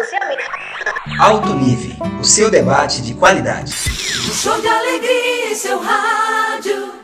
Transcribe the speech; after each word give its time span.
distanciamento. 0.00 0.42
Alto 1.18 1.54
Nível, 1.54 1.96
o 2.20 2.24
seu 2.24 2.50
debate 2.50 3.02
de 3.02 3.14
qualidade. 3.14 3.72
Um 3.72 4.34
show 4.34 4.60
de 4.60 4.68
alegria 4.68 5.52
em 5.52 5.54
seu 5.54 5.78
rádio. 5.80 7.00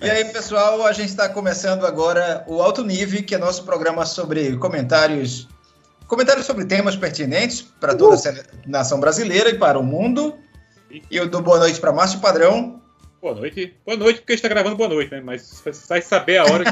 E 0.00 0.10
aí, 0.10 0.24
pessoal, 0.26 0.84
a 0.84 0.92
gente 0.92 1.08
está 1.08 1.30
começando 1.30 1.86
agora 1.86 2.44
o 2.46 2.60
Alto 2.60 2.84
Nível, 2.84 3.24
que 3.24 3.34
é 3.34 3.38
nosso 3.38 3.64
programa 3.64 4.04
sobre 4.04 4.54
comentários, 4.58 5.48
comentários 6.06 6.44
sobre 6.44 6.66
temas 6.66 6.94
pertinentes 6.94 7.62
para 7.80 7.94
toda 7.94 8.16
a 8.16 8.68
nação 8.68 9.00
brasileira 9.00 9.48
e 9.48 9.58
para 9.58 9.78
o 9.78 9.82
mundo. 9.82 10.43
E 11.10 11.16
eu 11.16 11.28
dou 11.28 11.42
boa 11.42 11.58
noite 11.58 11.80
para 11.80 11.92
Márcio 11.92 12.20
Padrão. 12.20 12.80
Boa 13.20 13.34
noite. 13.34 13.74
Boa 13.86 13.96
noite, 13.96 14.20
porque 14.20 14.34
a 14.34 14.36
gente 14.36 14.42
tá 14.42 14.48
gravando 14.48 14.76
boa 14.76 14.88
noite, 14.88 15.10
né? 15.10 15.22
Mas 15.24 15.62
vai 15.88 16.02
saber 16.02 16.36
a 16.36 16.44
hora 16.44 16.62
que 16.62 16.70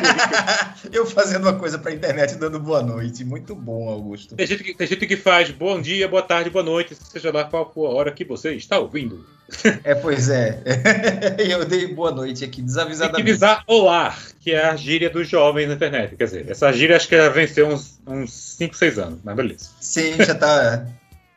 eu 0.94 1.02
Eu 1.02 1.06
fazendo 1.06 1.44
uma 1.44 1.58
coisa 1.58 1.78
pra 1.78 1.92
internet 1.92 2.34
dando 2.36 2.60
boa 2.60 2.82
noite. 2.82 3.24
Muito 3.24 3.54
bom, 3.54 3.88
Augusto. 3.88 4.36
Tem 4.36 4.46
gente, 4.46 4.62
que, 4.62 4.74
tem 4.74 4.86
gente 4.86 5.06
que 5.06 5.16
faz 5.16 5.50
bom 5.50 5.80
dia, 5.80 6.06
boa 6.06 6.22
tarde, 6.22 6.50
boa 6.50 6.62
noite, 6.62 6.94
seja 6.94 7.32
lá 7.32 7.44
qual 7.44 7.72
for 7.72 7.86
a 7.86 7.94
hora 7.94 8.12
que 8.12 8.22
você 8.22 8.52
está 8.52 8.78
ouvindo. 8.78 9.24
É, 9.84 9.94
pois 9.94 10.30
é. 10.30 10.62
eu 11.38 11.64
dei 11.66 11.86
boa 11.86 12.10
noite 12.10 12.42
aqui, 12.42 12.62
desavisadamente. 12.62 13.20
avisar 13.20 13.62
olá, 13.66 14.16
que 14.40 14.52
é 14.52 14.64
a 14.64 14.76
gíria 14.76 15.10
dos 15.10 15.28
jovens 15.28 15.68
na 15.68 15.74
internet. 15.74 16.16
Quer 16.16 16.24
dizer, 16.24 16.50
essa 16.50 16.72
gíria 16.72 16.96
acho 16.96 17.06
que 17.06 17.16
já 17.16 17.28
venceu 17.28 17.68
uns, 17.68 18.00
uns 18.06 18.32
5, 18.32 18.74
6 18.74 18.98
anos, 18.98 19.18
mas 19.22 19.36
beleza. 19.36 19.70
Sim, 19.78 20.14
já 20.24 20.34
tá. 20.34 20.86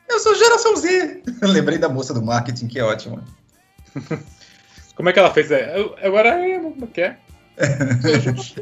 Eu 0.08 0.20
sou 0.20 0.36
geração 0.36 0.76
Z. 0.76 1.24
Lembrei 1.42 1.78
da 1.78 1.90
moça 1.90 2.14
do 2.14 2.22
marketing, 2.22 2.68
que 2.68 2.80
é 2.80 2.84
ótima. 2.84 3.24
Como 4.96 5.10
é 5.10 5.14
que 5.14 5.20
ela 5.20 5.34
fez? 5.34 5.52
É, 5.52 5.78
eu- 5.80 5.96
Agora 6.02 6.30
é, 6.30 6.58
como 6.60 6.88
que 6.88 7.02
é? 7.02 7.18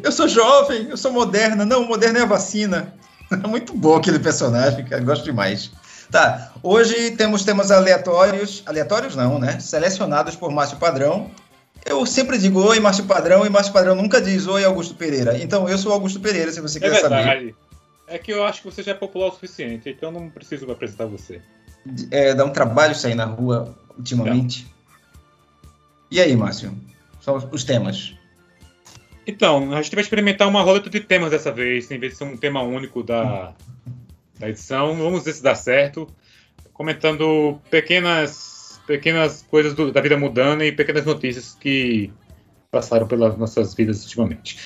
Eu 0.04 0.12
sou 0.12 0.28
jovem, 0.28 0.88
eu 0.90 0.98
sou 0.98 1.12
moderna. 1.12 1.64
Não, 1.66 1.86
moderna 1.86 2.20
é 2.20 2.22
a 2.24 2.26
vacina. 2.26 2.94
É 3.32 3.36
muito 3.48 3.74
bom 3.74 3.96
aquele 3.98 4.18
personagem, 4.20 4.84
cara. 4.86 5.02
Gosto 5.04 5.24
demais. 5.26 5.72
Tá, 6.12 6.52
hoje 6.62 7.12
temos 7.12 7.44
temas 7.44 7.70
aleatórios. 7.72 8.64
Aleatórios 8.66 9.16
não, 9.16 9.38
né? 9.40 9.60
Selecionados 9.60 10.36
por 10.36 10.52
Márcio 10.52 10.78
Padrão. 10.78 11.30
Eu 11.86 12.06
sempre 12.06 12.38
digo 12.38 12.64
oi, 12.64 12.80
Márcio 12.80 13.04
Padrão, 13.06 13.46
e 13.46 13.50
Márcio 13.50 13.74
Padrão 13.74 13.94
nunca 13.96 14.22
diz 14.22 14.48
oi, 14.48 14.64
Augusto 14.64 14.96
Pereira. 14.96 15.38
Então 15.38 15.68
eu 15.68 15.78
sou 15.78 15.92
Augusto 15.92 16.20
Pereira, 16.20 16.52
se 16.52 16.62
você 16.62 16.78
É 16.80 16.82
quiser 16.82 17.02
saber. 17.02 17.56
É 18.08 18.18
que 18.18 18.32
eu 18.32 18.44
acho 18.44 18.62
que 18.62 18.66
você 18.66 18.84
já 18.84 18.92
é 18.92 18.96
popular 18.96 19.28
o 19.28 19.32
suficiente, 19.32 19.90
então 19.90 20.12
não 20.12 20.30
preciso 20.30 20.70
apresentar 20.72 21.06
você. 21.06 21.42
É, 22.12 22.34
dá 22.34 22.46
um 22.46 22.52
trabalho 22.52 22.96
sair 22.96 23.16
na 23.16 23.26
rua 23.26 23.78
ultimamente. 23.98 24.68
E 26.12 26.20
aí, 26.22 26.36
Márcio? 26.36 26.76
São 27.22 27.38
os 27.52 27.64
temas. 27.64 28.14
Então, 29.26 29.74
a 29.74 29.82
gente 29.82 29.96
vai 29.96 30.04
experimentar 30.04 30.48
uma 30.48 30.62
roleta 30.62 30.90
de 30.90 31.00
temas 31.00 31.32
dessa 31.32 31.52
vez, 31.52 31.90
em 31.90 31.98
vez 31.98 32.14
de 32.14 32.18
ser 32.18 32.26
um 32.26 32.36
tema 32.36 32.62
único 32.62 33.02
da, 33.02 33.54
da 34.38 34.50
edição. 34.50 34.96
Vamos 34.98 35.24
ver 35.24 35.34
se 35.34 35.42
dá 35.42 35.56
certo. 35.56 36.08
Comentando 36.74 37.60
pequenas, 37.70 38.82
pequenas 38.86 39.42
coisas 39.44 39.74
do- 39.74 39.92
da 39.92 40.02
vida 40.02 40.18
mudando 40.18 40.64
e 40.64 40.72
pequenas 40.72 41.06
notícias 41.06 41.56
que 41.60 42.12
passaram 42.70 43.08
pelas 43.08 43.38
nossas 43.38 43.74
vidas 43.74 44.04
ultimamente. 44.04 44.58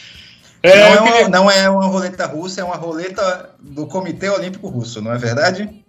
Não, 0.64 0.70
É, 0.72 0.78
é 0.78 0.96
eu 0.96 1.02
uma, 1.02 1.12
queria- 1.12 1.30
não 1.30 1.52
é 1.52 1.70
uma 1.70 1.86
roleta 1.88 2.26
russa, 2.26 2.62
é 2.62 2.64
uma 2.64 2.76
roleta 2.76 3.52
do 3.60 3.86
Comitê 3.88 4.30
Olímpico 4.30 4.68
Russo, 4.68 5.02
não 5.02 5.12
é 5.14 5.18
verdade? 5.18 5.84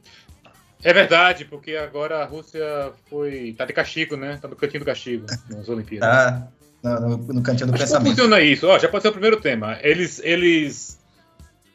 é 0.82 0.92
verdade, 0.92 1.44
porque 1.44 1.74
agora 1.76 2.22
a 2.22 2.24
Rússia 2.24 2.92
foi. 3.10 3.54
tá 3.58 3.64
de 3.64 3.72
castigo, 3.72 4.16
né? 4.16 4.38
Tá 4.40 4.46
no 4.48 4.54
cantinho 4.56 4.80
do 4.80 4.86
castigo 4.86 5.26
nas 5.50 5.68
Olimpíadas. 5.68 6.08
Tá 6.08 6.48
no, 6.82 7.00
no- 7.00 7.16
no 7.34 7.42
cantinho 7.42 7.66
do 7.66 7.72
Mas 7.72 7.80
como 7.80 7.86
pensamento. 8.04 8.08
funciona 8.10 8.40
isso? 8.40 8.66
Ó, 8.68 8.78
já 8.78 8.88
pode 8.88 9.02
ser 9.02 9.08
o 9.08 9.12
primeiro 9.12 9.40
tema. 9.40 9.78
Eles, 9.82 10.20
eles 10.22 10.98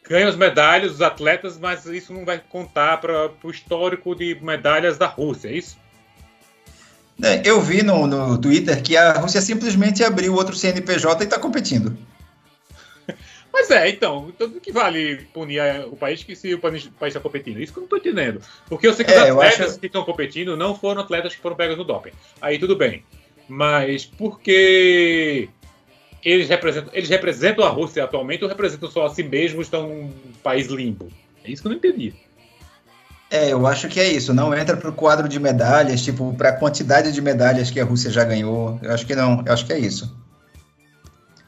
ganham 0.08 0.30
as 0.30 0.36
medalhas, 0.38 0.94
os 0.94 1.02
atletas, 1.02 1.58
mas 1.60 1.86
isso 1.86 2.14
não 2.14 2.24
vai 2.26 2.40
contar 2.40 2.98
para 3.02 3.30
o 3.44 3.50
histórico 3.52 4.16
de 4.16 4.38
medalhas 4.42 4.98
da 4.98 5.08
Rússia, 5.08 5.50
é 5.50 5.54
isso? 5.54 5.78
É, 7.22 7.42
Eu 7.48 7.62
vi 7.62 7.84
no, 7.84 8.08
no 8.08 8.38
Twitter 8.38 8.82
que 8.82 8.98
a 8.98 9.14
Rússia 9.14 9.42
simplesmente 9.42 10.04
abriu 10.04 10.34
outro 10.34 10.56
CNPJ 10.56 11.24
e 11.24 11.26
está 11.26 11.38
competindo. 11.40 11.96
Mas 13.54 13.70
é, 13.70 13.88
então, 13.88 14.32
então 14.34 14.50
do 14.50 14.60
que 14.60 14.72
vale 14.72 15.28
punir 15.32 15.62
o 15.86 15.96
país 15.96 16.24
que 16.24 16.36
se 16.36 16.56
o 16.56 16.60
país 16.60 16.90
está 17.04 17.20
competindo? 17.20 17.60
Isso 17.62 17.72
que 17.72 17.78
eu 17.78 17.82
não 17.82 17.86
estou 17.86 18.00
entendendo. 18.00 18.42
Porque 18.68 18.88
eu 18.88 18.94
sei 18.94 19.06
que 19.06 19.12
É, 19.12 19.26
os 19.26 19.30
atletas 19.38 19.70
acho- 19.72 19.80
que 19.80 19.86
estão 19.86 20.04
competindo 20.04 20.58
não 20.58 20.76
foram 20.76 21.02
atletas 21.02 21.36
que 21.36 21.42
foram 21.42 21.56
pegos 21.56 21.78
no 21.78 21.84
doping. 21.84 22.12
Aí 22.42 22.58
tudo 22.58 22.76
bem. 22.76 23.04
Mas 23.48 24.06
porque 24.06 25.50
eles 26.26 26.50
representam, 26.50 26.90
eles 26.94 27.10
representam 27.10 27.64
a 27.64 27.70
Rússia 27.70 28.04
atualmente 28.04 28.44
ou 28.44 28.50
representam 28.50 28.90
só 28.90 29.06
a 29.06 29.10
si 29.10 29.22
mesmos, 29.22 29.68
estão 29.68 29.88
num 29.88 30.12
país 30.42 30.68
limbo? 30.68 31.10
É 31.44 31.52
isso 31.52 31.62
que 31.62 31.68
eu 31.68 31.72
não 31.72 31.78
entendi. 31.78 32.14
É, 33.30 33.52
eu 33.52 33.66
acho 33.68 33.88
que 33.88 34.00
é 34.00 34.08
isso. 34.08 34.34
Não 34.34 34.56
entra 34.56 34.78
para 34.78 34.90
o 34.90 34.94
quadro 34.94 35.28
de 35.28 35.40
medalhas, 35.40 36.02
tipo, 36.04 36.34
para 36.36 36.50
a 36.50 36.54
quantidade 36.54 37.12
de 37.12 37.22
medalhas 37.22 37.70
que 37.70 37.80
a 37.80 37.84
Rússia 37.86 38.10
já 38.12 38.24
ganhou. 38.24 38.80
Eu 38.82 38.92
acho 38.94 39.06
que 39.06 39.16
não. 39.16 39.44
Eu 39.46 39.54
acho 39.54 39.66
que 39.66 39.74
é 39.74 39.80
isso. 39.80 40.16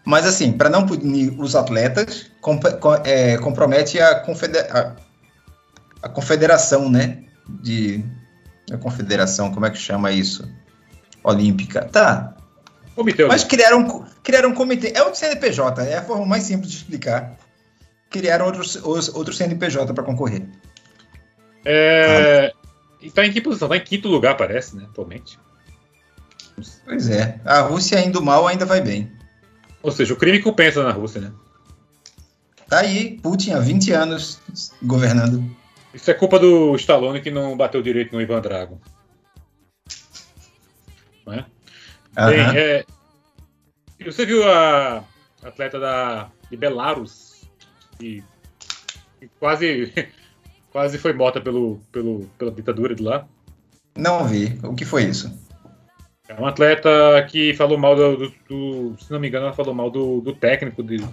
Mas, 0.06 0.26
assim, 0.26 0.52
para 0.52 0.70
não 0.70 0.86
punir 0.86 1.34
os 1.40 1.56
atletas, 1.56 2.30
comp- 2.40 2.80
co- 2.80 2.96
é, 3.04 3.38
compromete 3.40 4.00
a, 4.00 4.12
a- 4.12 4.96
a 6.04 6.10
confederação, 6.10 6.90
né? 6.90 7.24
De. 7.50 8.04
A 8.72 8.78
confederação, 8.78 9.52
como 9.52 9.66
é 9.66 9.70
que 9.72 9.78
chama 9.78 10.12
isso? 10.12 10.48
Olímpica. 11.24 11.86
Tá. 11.86 12.36
Comitê 12.96 13.26
Mas 13.26 13.44
criaram, 13.44 13.80
um 13.82 14.06
criaram 14.24 14.50
um 14.50 14.54
comitê. 14.56 14.92
É 14.96 15.04
o 15.04 15.14
CNPJ, 15.14 15.84
é 15.84 15.98
a 15.98 16.04
forma 16.04 16.26
mais 16.26 16.44
simples 16.44 16.72
de 16.72 16.78
explicar. 16.78 17.36
Criaram 18.10 18.46
outros, 18.46 18.76
os- 18.78 19.10
outro 19.14 19.34
CNPJ 19.34 19.94
para 19.94 20.04
concorrer. 20.04 20.48
É, 21.66 22.54
e 23.02 23.10
tá 23.12 23.26
em 23.26 23.32
que 23.32 23.42
posição? 23.42 23.68
Tá 23.68 23.76
em 23.78 23.84
quinto 23.84 24.08
lugar, 24.08 24.38
parece, 24.38 24.76
né, 24.76 24.86
atualmente. 24.90 25.40
Pois 26.86 27.10
é. 27.10 27.40
A 27.44 27.62
Rússia 27.62 28.00
indo 28.00 28.22
mal 28.22 28.48
ainda 28.48 28.66
vai 28.66 28.82
bem. 28.82 29.12
Ou 29.86 29.92
seja, 29.92 30.16
o 30.16 30.18
crime 30.18 30.42
compensa 30.42 30.84
na 30.84 30.92
Rússia, 30.92 31.22
né? 31.22 31.32
Tá 32.68 32.80
aí, 32.80 33.20
Putin 33.22 33.52
há 33.52 33.60
20 33.60 33.92
anos 33.92 34.42
governando. 34.82 35.48
Isso 35.94 36.10
é 36.10 36.14
culpa 36.16 36.40
do 36.40 36.76
Stallone 36.76 37.22
que 37.22 37.30
não 37.30 37.56
bateu 37.56 37.84
direito 37.84 38.12
no 38.12 38.20
Ivan 38.20 38.42
Drago. 38.42 38.82
Não 41.24 41.34
é? 41.34 41.46
Bem, 42.16 42.58
é, 42.58 42.86
você 44.04 44.26
viu 44.26 44.50
a 44.50 45.04
atleta 45.44 45.80
da, 45.80 46.32
de 46.50 46.58
Belarus 46.58 47.48
que, 48.00 48.24
que 49.20 49.30
quase, 49.40 49.94
quase 50.74 50.98
foi 50.98 51.14
morta 51.14 51.40
pelo, 51.40 51.80
pelo, 51.92 52.28
pela 52.40 52.50
ditadura 52.50 52.96
de 52.96 53.04
lá? 53.04 53.28
Não 53.96 54.28
vi. 54.28 54.58
O 54.64 54.74
que 54.74 54.84
foi 54.84 55.04
isso? 55.04 55.32
É 56.28 56.34
uma 56.34 56.50
atleta 56.50 56.90
que 57.30 57.54
falou 57.54 57.78
mal 57.78 57.96
do, 57.96 58.18
do- 58.18 58.34
do- 58.50 58.96
se 59.00 59.12
não 59.12 59.20
me 59.20 59.28
engano, 59.28 59.46
ela 59.46 59.54
falou 59.56 59.74
mal 59.76 59.90
do, 59.92 60.22
do 60.22 60.34
técnico 60.34 60.82
de. 60.82 61.04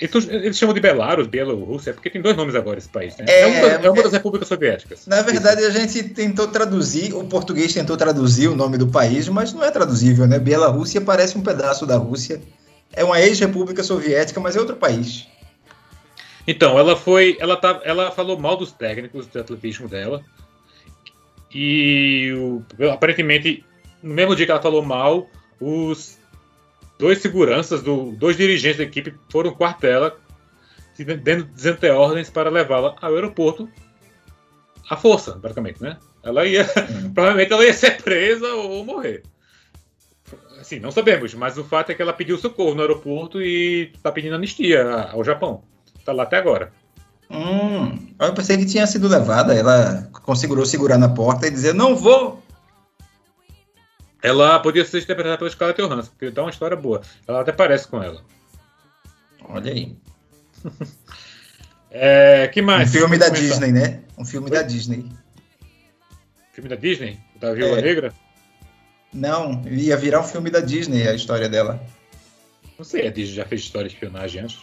Eles, 0.00 0.28
eles 0.28 0.58
chamam 0.58 0.74
de 0.74 0.80
Belarus, 0.80 1.26
Bielorrússia, 1.28 1.90
é 1.90 1.92
porque 1.92 2.10
tem 2.10 2.20
dois 2.20 2.36
nomes 2.36 2.54
agora 2.56 2.78
esse 2.78 2.88
país. 2.88 3.16
Né? 3.16 3.24
É, 3.28 3.40
É, 3.42 3.46
uma, 3.46 3.60
das- 3.60 3.84
é 3.84 3.90
uma 3.90 4.00
é- 4.00 4.02
das 4.02 4.12
repúblicas 4.12 4.48
soviéticas. 4.48 5.06
Na 5.06 5.22
verdade, 5.22 5.64
a 5.64 5.70
gente 5.70 6.02
tentou 6.10 6.48
traduzir, 6.48 7.14
o 7.14 7.24
português 7.24 7.72
tentou 7.72 7.96
traduzir 7.96 8.48
o 8.48 8.56
nome 8.56 8.76
do 8.76 8.88
país, 8.88 9.28
mas 9.28 9.52
não 9.52 9.62
é 9.64 9.70
traduzível, 9.70 10.26
né? 10.26 10.38
Bielorrússia 10.38 11.00
parece 11.00 11.38
um 11.38 11.42
pedaço 11.42 11.86
da 11.86 11.96
Rússia. 11.96 12.42
É 12.92 13.04
uma 13.04 13.20
ex-república 13.20 13.82
soviética, 13.82 14.38
mas 14.40 14.54
é 14.56 14.60
outro 14.60 14.76
país. 14.76 15.26
Então, 16.46 16.78
ela 16.78 16.94
foi. 16.96 17.36
Ela, 17.40 17.56
tá, 17.56 17.80
ela 17.84 18.10
falou 18.10 18.38
mal 18.38 18.56
dos 18.56 18.70
técnicos 18.72 19.26
de 19.28 19.38
atletismo 19.38 19.88
dela. 19.88 20.22
E 21.54 22.32
o- 22.36 22.62
aparentemente, 22.90 23.64
no 24.04 24.14
mesmo 24.14 24.36
dia 24.36 24.44
que 24.44 24.52
ela 24.52 24.60
falou 24.60 24.84
mal, 24.84 25.26
os 25.58 26.18
dois 26.98 27.18
seguranças, 27.22 27.82
do, 27.82 28.12
dois 28.12 28.36
dirigentes 28.36 28.76
da 28.76 28.84
equipe 28.84 29.14
foram 29.30 29.56
dela, 29.80 30.16
dando, 31.22 31.44
dizendo 31.44 31.78
ter 31.78 31.90
ordens 31.90 32.28
para 32.28 32.50
levá-la 32.50 32.94
ao 33.00 33.14
aeroporto 33.14 33.68
à 34.88 34.96
força, 34.96 35.32
praticamente, 35.32 35.82
né? 35.82 35.96
Ela 36.22 36.46
ia. 36.46 36.64
provavelmente 37.14 37.52
ela 37.52 37.64
ia 37.64 37.72
ser 37.72 38.02
presa 38.02 38.46
ou 38.54 38.84
morrer. 38.84 39.22
Assim, 40.60 40.78
não 40.78 40.90
sabemos, 40.90 41.34
mas 41.34 41.56
o 41.56 41.64
fato 41.64 41.90
é 41.90 41.94
que 41.94 42.02
ela 42.02 42.12
pediu 42.12 42.38
socorro 42.38 42.74
no 42.74 42.82
aeroporto 42.82 43.40
e 43.40 43.90
está 43.94 44.12
pedindo 44.12 44.34
anistia 44.34 45.08
ao 45.10 45.24
Japão. 45.24 45.62
Tá 46.04 46.12
lá 46.12 46.24
até 46.24 46.36
agora. 46.36 46.72
Hum, 47.30 48.14
eu 48.20 48.34
pensei 48.34 48.58
que 48.58 48.66
tinha 48.66 48.86
sido 48.86 49.08
levada. 49.08 49.54
Ela 49.54 50.08
conseguiu 50.12 50.64
segurar 50.66 50.98
na 50.98 51.08
porta 51.08 51.46
e 51.46 51.50
dizer: 51.50 51.74
Não 51.74 51.96
vou. 51.96 52.43
Ela 54.24 54.58
podia 54.58 54.84
ser 54.86 55.02
interpretada 55.02 55.36
pela 55.36 55.50
Scarlett 55.50 55.82
Johansson, 55.82 56.10
porque 56.12 56.30
dá 56.30 56.42
uma 56.42 56.50
história 56.50 56.76
boa. 56.76 57.02
Ela 57.28 57.42
até 57.42 57.52
parece 57.52 57.86
com 57.86 58.02
ela. 58.02 58.22
Olha 59.44 59.70
aí. 59.70 59.94
É, 61.96 62.48
que 62.48 62.60
mais? 62.60 62.88
Um 62.88 62.92
filme 62.92 63.16
da 63.16 63.26
comentar. 63.26 63.48
Disney, 63.48 63.70
né? 63.70 64.00
Um 64.18 64.24
filme 64.24 64.50
da 64.50 64.62
Disney. 64.62 65.08
filme 66.52 66.68
da 66.68 66.74
Disney, 66.74 67.20
da 67.38 67.54
Viúva 67.54 67.78
É. 67.78 67.82
Negra. 67.82 68.12
Não, 69.12 69.62
ia 69.68 69.96
virar 69.96 70.18
um 70.18 70.24
filme 70.24 70.50
da 70.50 70.58
Disney 70.58 71.06
a 71.06 71.14
história 71.14 71.48
dela. 71.48 71.80
Não 72.76 72.84
sei, 72.84 73.06
a 73.06 73.12
Disney 73.12 73.36
já 73.36 73.44
fez 73.46 73.60
história 73.60 73.88
de 73.88 73.94
espionagem 73.94 74.42
antes. 74.42 74.58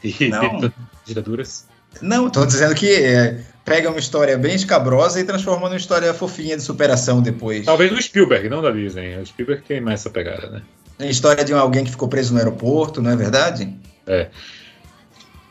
De, 0.00 0.28
Não. 0.30 0.72
ditaduras. 1.04 1.66
Não, 2.00 2.30
tô 2.30 2.46
dizendo 2.46 2.72
que 2.76 2.88
é, 3.02 3.44
pega 3.70 3.88
uma 3.88 4.00
história 4.00 4.36
bem 4.36 4.56
escabrosa 4.56 5.20
e 5.20 5.24
transforma 5.24 5.68
numa 5.68 5.76
história 5.76 6.12
fofinha 6.12 6.56
de 6.56 6.62
superação 6.62 7.22
depois. 7.22 7.66
Talvez 7.66 7.88
do 7.92 8.02
Spielberg, 8.02 8.48
não 8.48 8.60
da 8.60 8.72
Disney. 8.72 9.16
O 9.16 9.24
Spielberg 9.24 9.62
tem 9.62 9.80
mais 9.80 10.00
essa 10.00 10.10
pegada, 10.10 10.50
né? 10.50 10.62
A 10.98 11.06
história 11.06 11.44
de 11.44 11.52
alguém 11.52 11.84
que 11.84 11.92
ficou 11.92 12.08
preso 12.08 12.32
no 12.32 12.40
aeroporto, 12.40 13.00
não 13.00 13.12
é 13.12 13.16
verdade? 13.16 13.72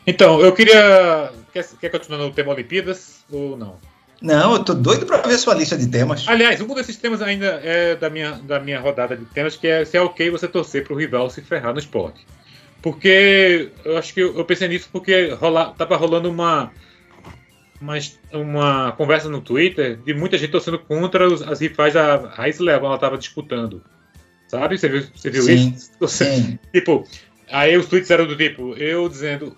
Então, 0.06 0.38
eu 0.42 0.52
queria. 0.52 1.32
Quer, 1.50 1.66
quer 1.80 1.88
continuar 1.88 2.18
no 2.18 2.30
tema 2.30 2.52
Olimpíadas 2.52 3.24
ou 3.32 3.56
não? 3.56 3.76
Não, 4.20 4.52
eu 4.52 4.64
tô 4.64 4.74
doido 4.74 5.06
pra 5.06 5.16
ver 5.22 5.38
sua 5.38 5.54
lista 5.54 5.78
de 5.78 5.88
temas. 5.88 6.28
Aliás, 6.28 6.60
um 6.60 6.74
desses 6.74 6.98
temas 6.98 7.22
ainda 7.22 7.58
é 7.64 7.96
da 7.96 8.10
minha, 8.10 8.32
da 8.32 8.60
minha 8.60 8.78
rodada 8.78 9.16
de 9.16 9.24
temas, 9.24 9.56
que 9.56 9.66
é 9.66 9.82
se 9.86 9.96
é 9.96 10.02
ok 10.02 10.28
você 10.28 10.46
torcer 10.46 10.84
pro 10.84 10.94
rival 10.94 11.30
se 11.30 11.40
ferrar 11.40 11.72
no 11.72 11.78
esporte. 11.78 12.26
Porque 12.82 13.70
eu 13.82 13.96
acho 13.96 14.12
que 14.12 14.20
eu, 14.20 14.36
eu 14.36 14.44
pensei 14.44 14.68
nisso 14.68 14.90
porque 14.92 15.30
rola, 15.30 15.74
tava 15.76 15.96
rolando 15.96 16.30
uma, 16.30 16.70
uma, 17.80 17.94
uma 18.32 18.92
conversa 18.92 19.28
no 19.28 19.40
Twitter 19.40 19.96
de 19.96 20.12
muita 20.14 20.36
gente 20.38 20.50
torcendo 20.50 20.78
contra 20.78 21.26
os, 21.28 21.42
as 21.42 21.60
rivais 21.60 21.94
da 21.94 22.16
Leal 22.60 22.80
quando 22.80 22.84
ela 22.92 22.98
tava 22.98 23.18
disputando. 23.18 23.82
Sabe? 24.48 24.78
Você 24.78 24.88
viu, 24.88 25.04
você 25.14 25.30
viu 25.30 25.42
Sim, 25.42 25.72
isso? 25.76 25.90
Você- 26.00 26.24
Sim. 26.36 26.58
Tipo, 26.72 27.04
aí 27.50 27.76
os 27.76 27.86
tweets 27.86 28.10
eram 28.10 28.26
do 28.26 28.36
tipo, 28.36 28.74
eu 28.74 29.08
dizendo. 29.08 29.54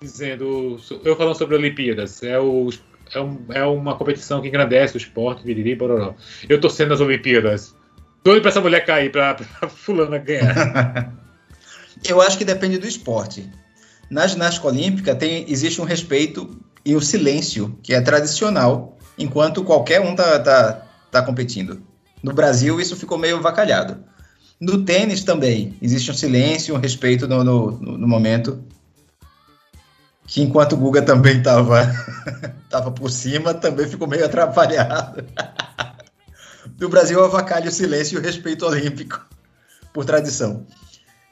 Dizendo. 0.00 0.78
Eu 1.04 1.16
falando 1.16 1.36
sobre 1.36 1.56
Olimpíadas. 1.56 2.22
É, 2.22 2.38
o, 2.38 2.70
é, 3.12 3.20
um- 3.20 3.44
é 3.50 3.64
uma 3.64 3.96
competição 3.96 4.40
que 4.40 4.48
engrandece 4.48 4.96
o 4.96 4.98
esporte, 4.98 5.44
viriri, 5.44 5.74
bororó. 5.74 6.14
Eu 6.48 6.60
torcendo 6.60 6.90
nas 6.90 7.00
Olimpíadas. 7.00 7.74
Doido 8.22 8.42
pra 8.42 8.50
essa 8.50 8.60
mulher 8.60 8.84
cair, 8.84 9.10
pra, 9.10 9.34
pra 9.34 9.66
fulana 9.68 10.18
ganhar. 10.18 11.12
Eu 12.08 12.20
acho 12.22 12.38
que 12.38 12.44
depende 12.44 12.78
do 12.78 12.86
esporte. 12.86 13.50
Na 14.08 14.24
ginástica 14.28 14.68
olímpica 14.68 15.16
tem, 15.16 15.44
existe 15.50 15.80
um 15.80 15.84
respeito 15.84 16.48
e 16.88 16.96
o 16.96 17.02
silêncio, 17.02 17.78
que 17.82 17.92
é 17.92 18.00
tradicional, 18.00 18.96
enquanto 19.18 19.62
qualquer 19.62 20.00
um 20.00 20.16
tá, 20.16 20.38
tá, 20.38 20.86
tá 21.10 21.20
competindo. 21.22 21.82
No 22.22 22.32
Brasil, 22.32 22.80
isso 22.80 22.96
ficou 22.96 23.18
meio 23.18 23.42
vacalhado. 23.42 24.02
No 24.58 24.82
tênis 24.86 25.22
também, 25.22 25.76
existe 25.82 26.10
um 26.10 26.14
silêncio, 26.14 26.74
um 26.74 26.78
respeito 26.78 27.28
no, 27.28 27.44
no, 27.44 27.72
no- 27.72 28.08
momento. 28.08 28.64
Que 30.26 30.40
enquanto 30.40 30.72
o 30.72 30.76
Guga 30.78 31.02
também 31.02 31.36
estava 31.36 31.92
tava 32.70 32.90
por 32.90 33.10
cima, 33.10 33.52
também 33.52 33.86
ficou 33.86 34.08
meio 34.08 34.24
atrapalhado. 34.24 35.22
No 36.80 36.88
Brasil, 36.88 37.22
avacalha 37.24 37.68
o 37.68 37.72
silêncio 37.72 38.16
e 38.16 38.20
o 38.20 38.22
respeito 38.22 38.64
olímpico, 38.64 39.26
por 39.92 40.04
tradição 40.04 40.64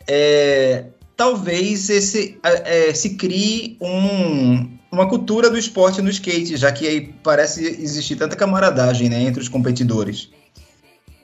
é, 0.06 0.86
talvez 1.16 1.88
esse, 1.88 2.38
é, 2.42 2.92
se 2.92 3.10
crie 3.16 3.76
um- 3.80 4.76
uma 4.90 5.08
cultura 5.08 5.50
do 5.50 5.58
esporte 5.58 6.02
no 6.02 6.10
skate, 6.10 6.56
já 6.56 6.70
que 6.70 6.86
aí 6.86 7.14
parece 7.22 7.64
existir 7.64 8.16
tanta 8.16 8.36
camaradagem 8.36 9.08
né, 9.08 9.22
entre 9.22 9.40
os 9.42 9.48
competidores. 9.48 10.30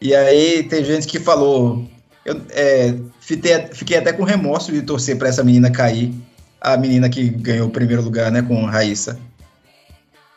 E 0.01 0.15
aí 0.15 0.65
tem 0.65 0.85
gente 0.85 1.07
que 1.07 1.21
falou, 1.21 1.87
eu 2.25 2.41
é, 2.51 2.97
fiquei, 3.21 3.67
fiquei 3.73 3.97
até 3.99 4.13
com 4.13 4.25
remorso 4.25 4.73
de 4.73 4.83
torcer 4.83 5.17
para 5.17 5.29
essa 5.29 5.45
menina 5.45 5.71
cair, 5.71 6.13
a 6.61 6.77
menina 6.77 7.09
que 7.09 7.29
ganhou 7.29 7.69
o 7.69 7.71
primeiro 7.71 8.03
lugar, 8.03 8.31
né, 8.33 8.43
com 8.43 8.65
Raíssa, 8.65 9.19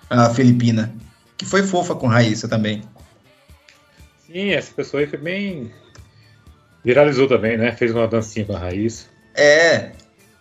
a 0.10 0.30
Filipina, 0.30 0.94
que 1.38 1.46
foi 1.46 1.63
fofa 1.63 1.96
com 1.96 2.08
Raíssa 2.08 2.48
também. 2.48 2.84
Sim, 4.25 4.51
essa 4.51 4.72
pessoa 4.74 5.01
aí 5.01 5.08
foi 5.08 5.19
bem. 5.19 5.72
Viralizou 6.84 7.28
também, 7.28 7.58
né? 7.58 7.72
Fez 7.72 7.92
uma 7.92 8.08
dancinha 8.08 8.46
com 8.46 8.54
a 8.54 8.60
Raiz. 8.60 9.08
É. 9.36 9.92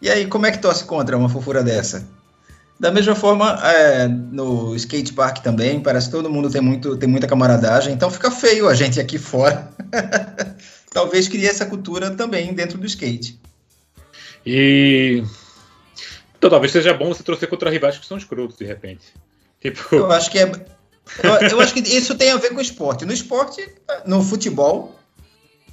E 0.00 0.08
aí, 0.08 0.26
como 0.26 0.46
é 0.46 0.50
que 0.50 0.58
torce 0.58 0.84
contra 0.84 1.16
uma 1.16 1.28
fofura 1.28 1.62
dessa? 1.62 2.06
Da 2.78 2.90
mesma 2.90 3.14
forma, 3.14 3.58
é, 3.66 4.08
no 4.08 4.74
skate 4.74 5.12
park 5.12 5.38
também, 5.38 5.80
parece 5.80 6.06
que 6.06 6.12
todo 6.12 6.28
mundo 6.28 6.50
tem, 6.50 6.60
muito, 6.60 6.96
tem 6.96 7.08
muita 7.08 7.26
camaradagem, 7.26 7.94
então 7.94 8.10
fica 8.10 8.30
feio 8.30 8.68
a 8.68 8.74
gente 8.74 9.00
aqui 9.00 9.16
fora. 9.16 9.70
Talvez 10.92 11.28
crie 11.28 11.46
essa 11.46 11.66
cultura 11.66 12.10
também 12.10 12.52
dentro 12.52 12.76
do 12.76 12.86
skate. 12.86 13.40
E. 14.44 15.24
Então 16.36 16.50
talvez 16.50 16.72
seja 16.72 16.92
bom 16.92 17.08
você 17.08 17.22
torcer 17.22 17.48
contra 17.48 17.70
rivais 17.70 17.96
que 17.96 18.06
são 18.06 18.18
escrotos, 18.18 18.56
de 18.56 18.64
repente. 18.64 19.14
Tipo. 19.60 19.94
Eu 19.94 20.12
acho 20.12 20.30
que 20.30 20.38
é. 20.38 20.44
Eu, 20.44 21.48
eu 21.50 21.60
acho 21.60 21.72
que 21.72 21.80
isso 21.80 22.14
tem 22.14 22.32
a 22.32 22.36
ver 22.36 22.50
com 22.50 22.58
o 22.58 22.62
esporte. 22.62 23.04
No 23.04 23.12
esporte, 23.12 23.66
no 24.04 24.22
futebol, 24.22 24.98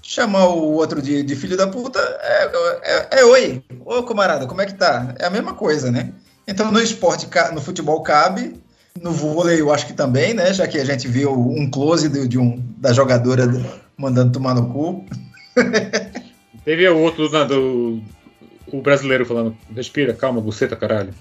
chamar 0.02 0.48
o 0.48 0.74
outro 0.74 1.02
de, 1.02 1.24
de 1.24 1.36
filho 1.36 1.56
da 1.58 1.68
puta 1.68 2.00
é, 2.00 2.52
é, 2.84 3.20
é 3.22 3.26
oi. 3.26 3.64
Ô, 3.86 4.04
camarada, 4.04 4.46
como 4.48 4.62
é 4.62 4.66
que 4.66 4.74
tá? 4.74 5.14
É 5.20 5.26
a 5.26 5.30
mesma 5.30 5.54
coisa, 5.54 5.92
né? 5.92 6.12
Então, 6.48 6.72
no 6.72 6.80
esporte, 6.82 7.28
no 7.54 7.62
futebol 7.62 8.02
cabe, 8.02 8.56
no 9.02 9.12
vôlei 9.12 9.62
eu 9.62 9.72
acho 9.72 9.86
que 9.88 9.94
também, 9.94 10.34
né? 10.34 10.54
Já 10.54 10.68
que 10.68 10.78
a 10.80 10.86
gente 10.86 11.08
viu 11.08 11.32
um 11.32 11.70
close 11.70 12.10
de, 12.10 12.28
de 12.28 12.38
um, 12.38 12.62
da 12.78 12.92
jogadora 12.92 13.44
mandando 13.98 14.32
tomar 14.34 14.56
no 14.56 14.70
cu. 14.74 15.06
Teve 16.66 16.88
o 16.90 17.00
outro 17.00 17.30
na- 17.32 17.44
do. 17.44 18.02
O 18.68 18.82
brasileiro 18.82 19.26
falando, 19.26 19.56
respira, 19.76 20.14
calma, 20.14 20.40
buceta, 20.40 20.76
caralho. 20.76 21.14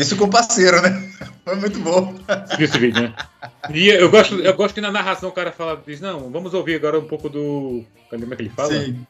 Isso 0.00 0.16
com 0.16 0.28
parceiro, 0.28 0.80
né? 0.82 1.10
Foi 1.44 1.56
muito 1.56 1.78
bom. 1.80 2.14
Você 2.46 2.56
viu 2.56 2.64
esse 2.66 2.78
vídeo, 2.78 3.02
né? 3.02 3.14
E 3.72 3.88
eu 3.88 4.10
gosto, 4.10 4.34
eu 4.36 4.54
gosto 4.54 4.74
que 4.74 4.80
na 4.80 4.92
narração 4.92 5.28
o 5.28 5.32
cara 5.32 5.50
fala, 5.52 5.82
diz, 5.86 6.00
não, 6.00 6.30
vamos 6.30 6.54
ouvir 6.54 6.76
agora 6.76 6.98
um 6.98 7.06
pouco 7.06 7.28
do. 7.28 7.84
Como 8.10 8.32
é 8.32 8.36
que 8.36 8.42
ele 8.42 8.50
fala? 8.50 8.68
Sim. 8.72 9.06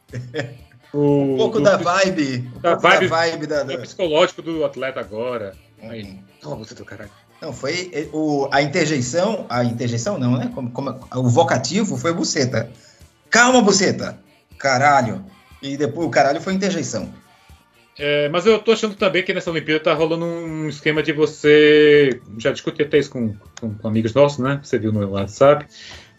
O, 0.93 1.33
Um 1.33 1.37
pouco 1.37 1.59
do, 1.59 1.63
da 1.65 1.77
vibe. 1.77 2.49
Um 2.55 2.59
da 2.59 2.71
pouco 2.71 2.81
vibe- 2.81 3.07
da 3.09 3.15
vibe 3.15 3.47
da. 3.47 3.63
do 3.63 3.73
da- 3.73 3.77
psicológico 3.79 4.41
do 4.41 4.65
atleta 4.65 4.99
agora. 4.99 5.53
Aí, 5.83 6.03
Uhum. 6.03 6.19
calma, 6.41 6.57
buceta, 6.57 6.83
caralho. 6.83 7.11
Não, 7.41 7.53
foi 7.53 7.89
eh, 7.93 8.07
o, 8.11 8.49
a 8.51 8.61
interjeição, 8.61 9.45
a 9.49 9.63
interjeição 9.63 10.17
não, 10.17 10.37
né? 10.37 10.51
Como, 10.53 10.71
como- 10.71 10.99
o 11.15 11.29
vocativo 11.29 11.95
foi 11.95 12.11
buceta. 12.13 12.69
Calma, 13.29 13.61
buceta. 13.61 14.17
Caralho. 14.57 15.23
E 15.61 15.77
depois 15.77 16.07
o 16.07 16.09
caralho 16.11 16.41
foi 16.41 16.53
interjeição. 16.53 17.09
É, 17.99 18.29
mas 18.29 18.45
eu 18.45 18.57
tô 18.59 18.71
achando 18.71 18.95
também 18.95 19.21
que 19.23 19.33
nessa 19.33 19.51
Olimpíada 19.51 19.83
tá 19.83 19.93
rolando 19.93 20.25
um 20.25 20.69
esquema 20.69 21.03
de 21.03 21.11
você. 21.11 22.21
Já 22.37 22.51
discuti 22.51 22.81
até 22.81 22.97
isso 22.97 23.11
com, 23.11 23.35
com, 23.59 23.73
com 23.75 23.87
amigos 23.87 24.13
nossos, 24.13 24.39
né? 24.39 24.59
Você 24.63 24.79
viu 24.79 24.91
no 24.93 25.05
WhatsApp. 25.11 25.65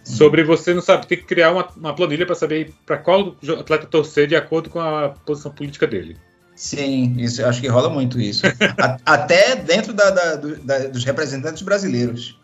Sobre 0.05 0.43
você 0.43 0.73
não 0.75 0.81
sabe, 0.83 1.07
tem 1.07 1.19
que 1.19 1.25
criar 1.25 1.53
uma, 1.53 1.69
uma 1.77 1.95
planilha 1.95 2.25
para 2.27 2.35
saber 2.35 2.73
para 2.87 2.97
qual 2.97 3.37
atleta 3.59 3.87
torcer 3.87 4.27
de 4.27 4.35
acordo 4.35 4.69
com 4.71 4.81
a 4.81 5.11
posição 5.11 5.53
política 5.53 5.87
dele. 5.87 6.17
Sim, 6.57 7.15
isso, 7.19 7.41
eu 7.41 7.49
acho 7.49 7.61
que 7.61 7.69
rola 7.69 7.89
muito 7.89 8.21
isso. 8.21 8.43
A- 8.79 8.99
até 9.05 9.57
dentro 9.57 9.93
da- 9.93 10.11
da- 10.11 10.37
da- 10.37 10.87
dos 10.89 11.05
representantes 11.05 11.63
brasileiros. 11.63 12.39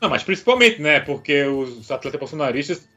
Não, 0.00 0.08
mas 0.08 0.22
principalmente, 0.24 0.80
né? 0.80 1.00
Porque 1.00 1.44
os 1.44 1.90
atletas 1.90 2.18
bolsonaristas 2.18 2.88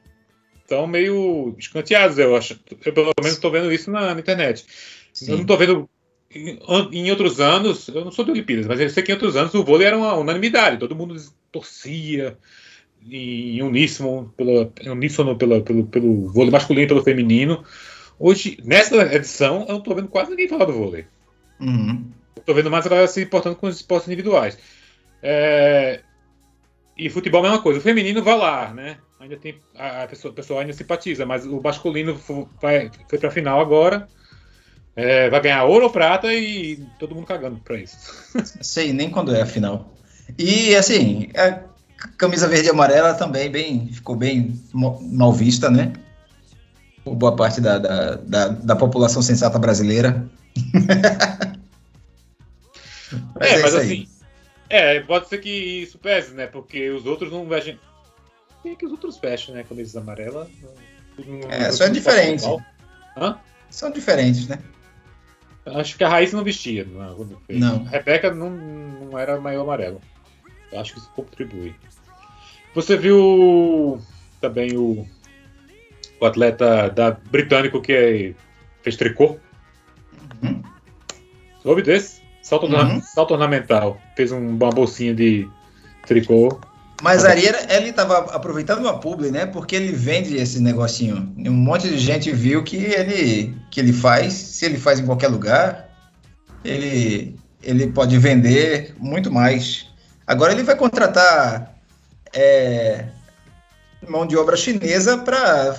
estão 0.62 0.88
meio 0.88 1.56
escanteados, 1.60 2.18
eu 2.18 2.36
acho. 2.36 2.60
Eu 2.84 2.94
pelo 2.94 3.12
menos 3.20 3.34
estou 3.36 3.52
vendo 3.52 3.72
isso 3.72 3.92
na, 3.92 4.14
na 4.14 4.20
internet. 4.20 4.66
Eu 5.22 5.30
não 5.30 5.36
Sim. 5.38 5.42
estou 5.42 5.58
vendo. 5.58 5.90
Em, 6.34 6.60
em 6.92 7.12
outros 7.12 7.40
anos, 7.40 7.88
eu 7.88 8.04
não 8.04 8.12
sou 8.12 8.26
de 8.26 8.32
Olimpíadas, 8.32 8.68
mas 8.68 8.80
eu 8.80 8.90
sei 8.90 9.04
que 9.04 9.12
em 9.12 9.16
outros 9.16 9.36
anos 9.36 9.54
o 9.54 9.64
vôlei 9.64 9.88
era 9.88 9.98
uma 9.98 10.14
unanimidade, 10.16 10.80
todo 10.80 10.96
mundo 10.96 11.16
torcia 11.52 12.38
em 13.08 13.62
uníssono, 13.62 14.34
pela, 14.36 14.72
em 14.82 14.90
uníssono 14.90 15.38
pela, 15.38 15.62
pelo, 15.62 15.86
pelo 15.86 16.28
vôlei 16.28 16.52
masculino 16.52 16.86
e 16.86 16.88
pelo 16.88 17.04
feminino. 17.04 17.64
Hoje, 18.20 18.58
nessa 18.64 18.96
edição, 19.16 19.62
eu 19.62 19.74
não 19.74 19.78
estou 19.78 19.96
vendo 19.96 20.08
quase 20.08 20.32
ninguém 20.32 20.48
falar 20.50 20.66
do 20.66 20.74
vôlei. 20.74 21.06
Uhum. 21.60 22.12
Estou 22.36 22.56
vendo 22.56 22.72
mais 22.72 22.86
a 22.86 22.90
galera 22.90 23.08
se 23.08 23.22
importando 23.22 23.56
com 23.56 23.68
os 23.68 23.76
esportes 23.76 24.08
individuais. 24.08 24.58
É, 25.22 26.02
E 26.98 27.10
futebol 27.10 27.44
é 27.44 27.48
a 27.48 27.50
mesma 27.52 27.64
coisa. 27.64 27.80
O 27.80 27.84
feminino 27.84 28.24
vai 28.24 28.38
lá, 28.38 28.74
né? 28.74 28.98
Ainda 29.20 29.38
tem 29.38 29.60
a 29.76 30.08
pessoa, 30.08 30.32
a 30.32 30.36
pessoa 30.36 30.62
ainda 30.62 30.74
simpatiza, 30.74 31.26
mas 31.26 31.46
o 31.46 31.62
masculino 31.62 32.16
fo- 32.16 32.50
vai, 32.62 32.90
foi 33.10 33.20
para 33.20 33.30
a 33.30 33.32
final 33.32 33.60
agora. 33.60 34.08
É, 34.96 35.30
vai 35.30 35.42
ganhar 35.42 35.66
ouro 35.66 35.86
ou 35.86 35.92
prata 35.92 36.34
e 36.34 36.78
todo 36.98 37.14
mundo 37.14 37.28
cagando 37.28 37.58
para 37.58 37.78
isso. 37.78 37.98
Sei 38.62 38.94
nem 38.94 39.10
quando 39.10 39.36
é 39.36 39.42
a 39.42 39.46
final. 39.46 39.94
E 40.38 40.74
assim, 40.76 41.30
a 41.36 41.60
camisa 42.18 42.48
verde 42.48 42.68
e 42.68 42.72
amarela 42.72 43.14
também 43.14 43.50
bem, 43.50 43.92
ficou 43.92 44.16
bem 44.16 44.60
mal 44.74 45.34
vista, 45.34 45.70
né? 45.70 45.92
Por 47.04 47.16
boa 47.16 47.36
parte 47.36 47.60
da, 47.60 47.78
da, 47.78 48.16
da, 48.16 48.48
da 48.48 48.76
população 48.76 49.22
sensata 49.22 49.60
brasileira. 49.60 50.26
é, 53.42 53.54
isso 53.56 53.62
mas 53.62 53.76
assim. 53.76 54.08
É, 54.70 55.00
pode 55.02 55.28
ser 55.28 55.40
que 55.40 55.50
isso 55.50 56.00
pese, 56.00 56.34
né? 56.34 56.48
Porque 56.48 56.90
os 56.90 57.06
outros 57.06 57.32
não 57.32 57.48
vestem. 57.48 57.78
Tem 58.64 58.76
que 58.76 58.86
os 58.86 58.92
outros 58.92 59.18
vestem, 59.18 59.54
né? 59.54 59.64
Camisa 59.68 60.00
amarela. 60.00 60.50
Não- 61.28 61.52
É, 61.52 61.72
só 61.72 61.84
é 61.84 61.90
diferente. 61.90 62.44
São 63.70 63.92
diferentes, 63.92 64.48
né? 64.48 64.58
Acho 65.66 65.98
que 65.98 66.04
a 66.04 66.10
Raíssa 66.10 66.38
não 66.38 66.44
vestia. 66.44 66.86
Não. 66.86 67.38
fez. 67.48 67.60
Não. 67.60 67.86
A 67.86 67.90
Rebeca 67.90 68.32
não, 68.34 68.50
não 68.52 69.18
era 69.18 69.40
maior 69.40 69.64
amarelo. 69.64 70.00
Eu 70.72 70.80
acho 70.80 70.94
que 70.94 71.00
isso 71.00 71.12
contribui. 71.16 71.76
Você 72.74 72.96
viu 72.98 74.00
também 74.42 74.76
o, 74.78 75.08
o 76.20 76.26
atleta 76.26 76.90
da 76.90 77.12
britânico 77.12 77.82
que 77.82 77.94
é, 77.94 78.34
fez 78.84 78.96
tricô? 78.96 79.38
Uhum. 80.44 80.62
Soube 81.64 81.82
desse? 81.82 82.22
Salto, 82.42 82.68
Uhum. 82.68 83.02
salto 83.02 83.32
ornamental. 83.32 84.00
Fez 84.16 84.32
um- 84.32 84.50
uma 84.50 84.70
bolsinha 84.70 85.16
de 85.16 85.50
tricô. 86.06 86.60
Mas 87.02 87.26
ali 87.26 87.46
era- 87.46 87.74
ele 87.76 87.90
estava 87.90 88.18
aproveitando 88.34 88.80
uma 88.80 89.00
publi, 89.00 89.30
né? 89.30 89.46
Porque 89.46 89.76
ele 89.76 89.92
vende 89.92 90.36
esse 90.38 90.60
negocinho. 90.62 91.34
Um 91.38 91.52
monte 91.52 91.90
de 91.90 91.98
gente 91.98 92.32
viu 92.32 92.64
que 92.64 92.78
ele, 92.78 93.56
que 93.70 93.80
ele 93.80 93.92
faz. 93.94 94.34
Se 94.34 94.66
ele 94.66 94.78
faz 94.78 95.00
em 95.00 95.06
qualquer 95.06 95.28
lugar, 95.28 95.90
ele, 96.64 97.38
ele 97.62 97.88
pode 97.88 98.18
vender 98.18 98.96
muito 98.98 99.32
mais. 99.32 99.88
Agora 100.26 100.54
ele 100.54 100.64
vai 100.64 100.76
contratar 100.76 101.76
é, 102.34 103.06
mão 104.08 104.26
de 104.26 104.38
obra 104.38 104.56
chinesa 104.56 105.18
para 105.18 105.76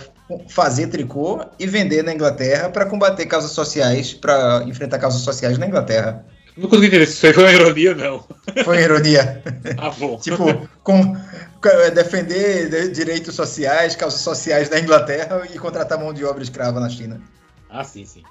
fazer 0.48 0.88
tricô 0.88 1.44
e 1.58 1.66
vender 1.66 2.02
na 2.02 2.12
Inglaterra 2.12 2.68
para 2.68 2.86
combater 2.86 3.26
causas 3.26 3.52
sociais, 3.52 4.12
para 4.12 4.64
enfrentar 4.66 4.98
causas 4.98 5.22
sociais 5.22 5.56
na 5.58 5.66
Inglaterra. 5.66 6.24
Não 6.56 6.68
consegui 6.68 6.86
entender 6.86 7.06
se 7.06 7.12
isso 7.14 7.26
aí 7.26 7.32
foi 7.34 7.44
uma 7.44 7.52
ironia, 7.52 7.94
não. 7.94 8.24
Foi 8.64 8.82
ironia. 8.82 9.42
Ah, 9.78 9.90
bom. 9.90 10.16
Tipo, 10.18 10.68
com, 10.82 11.16
é, 11.64 11.90
defender 11.90 12.70
de- 12.70 12.88
direitos 12.92 13.34
sociais, 13.34 13.94
causas 13.96 14.20
sociais 14.20 14.70
na 14.70 14.78
Inglaterra 14.78 15.46
e 15.52 15.58
contratar 15.58 15.98
mão 15.98 16.14
de 16.14 16.24
obra 16.24 16.42
escrava 16.42 16.78
na 16.80 16.88
China. 16.88 17.20
Ah, 17.68 17.82
sim, 17.84 18.04
sim. 18.06 18.22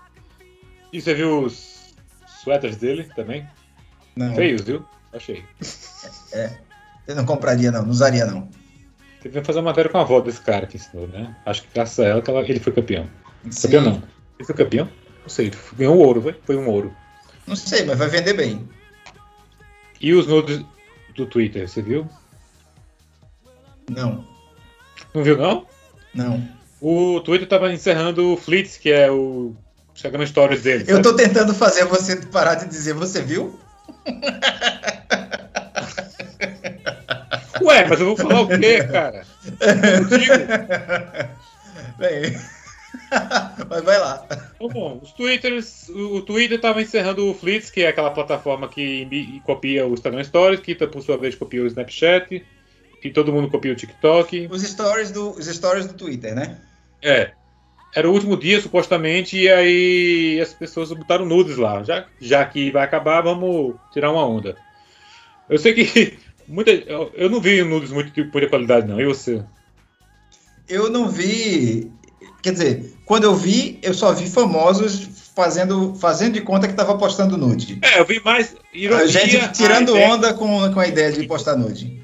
E 0.94 1.01
você 1.01 1.13
viu 1.13 1.41
os 1.44 1.94
suéteres 2.44 2.77
dele 2.77 3.10
também? 3.15 3.46
Não, 4.15 4.34
Feios, 4.34 4.62
viu? 4.62 4.84
Achei. 5.13 5.44
eu 7.08 7.15
não 7.15 7.25
compraria, 7.25 7.72
não, 7.72 7.84
não 7.84 7.89
usaria, 7.91 8.25
não. 8.25 8.50
Teve 9.22 9.39
que 9.41 9.46
fazer 9.46 9.60
uma 9.60 9.65
matéria 9.72 9.91
com 9.91 9.98
a 9.98 10.01
avó 10.01 10.22
desse 10.22 10.39
cara 10.41 10.65
que 10.65 10.77
ensinou, 10.77 11.08
né? 11.08 11.36
Acho 11.46 11.63
que 11.63 11.67
graças 11.74 12.00
a 12.00 12.08
ela 12.08 12.22
que 12.22 12.29
ela- 12.29 12.41
ele 12.41 12.60
foi 12.60 12.72
campeão. 12.74 13.08
Sim. 13.50 13.63
Campeão 13.67 13.84
não. 13.84 14.03
Ele 14.39 14.46
foi 14.46 14.55
campeão? 14.55 14.89
Não 15.22 15.29
sei, 15.29 15.51
ganhou 15.77 15.98
ouro, 15.98 16.22
foi? 16.22 16.36
Foi 16.46 16.55
um 16.55 16.67
ouro. 16.70 16.96
Não 17.48 17.56
sei, 17.56 17.84
mas 17.86 17.98
vai 17.98 18.08
vender 18.08 18.34
bem. 18.34 18.68
E 20.02 20.14
os 20.14 20.28
nudes 20.28 20.64
do 21.16 21.25
Twitter, 21.25 21.68
você 21.68 21.82
viu? 21.82 22.08
Não, 23.90 24.25
Não 25.14 25.24
viu, 25.24 25.38
não? 25.38 25.66
não. 26.14 26.48
O 26.82 27.22
Twitter 27.22 27.48
tava 27.48 27.72
encerrando 27.72 28.34
o 28.34 28.38
Flits, 28.38 28.78
que 28.78 28.92
é 28.92 29.10
o 29.10 29.56
Instagram 29.96 30.25
Stories 30.25 30.62
dele. 30.64 30.84
Eu 30.88 30.98
sabe? 30.98 31.04
tô 31.04 31.16
tentando 31.16 31.54
fazer 31.54 31.86
você 31.86 32.18
parar 32.18 32.56
de 32.56 32.68
dizer, 32.68 32.94
você 32.94 33.22
viu? 33.22 33.58
Ué, 37.62 37.88
mas 37.88 38.00
eu 38.00 38.06
vou 38.08 38.18
falar 38.18 38.42
o 38.42 38.48
quê, 38.48 38.84
cara? 38.84 39.25
Bem, 41.98 42.38
mas 43.70 43.84
vai 43.84 44.00
lá. 44.00 44.25
Então, 44.56 44.68
bom, 44.70 45.00
os 45.02 45.12
Twitters, 45.12 45.90
o 45.90 46.22
Twitter 46.22 46.58
estava 46.58 46.82
encerrando 46.82 47.30
o 47.30 47.34
Flits, 47.34 47.70
que 47.70 47.84
é 47.84 47.88
aquela 47.88 48.12
plataforma 48.12 48.68
que 48.68 49.42
copia 49.44 49.86
o 49.86 49.94
Instagram 49.94 50.24
Stories, 50.24 50.60
que 50.60 50.75
por 50.75 51.02
sua 51.02 51.18
vez 51.18 51.36
copia 51.36 51.64
o 51.64 51.68
Snapchat, 51.68 52.46
que 53.02 53.10
todo 53.10 53.32
mundo 53.32 53.50
copia 53.50 53.72
o 53.72 53.75
TikTok. 53.75 54.48
Os 54.50 54.64
stories 54.64 55.12
do, 55.12 55.32
os 55.32 55.46
stories 55.46 55.86
do 55.86 55.94
Twitter, 55.94 56.34
né? 56.36 56.60
É. 57.02 57.32
Era 57.96 58.10
o 58.10 58.14
último 58.14 58.36
dia, 58.36 58.60
supostamente, 58.60 59.38
e 59.38 59.50
aí 59.50 60.40
as 60.42 60.54
pessoas 60.54 60.92
botaram 60.92 61.25
nudes 61.25 61.56
lá. 61.56 61.82
Já, 61.84 62.06
já 62.20 62.46
que 62.46 62.70
vai 62.72 62.84
acabar, 62.84 63.22
vamos 63.22 63.75
tirar 63.94 64.12
uma 64.12 64.25
onda. 64.25 64.58
Eu 65.50 65.58
sei 65.58 65.74
que 65.74 66.18
muita, 66.48 66.72
eu 66.72 67.12
eu 67.16 67.30
não 67.30 67.40
vi 67.40 67.64
nudes 67.64 67.92
muito 67.92 68.12
de 68.12 68.24
muita 68.24 68.50
qualidade, 68.50 68.88
não. 68.88 69.00
E 69.00 69.06
você? 69.06 69.44
Eu 70.68 70.90
não 70.90 71.10
vi. 71.10 71.92
Quer 72.46 72.52
dizer, 72.52 72.94
quando 73.06 73.24
eu 73.24 73.34
vi, 73.36 73.80
eu 73.82 73.92
só 73.92 74.14
vi 74.14 74.30
famosos 74.30 75.32
fazendo, 75.36 75.96
fazendo 75.96 76.34
de 76.34 76.42
conta 76.42 76.68
que 76.68 76.75
tava 76.75 76.96
postando 76.96 77.36
nude. 77.40 77.80
É, 77.82 78.00
eu 78.00 78.06
vi 78.06 78.22
mais 78.24 78.56
ironia. 78.72 79.08
Gente 79.08 79.52
tirando 79.52 79.90
ideia- 79.94 80.10
onda 80.14 80.32
com, 80.36 80.72
com 80.72 80.80
a 80.80 80.88
ideia 80.88 81.12
de 81.12 81.25
postar 81.25 81.56
nude. 81.56 82.00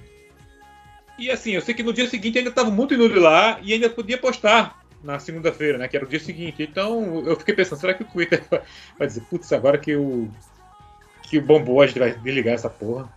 E 1.19 1.29
assim, 1.29 1.51
eu 1.51 1.61
sei 1.61 1.75
que 1.75 1.83
no 1.83 1.93
dia 1.93 2.09
seguinte 2.09 2.39
ainda 2.39 2.49
estava 2.49 2.71
muito 2.71 2.97
nude 2.97 3.19
lá 3.19 3.59
e 3.61 3.71
ainda 3.71 3.87
podia 3.87 4.17
postar 4.17 4.83
na 5.03 5.19
segunda-feira, 5.19 5.77
né? 5.77 5.87
Que 5.87 5.95
era 5.95 6.07
o 6.07 6.09
dia 6.09 6.19
seguinte. 6.19 6.63
Então 6.63 7.21
eu 7.27 7.35
fiquei 7.35 7.53
pensando, 7.53 7.79
será 7.79 7.93
que 7.93 8.01
o 8.01 8.07
Twitter 8.07 8.43
vai- 8.97 9.07
dizer, 9.07 9.21
putz, 9.29 9.53
agora 9.53 9.77
que 9.77 9.95
o. 9.95 10.27
que 11.21 11.37
o 11.37 11.41
bombou, 11.43 11.83
a 11.83 11.85
gente 11.85 11.99
vai 11.99 12.13
desligar 12.13 12.55
essa 12.55 12.67
porra? 12.67 13.07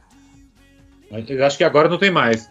Mas 1.11 1.31
acho 1.41 1.57
que 1.57 1.65
agora 1.65 1.89
não 1.89 1.97
tem 1.97 2.11
mais. 2.11 2.51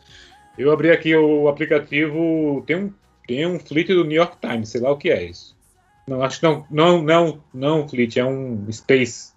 Eu 0.58 0.72
abri 0.72 0.89
aqui 0.89 1.15
o 1.15 1.48
aplicativo, 1.48 2.63
tem 2.65 2.75
um, 2.75 2.94
tem 3.27 3.46
um 3.48 3.60
fleet 3.60 3.88
do 3.88 4.03
New 4.03 4.18
York 4.18 4.38
Times, 4.42 4.70
sei 4.70 4.82
lá 4.82 4.92
o 4.92 4.98
que 4.98 5.10
é 5.10 5.24
isso. 5.24 5.56
Não, 6.08 6.22
acho 6.22 6.39
que 6.39 6.46
não, 6.46 6.65
não, 6.70 7.01
não, 7.01 7.44
não 7.53 7.82
um 7.84 7.88
fleet, 7.88 8.18
é 8.18 8.25
um 8.25 8.70
Space, 8.72 9.34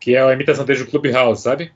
que 0.00 0.14
é 0.14 0.22
a 0.22 0.32
imitação 0.32 0.64
desde 0.64 0.84
o 0.84 0.90
Clubhouse, 0.90 1.42
sabe? 1.42 1.72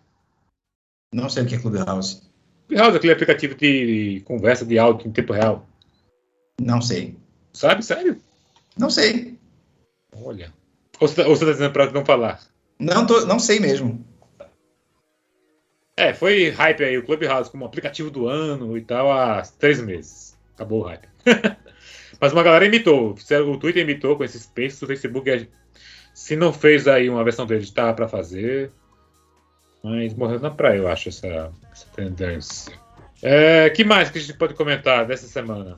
Não 1.13 1.29
sei 1.29 1.45
o 1.45 1.47
que 1.47 1.55
é 1.55 1.59
Clubhouse. 1.59 2.23
Clubhouse 2.67 2.95
é 2.95 2.97
aquele 2.97 3.13
aplicativo 3.13 3.55
de 3.55 4.23
conversa 4.25 4.65
de 4.65 4.79
áudio 4.79 5.07
em 5.07 5.13
tempo 5.13 5.33
real. 5.33 5.67
Não 6.61 6.81
sei. 6.81 7.17
Sabe? 7.53 7.85
Sério? 7.85 8.21
Não 8.77 8.91
sei. 8.91 9.39
Olha. 10.15 10.53
Ou 10.99 11.07
você, 11.07 11.23
tá- 11.23 11.29
ou 11.29 11.37
você 11.37 11.45
tá 11.45 11.53
dizendo 11.53 11.73
pra 11.73 11.91
não 11.91 12.05
falar? 12.05 12.41
Não, 12.79 13.07
tô, 13.07 13.25
não 13.27 13.39
sei 13.39 13.61
mesmo. 13.61 14.05
É, 15.97 16.13
foi 16.13 16.51
hype 16.51 16.85
aí, 16.85 16.99
o 16.99 17.05
Clubhouse 17.05 17.51
como 17.51 17.65
aplicativo 17.65 18.11
do 18.11 18.27
ano 18.27 18.77
e 18.77 18.83
tal, 18.83 19.11
há 19.11 19.43
três 19.43 19.81
meses. 19.81 20.26
Acabou 20.57 20.81
o 20.81 20.85
hype. 20.85 21.07
Mas 22.19 22.33
uma 22.33 22.43
galera 22.43 22.65
imitou. 22.65 23.15
O 23.15 23.57
Twitter 23.59 23.83
imitou 23.83 24.17
com 24.17 24.25
esses 24.25 24.43
Spaces, 24.43 24.81
o 24.81 24.87
Facebook, 24.87 25.31
é- 25.31 25.47
se 26.15 26.35
não 26.35 26.51
fez 26.51 26.89
aí 26.89 27.11
uma 27.11 27.23
versão 27.23 27.47
dele, 27.47 27.63
estava 27.63 27.93
pra 27.93 28.09
fazer. 28.09 28.73
Mas 29.85 30.15
morreu 30.15 30.41
na 30.41 30.51
praia, 30.51 30.79
eu 30.79 30.89
acho, 30.89 31.11
essa, 31.11 31.53
essa 31.71 31.87
tendência. 31.95 32.73
É, 33.23 33.69
que 33.71 33.85
mais 33.85 34.09
que 34.09 34.19
a 34.19 34.21
gente 34.21 34.35
pode 34.35 34.55
comentar 34.55 35.07
dessa 35.07 35.27
semana? 35.27 35.77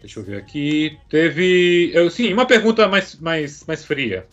Deixa 0.00 0.20
eu 0.20 0.24
ver 0.24 0.38
aqui. 0.38 0.96
Teve. 1.08 1.90
Eu, 1.92 2.08
sim, 2.08 2.32
uma 2.32 2.46
pergunta 2.46 2.86
mais, 2.86 3.16
mais, 3.16 3.64
mais 3.66 3.84
fria. 3.84 4.26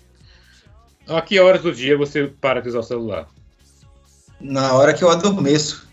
A 1.08 1.22
que 1.22 1.40
horas 1.40 1.62
do 1.62 1.72
dia 1.72 1.98
você 1.98 2.28
para 2.28 2.62
de 2.62 2.70
usar 2.70 2.80
o 2.80 2.84
celular? 2.84 3.28
Na 4.40 4.74
hora 4.74 4.94
que 4.94 5.04
eu 5.04 5.10
adormeço. 5.10 5.88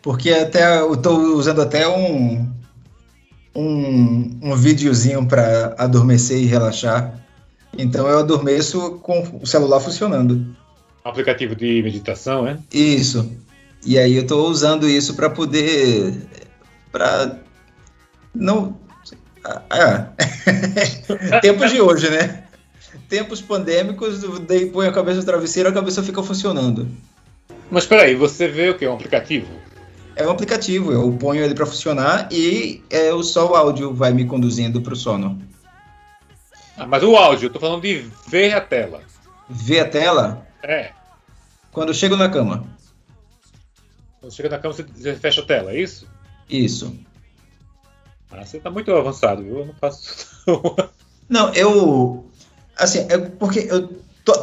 Porque 0.00 0.30
até 0.30 0.78
eu 0.78 0.96
tô 0.96 1.34
usando 1.34 1.60
até 1.62 1.88
um 1.88 2.52
um, 3.56 4.38
um 4.42 4.54
videozinho 4.54 5.26
para 5.26 5.74
adormecer 5.78 6.38
e 6.38 6.46
relaxar. 6.46 7.18
Então 7.76 8.06
eu 8.08 8.18
adormeço 8.18 8.98
com 9.02 9.40
o 9.42 9.46
celular 9.46 9.80
funcionando. 9.80 10.54
Aplicativo 11.02 11.54
de 11.54 11.82
meditação, 11.82 12.44
né? 12.44 12.58
Isso. 12.72 13.30
E 13.84 13.98
aí 13.98 14.16
eu 14.16 14.26
tô 14.26 14.46
usando 14.48 14.88
isso 14.88 15.14
para 15.14 15.30
poder 15.30 16.14
para 16.90 17.38
não 18.34 18.76
ah, 19.70 20.08
é. 21.30 21.40
tempos 21.40 21.70
de 21.70 21.80
hoje, 21.80 22.10
né? 22.10 22.44
Tempos 23.08 23.40
pandêmicos, 23.40 24.20
daí 24.40 24.66
põe 24.66 24.88
a 24.88 24.92
cabeça 24.92 25.18
no 25.18 25.24
travesseiro, 25.24 25.68
a 25.68 25.72
cabeça 25.72 26.02
fica 26.02 26.22
funcionando. 26.22 26.88
Mas 27.70 27.86
peraí, 27.86 28.14
você 28.14 28.48
vê 28.48 28.70
o 28.70 28.76
que? 28.76 28.86
Um 28.86 28.94
aplicativo? 28.94 29.46
É 30.16 30.26
um 30.26 30.30
aplicativo, 30.30 30.90
eu 30.90 31.12
ponho 31.12 31.44
ele 31.44 31.54
para 31.54 31.66
funcionar 31.66 32.28
e 32.32 32.82
é, 32.88 33.10
só 33.22 33.52
o 33.52 33.54
áudio 33.54 33.92
vai 33.92 34.14
me 34.14 34.24
conduzindo 34.24 34.80
para 34.80 34.94
o 34.94 34.96
sono. 34.96 35.38
Ah, 36.74 36.86
mas 36.86 37.02
o 37.02 37.14
áudio, 37.14 37.46
eu 37.46 37.52
tô 37.52 37.60
falando 37.60 37.82
de 37.82 38.10
ver 38.26 38.54
a 38.54 38.60
tela. 38.62 39.02
Ver 39.48 39.80
a 39.80 39.88
tela 39.88 40.46
É. 40.62 40.92
quando 41.70 41.88
eu 41.90 41.94
chego 41.94 42.16
na 42.16 42.30
cama. 42.30 42.66
Quando 44.18 44.32
chega 44.32 44.48
na 44.48 44.58
cama, 44.58 44.72
você, 44.72 45.14
fecha 45.16 45.42
a 45.42 45.44
tela, 45.44 45.72
é 45.72 45.80
isso? 45.80 46.08
Isso. 46.48 46.98
Ah, 48.30 48.42
você 48.44 48.58
tá 48.58 48.70
muito 48.70 48.90
avançado, 48.92 49.42
viu? 49.42 49.58
Eu 49.58 49.66
não 49.66 49.74
faço. 49.74 50.26
Não, 51.28 51.52
eu. 51.54 52.24
Assim, 52.76 53.06
é 53.10 53.18
porque 53.18 53.68
eu 53.70 53.88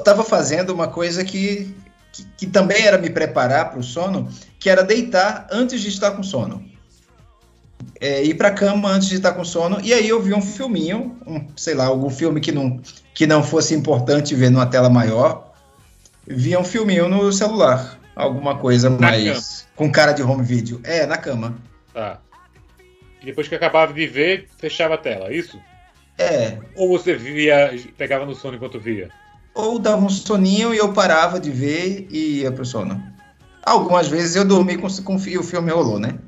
tava 0.03 0.23
fazendo 0.23 0.73
uma 0.73 0.87
coisa 0.87 1.23
que, 1.23 1.73
que, 2.11 2.25
que 2.37 2.47
também 2.47 2.81
era 2.85 2.97
me 2.97 3.09
preparar 3.09 3.71
para 3.71 3.79
o 3.79 3.83
sono, 3.83 4.29
que 4.63 4.69
era 4.69 4.81
deitar 4.81 5.45
antes 5.51 5.81
de 5.81 5.89
estar 5.89 6.11
com 6.11 6.23
sono. 6.23 6.63
É, 7.99 8.23
ir 8.23 8.35
para 8.35 8.49
cama 8.49 8.89
antes 8.89 9.09
de 9.09 9.15
estar 9.15 9.33
com 9.33 9.43
sono, 9.43 9.81
e 9.83 9.93
aí 9.93 10.07
eu 10.07 10.21
vi 10.21 10.33
um 10.33 10.41
filminho, 10.41 11.17
um, 11.27 11.45
sei 11.53 11.73
lá, 11.73 11.87
algum 11.87 12.09
filme 12.09 12.39
que 12.39 12.49
não, 12.49 12.79
que 13.13 13.27
não 13.27 13.43
fosse 13.43 13.75
importante 13.75 14.33
ver 14.33 14.49
numa 14.49 14.65
tela 14.65 14.89
maior, 14.89 15.53
via 16.25 16.57
um 16.57 16.63
filminho 16.63 17.09
no 17.09 17.29
celular, 17.33 17.99
alguma 18.15 18.57
coisa 18.57 18.89
mais 18.89 19.67
com 19.75 19.91
cara 19.91 20.13
de 20.13 20.23
home 20.23 20.45
video. 20.45 20.79
É, 20.85 21.05
na 21.05 21.17
cama. 21.17 21.57
Tá. 21.93 22.21
E 23.21 23.25
depois 23.25 23.49
que 23.49 23.55
acabava 23.55 23.91
de 23.91 24.07
ver, 24.07 24.47
fechava 24.57 24.93
a 24.93 24.97
tela, 24.97 25.27
é 25.27 25.35
isso? 25.35 25.59
É, 26.17 26.57
Ou 26.77 26.87
você 26.87 27.15
via, 27.15 27.77
pegava 27.97 28.25
no 28.25 28.33
sono 28.33 28.55
enquanto 28.55 28.79
via? 28.79 29.11
ou 29.53 29.77
dava 29.77 30.03
um 30.03 30.09
soninho 30.09 30.73
e 30.73 30.77
eu 30.77 30.93
parava 30.93 31.39
de 31.39 31.51
ver 31.51 32.07
e 32.09 32.41
ia 32.41 32.51
pro 32.51 32.65
sono. 32.65 33.12
Algumas 33.65 34.07
vezes 34.07 34.35
eu 34.35 34.45
dormi 34.45 34.77
com, 34.77 34.87
com 35.03 35.17
e 35.25 35.37
o 35.37 35.43
filme 35.43 35.71
rolou, 35.71 35.99
né? 35.99 36.19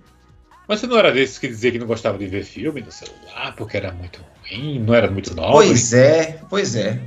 Mas 0.67 0.79
você 0.79 0.87
não 0.87 0.97
era 0.97 1.11
desses 1.11 1.37
que 1.37 1.47
dizia 1.47 1.71
que 1.71 1.77
não 1.77 1.85
gostava 1.85 2.17
de 2.17 2.25
ver 2.25 2.43
filme 2.43 2.81
no 2.81 2.91
celular 2.91 3.53
porque 3.55 3.77
era 3.77 3.91
muito 3.91 4.19
ruim, 4.41 4.79
não 4.79 4.93
era 4.93 5.11
muito 5.11 5.35
nobre? 5.35 5.51
Pois 5.51 5.93
é, 5.93 6.39
pois 6.49 6.75
é. 6.75 6.99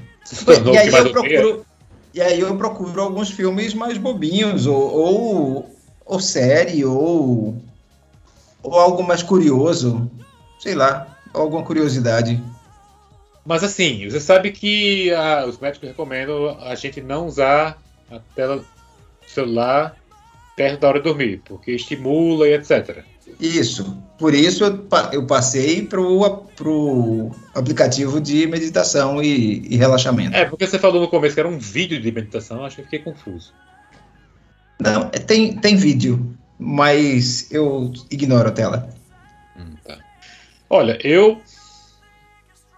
E 0.73 0.77
aí 0.77 0.89
eu 0.89 1.11
procuro, 1.11 1.67
e 2.15 2.21
aí 2.21 2.41
eu 2.41 2.57
procuro 2.57 3.01
alguns 3.01 3.31
filmes 3.31 3.75
mais 3.75 3.97
bobinhos, 3.97 4.67
ou, 4.67 4.77
ou, 4.77 5.77
ou 6.05 6.21
série, 6.21 6.85
ou, 6.85 7.57
ou 8.63 8.75
algo 8.79 9.03
mais 9.03 9.23
curioso, 9.23 10.09
sei 10.61 10.75
lá, 10.75 11.19
alguma 11.33 11.65
curiosidade. 11.65 12.43
Mas 13.45 13.65
assim, 13.65 14.09
você 14.09 14.21
sabe 14.21 14.53
que 14.53 15.13
ah, 15.15 15.47
os 15.49 15.59
médicos 15.59 15.89
recomendam 15.89 16.59
a 16.61 16.75
gente 16.75 17.01
não 17.01 17.27
usar 17.27 17.81
a 18.11 18.21
tela 18.35 18.59
do 18.59 18.67
celular 19.27 19.97
perto 20.59 20.81
da 20.81 20.89
hora 20.89 20.99
de 20.99 21.05
dormir, 21.05 21.41
porque 21.45 21.71
estimula 21.71 22.49
e 22.49 22.55
etc. 22.55 23.05
Isso. 23.39 24.03
Por 24.19 24.35
isso 24.35 24.65
eu, 24.65 24.79
pa- 24.79 25.11
eu 25.13 25.25
passei 25.25 25.83
pro, 25.87 26.37
pro 26.57 27.31
aplicativo 27.55 28.21
de 28.21 28.45
meditação 28.49 29.23
e, 29.23 29.63
e 29.69 29.77
relaxamento. 29.77 30.37
É, 30.37 30.45
porque 30.45 30.67
você 30.67 30.77
falou 30.77 31.01
no 31.01 31.07
começo 31.07 31.35
que 31.35 31.41
era 31.41 31.49
um 31.49 31.59
vídeo 31.59 32.01
de 32.01 32.11
meditação, 32.11 32.65
acho 32.65 32.75
que 32.75 32.81
eu 32.81 32.85
fiquei 32.87 32.99
confuso. 32.99 33.53
Não, 34.81 35.03
é- 35.13 35.21
tem, 35.21 35.57
tem 35.57 35.77
vídeo, 35.77 36.35
mas 36.59 37.53
eu 37.53 37.93
ignoro 38.11 38.49
a 38.49 38.53
tela. 38.53 38.89
Hum, 39.57 39.77
tá. 39.85 40.01
Olha, 40.69 40.99
eu 41.07 41.41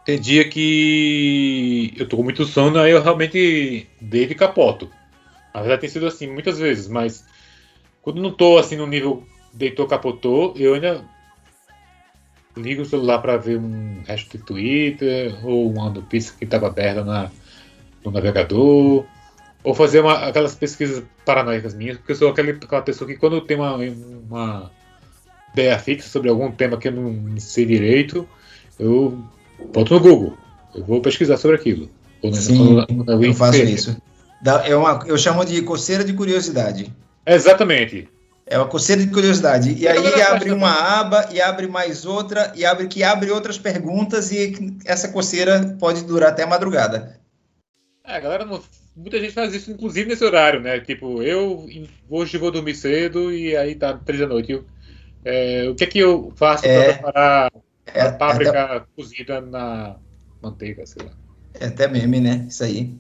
tem 0.05 0.21
dia 0.21 0.47
que 0.47 1.95
eu 1.97 2.07
tô 2.07 2.19
com 2.19 2.23
muito 2.23 2.45
sono, 2.45 2.79
aí 2.79 2.91
eu 2.91 3.03
realmente 3.03 3.87
deito 3.99 4.33
e 4.33 4.37
capoto. 4.37 4.91
Na 5.55 5.61
verdade 5.61 5.81
tem 5.81 5.91
sido 5.91 6.07
assim 6.07 6.27
muitas 6.27 6.59
vezes, 6.59 6.87
mas 6.87 7.25
quando 8.03 8.21
não 8.21 8.31
tô 8.33 8.59
assim 8.59 8.77
no 8.77 8.87
nível 8.87 9.23
deitou, 9.53 9.87
capotou, 9.87 10.55
eu 10.57 10.75
ainda 10.75 11.05
ligo 12.57 12.83
o 12.83 12.87
celular 12.87 13.19
para 13.21 13.37
ver 13.37 13.59
um 13.59 14.03
resto 14.07 14.37
de 14.37 14.45
Twitter 14.45 15.35
ou 15.45 15.71
uma 15.71 15.91
notícia 15.91 16.35
que 16.39 16.45
estava 16.45 16.67
aberta 16.67 17.05
na, 17.05 17.31
no 18.05 18.11
navegador, 18.11 19.05
ou 19.63 19.75
fazer 19.75 20.01
uma- 20.01 20.27
aquelas 20.27 20.55
pesquisas 20.55 21.03
paranoicas 21.25 21.75
minhas, 21.75 21.97
porque 21.99 22.13
eu 22.13 22.17
sou 22.17 22.29
aquele, 22.31 22.53
aquela 22.53 22.83
pessoa 22.83 23.09
que 23.09 23.17
quando 23.17 23.41
tem 23.41 23.57
uma, 23.57 23.77
uma 23.77 24.71
ideia 25.53 25.79
fixa 25.79 26.09
sobre 26.09 26.29
algum 26.31 26.51
tema 26.51 26.77
que 26.77 26.89
eu 26.89 26.93
não 26.93 27.39
sei 27.39 27.67
direito, 27.67 28.29
eu 28.79 29.19
boto 29.73 29.95
no 29.95 30.01
Google. 30.01 30.37
Eu 30.75 30.85
vou 30.85 31.01
pesquisar 31.01 31.37
sobre 31.37 31.57
aquilo. 31.57 31.89
Sim, 32.41 32.77
Eu 33.27 33.35
faço 33.35 33.59
isso. 33.75 33.97
É 34.65 34.75
uma, 34.77 35.05
eu 35.07 35.19
chamo 35.19 35.45
de 35.45 35.61
coceira 35.63 36.05
de 36.05 36.13
curiosidade. 36.13 36.93
Exatamente. 37.27 38.09
É 38.47 38.59
uma 38.59 38.67
coceira 38.67 39.01
de 39.05 39.11
curiosidade. 39.13 39.75
E 39.75 39.87
aí 39.87 40.21
abre 40.23 40.51
uma 40.51 40.73
aba 40.73 41.29
e 41.33 41.41
abre 41.41 41.69
mais 41.69 42.05
outra 42.05 42.53
e 42.57 42.65
abre 42.65 42.89
que 42.89 43.03
abre 43.05 43.31
outras 43.31 43.57
perguntas 43.59 44.33
e 44.33 44.77
essa 44.85 45.09
coceira 45.09 45.77
pode 45.79 46.03
durar 46.05 46.31
até 46.31 46.43
a 46.43 46.47
madrugada. 46.49 47.21
É, 48.05 48.17
a 48.17 48.21
galera 48.21 48.45
não- 48.45 48.61
muita 48.97 49.21
gente 49.21 49.33
faz 49.33 49.55
isso, 49.55 49.71
inclusive 49.71 50.09
nesse 50.09 50.25
horário, 50.25 50.61
né? 50.61 50.81
Tipo, 50.81 51.23
eu 51.23 51.65
hoje 52.09 52.39
vou 52.39 52.51
dormir 52.51 52.75
cedo 52.75 53.33
e 53.33 53.57
aí 53.57 53.77
tá 53.77 53.95
três 53.95 54.21
da 54.21 54.27
noite. 54.27 54.51
Eu, 54.51 54.65
é, 55.25 55.69
o 55.69 55.75
que 55.77 55.85
é 55.85 55.87
que 55.87 55.99
eu 56.01 56.33
faço 56.35 56.67
É. 56.67 56.95
para 56.95 56.95
preparar 56.95 57.53
É, 57.95 58.01
a 58.03 58.05
é 58.07 58.13
páprica 58.13 58.87
cozida 58.97 59.41
na 59.41 59.97
manteiga, 60.43 60.85
sei 60.87 61.05
lá. 61.07 61.13
é 61.55 61.67
até 61.67 61.87
meme, 61.87 62.19
né? 62.21 62.47
Isso 62.49 62.65
aí. 62.65 62.95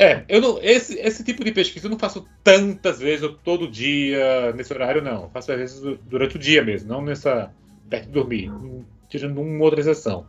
É, 0.00 0.24
eu 0.30 0.40
não, 0.40 0.58
esse, 0.62 0.94
esse 0.98 1.22
tipo 1.22 1.44
de 1.44 1.52
pesquisa 1.52 1.84
eu 1.86 1.90
não 1.90 1.98
faço 1.98 2.26
tantas 2.42 3.00
vezes, 3.00 3.22
ou 3.22 3.34
todo 3.34 3.68
dia, 3.70 4.50
nesse 4.56 4.72
horário, 4.72 5.02
não. 5.02 5.24
Eu 5.24 5.30
faço 5.30 5.52
às 5.52 5.58
vezes 5.58 5.78
du- 5.78 5.98
durante 6.08 6.36
o 6.36 6.38
dia 6.38 6.64
mesmo, 6.64 6.88
não 6.88 7.02
nessa. 7.02 7.50
perto 7.90 8.06
de 8.06 8.12
dormir, 8.12 8.50
hum, 8.50 8.82
tirando 9.10 9.38
uma 9.38 9.62
outra 9.62 9.78
exceção. 9.78 10.26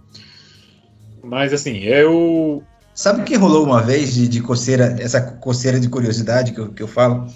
Mas 1.24 1.54
assim, 1.54 1.78
eu. 1.78 2.62
Sabe 2.94 3.22
o 3.22 3.24
que 3.24 3.38
rolou 3.38 3.64
uma 3.64 3.82
vez 3.82 4.14
de, 4.14 4.28
de 4.28 4.42
coceira, 4.42 4.98
essa 5.00 5.22
coceira 5.22 5.80
de 5.80 5.88
curiosidade 5.88 6.52
que 6.52 6.60
eu, 6.60 6.74
que 6.74 6.84
eu 6.84 6.88
falo? 6.88 7.28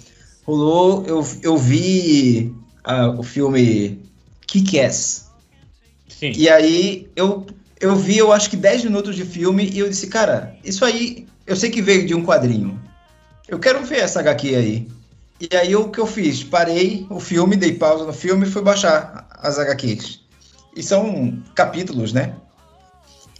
Rolou, 0.44 1.06
eu, 1.06 1.26
eu 1.42 1.56
vi 1.56 2.54
ah, 2.84 3.08
o 3.10 3.22
filme 3.22 3.98
Kick-Ass. 4.46 5.30
Sim. 6.08 6.32
E 6.36 6.48
aí 6.50 7.08
eu, 7.16 7.46
eu 7.80 7.96
vi, 7.96 8.18
eu 8.18 8.30
acho 8.30 8.50
que 8.50 8.56
10 8.56 8.84
minutos 8.84 9.16
de 9.16 9.24
filme 9.24 9.68
e 9.72 9.78
eu 9.78 9.88
disse, 9.88 10.06
cara, 10.08 10.54
isso 10.62 10.84
aí, 10.84 11.25
eu 11.46 11.54
sei 11.54 11.70
que 11.70 11.80
veio 11.80 12.06
de 12.06 12.14
um 12.14 12.24
quadrinho. 12.24 12.80
Eu 13.48 13.58
quero 13.58 13.84
ver 13.84 14.00
essa 14.00 14.20
HQ 14.20 14.54
aí. 14.54 14.88
E 15.40 15.54
aí 15.54 15.76
o 15.76 15.90
que 15.90 16.00
eu 16.00 16.06
fiz? 16.06 16.42
Parei 16.42 17.06
o 17.08 17.20
filme, 17.20 17.56
dei 17.56 17.74
pausa 17.74 18.04
no 18.04 18.12
filme 18.12 18.46
e 18.46 18.50
fui 18.50 18.62
baixar 18.62 19.28
as 19.30 19.58
HQs. 19.58 20.20
E 20.74 20.82
são 20.82 21.42
capítulos, 21.54 22.12
né? 22.12 22.34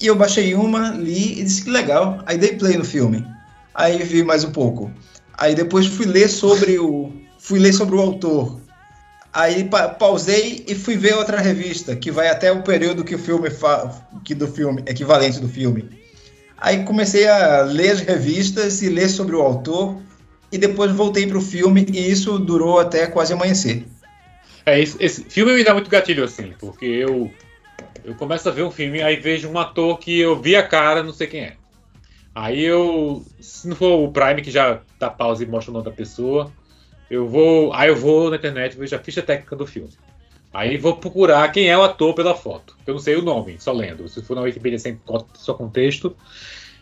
E 0.01 0.07
eu 0.07 0.15
baixei 0.15 0.55
uma, 0.55 0.91
li 0.91 1.41
e 1.41 1.43
disse 1.43 1.65
que 1.65 1.71
legal. 1.71 2.23
Aí 2.27 2.39
dei 2.39 2.55
play 2.55 2.77
no 2.77 2.85
filme. 2.85 3.27
Aí 3.75 4.03
vi 4.05 4.23
mais 4.23 4.45
um 4.45 4.53
pouco. 4.53 4.91
Aí 5.37 5.55
depois 5.55 5.87
fui 5.87 6.07
ler 6.07 6.29
sobre 6.29 6.79
o 6.79 7.13
fui 7.39 7.59
ler 7.59 7.73
sobre 7.73 7.97
o 7.97 8.01
autor. 8.01 8.61
Aí 9.33 9.65
pa 9.65 9.89
pausei 9.89 10.65
e 10.69 10.75
fui 10.75 10.97
ver 10.97 11.15
outra 11.15 11.41
revista 11.41 11.97
que 11.97 12.11
vai 12.11 12.29
até 12.29 12.53
o 12.53 12.63
período 12.63 13.05
que 13.05 13.15
o 13.15 13.19
filme 13.19 13.49
que 14.25 14.35
do 14.35 14.47
filme 14.47 14.83
equivalente 14.87 15.41
do 15.41 15.49
filme. 15.49 16.06
Aí 16.59 16.85
comecei 16.85 17.29
a 17.29 17.63
ler 17.63 17.91
as 17.91 18.01
revistas 18.01 18.83
e 18.83 18.89
ler 18.89 19.09
sobre 19.09 19.37
o 19.37 19.43
autor 19.43 20.01
e 20.51 20.59
depois 20.59 20.91
voltei 20.93 21.27
para 21.27 21.39
o 21.39 21.43
filme 21.43 21.87
e 21.93 22.11
isso 22.11 22.39
durou 22.39 22.79
até 22.81 23.07
quase 23.07 23.33
amanhecer. 23.33 23.87
É, 24.65 24.81
esse, 24.81 24.97
esse 24.99 25.25
filme 25.25 25.55
me 25.55 25.63
dá 25.63 25.73
muito 25.73 25.91
gatilho, 25.91 26.25
assim, 26.25 26.55
porque 26.59 26.85
eu, 26.85 27.31
eu 28.05 28.15
começo 28.15 28.49
a 28.49 28.53
ver 28.53 28.63
um 28.63 28.71
filme, 28.71 29.03
aí 29.03 29.17
vejo 29.17 29.49
um 29.49 29.59
ator 29.59 29.99
que 29.99 30.19
eu 30.19 30.41
vi 30.41 30.57
a 30.57 30.67
cara, 30.67 31.03
não 31.03 31.13
sei 31.13 31.27
quem 31.27 31.41
é. 31.43 31.57
Aí 32.35 32.63
eu, 32.63 33.25
se 33.41 33.69
não 33.69 33.77
for 33.77 33.99
o 34.01 34.13
Prime 34.13 34.43
que 34.43 34.51
já 34.51 34.81
dá 34.99 35.09
pausa 35.09 35.43
e 35.43 35.47
mostra 35.47 35.71
o 35.71 35.75
nome 35.75 35.85
da 35.85 35.91
pessoa, 35.91 36.53
eu 37.11 37.29
vou, 37.29 37.73
aí 37.73 37.89
eu 37.89 37.97
vou 37.97 38.29
na 38.31 38.37
internet 38.37 38.77
vejo 38.77 38.95
a 38.95 38.99
ficha 38.99 39.23
técnica 39.23 39.55
do 39.57 39.67
filme. 39.67 39.91
Aí 40.57 40.79
vou 40.79 40.97
procurar 40.97 41.53
quem 41.53 41.69
é 41.69 41.77
o 41.77 41.83
ator 41.83 42.15
pela 42.15 42.35
foto. 42.35 42.75
Eu 42.87 42.95
não 42.95 42.99
sei 43.01 43.15
o 43.15 43.21
nome, 43.23 43.57
só 43.59 43.73
lendo. 43.73 44.09
Se 44.09 44.23
for 44.23 44.35
na 44.35 44.41
Wikipedia 44.41 44.79
sem 44.79 44.99
só 45.35 45.53
contexto, 45.53 46.17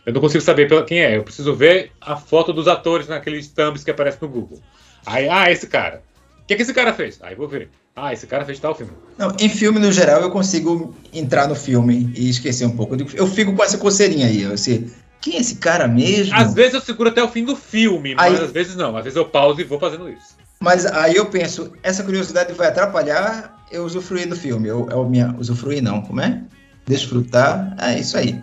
eu 0.05 0.13
não 0.13 0.21
consigo 0.21 0.41
saber 0.41 0.69
pela- 0.69 0.85
quem 0.85 0.99
é. 0.99 1.17
Eu 1.17 1.23
preciso 1.23 1.53
ver 1.53 1.91
a 1.99 2.15
foto 2.15 2.53
dos 2.53 2.69
atores 2.69 3.09
naqueles 3.09 3.49
thumbs 3.49 3.83
que 3.83 3.91
aparecem 3.91 4.19
no 4.21 4.29
Google. 4.29 4.61
Aí, 5.05 5.27
ah, 5.27 5.51
esse 5.51 5.67
cara. 5.67 6.01
O 6.41 6.45
que, 6.47 6.55
que 6.55 6.61
esse 6.61 6.73
cara 6.73 6.93
fez? 6.93 7.19
Aí 7.21 7.35
vou 7.35 7.49
ver. 7.49 7.69
Ah, 7.93 8.13
esse 8.13 8.25
cara 8.27 8.45
fez 8.45 8.57
tal 8.59 8.73
filme. 8.73 8.93
Não, 9.17 9.35
em 9.37 9.49
filme, 9.49 9.77
no 9.77 9.91
geral, 9.91 10.21
eu 10.21 10.31
consigo 10.31 10.95
entrar 11.13 11.45
no 11.47 11.55
filme 11.55 12.13
e 12.15 12.29
esquecer 12.29 12.65
um 12.65 12.75
pouco. 12.77 12.95
Eu, 13.13 13.27
fico 13.27 13.53
com 13.53 13.61
essa 13.63 13.77
coceirinha 13.77 14.27
aí. 14.27 14.41
Eu 14.41 14.57
sei, 14.57 14.89
quem 15.19 15.35
é 15.35 15.39
esse 15.41 15.55
cara 15.57 15.85
mesmo? 15.85 16.33
Às 16.33 16.53
vezes 16.53 16.75
eu 16.75 16.81
seguro 16.81 17.09
até 17.09 17.21
o 17.21 17.27
fim 17.27 17.43
do 17.43 17.57
filme, 17.57 18.15
mas 18.15 18.39
Aí- 18.39 18.45
às 18.45 18.51
vezes 18.51 18.75
não. 18.77 18.95
Às 18.95 19.03
vezes 19.03 19.17
eu 19.17 19.25
pauso 19.25 19.59
e 19.59 19.65
vou 19.65 19.79
fazendo 19.79 20.07
isso. 20.09 20.44
Mas 20.59 20.85
aí 20.85 21.15
eu 21.15 21.27
penso, 21.27 21.73
essa 21.83 22.03
curiosidade 22.03 22.53
vai 22.53 22.67
atrapalhar 22.67 23.55
eu 23.71 23.83
usufruir 23.83 24.27
do 24.27 24.35
filme. 24.35 24.67
Eu, 24.67 24.87
eu 24.89 25.07
minha, 25.09 25.35
usufruir 25.37 25.81
não, 25.81 26.01
como 26.01 26.21
é? 26.21 26.43
Desfrutar, 26.87 27.75
é 27.79 27.99
isso 27.99 28.17
aí. 28.17 28.41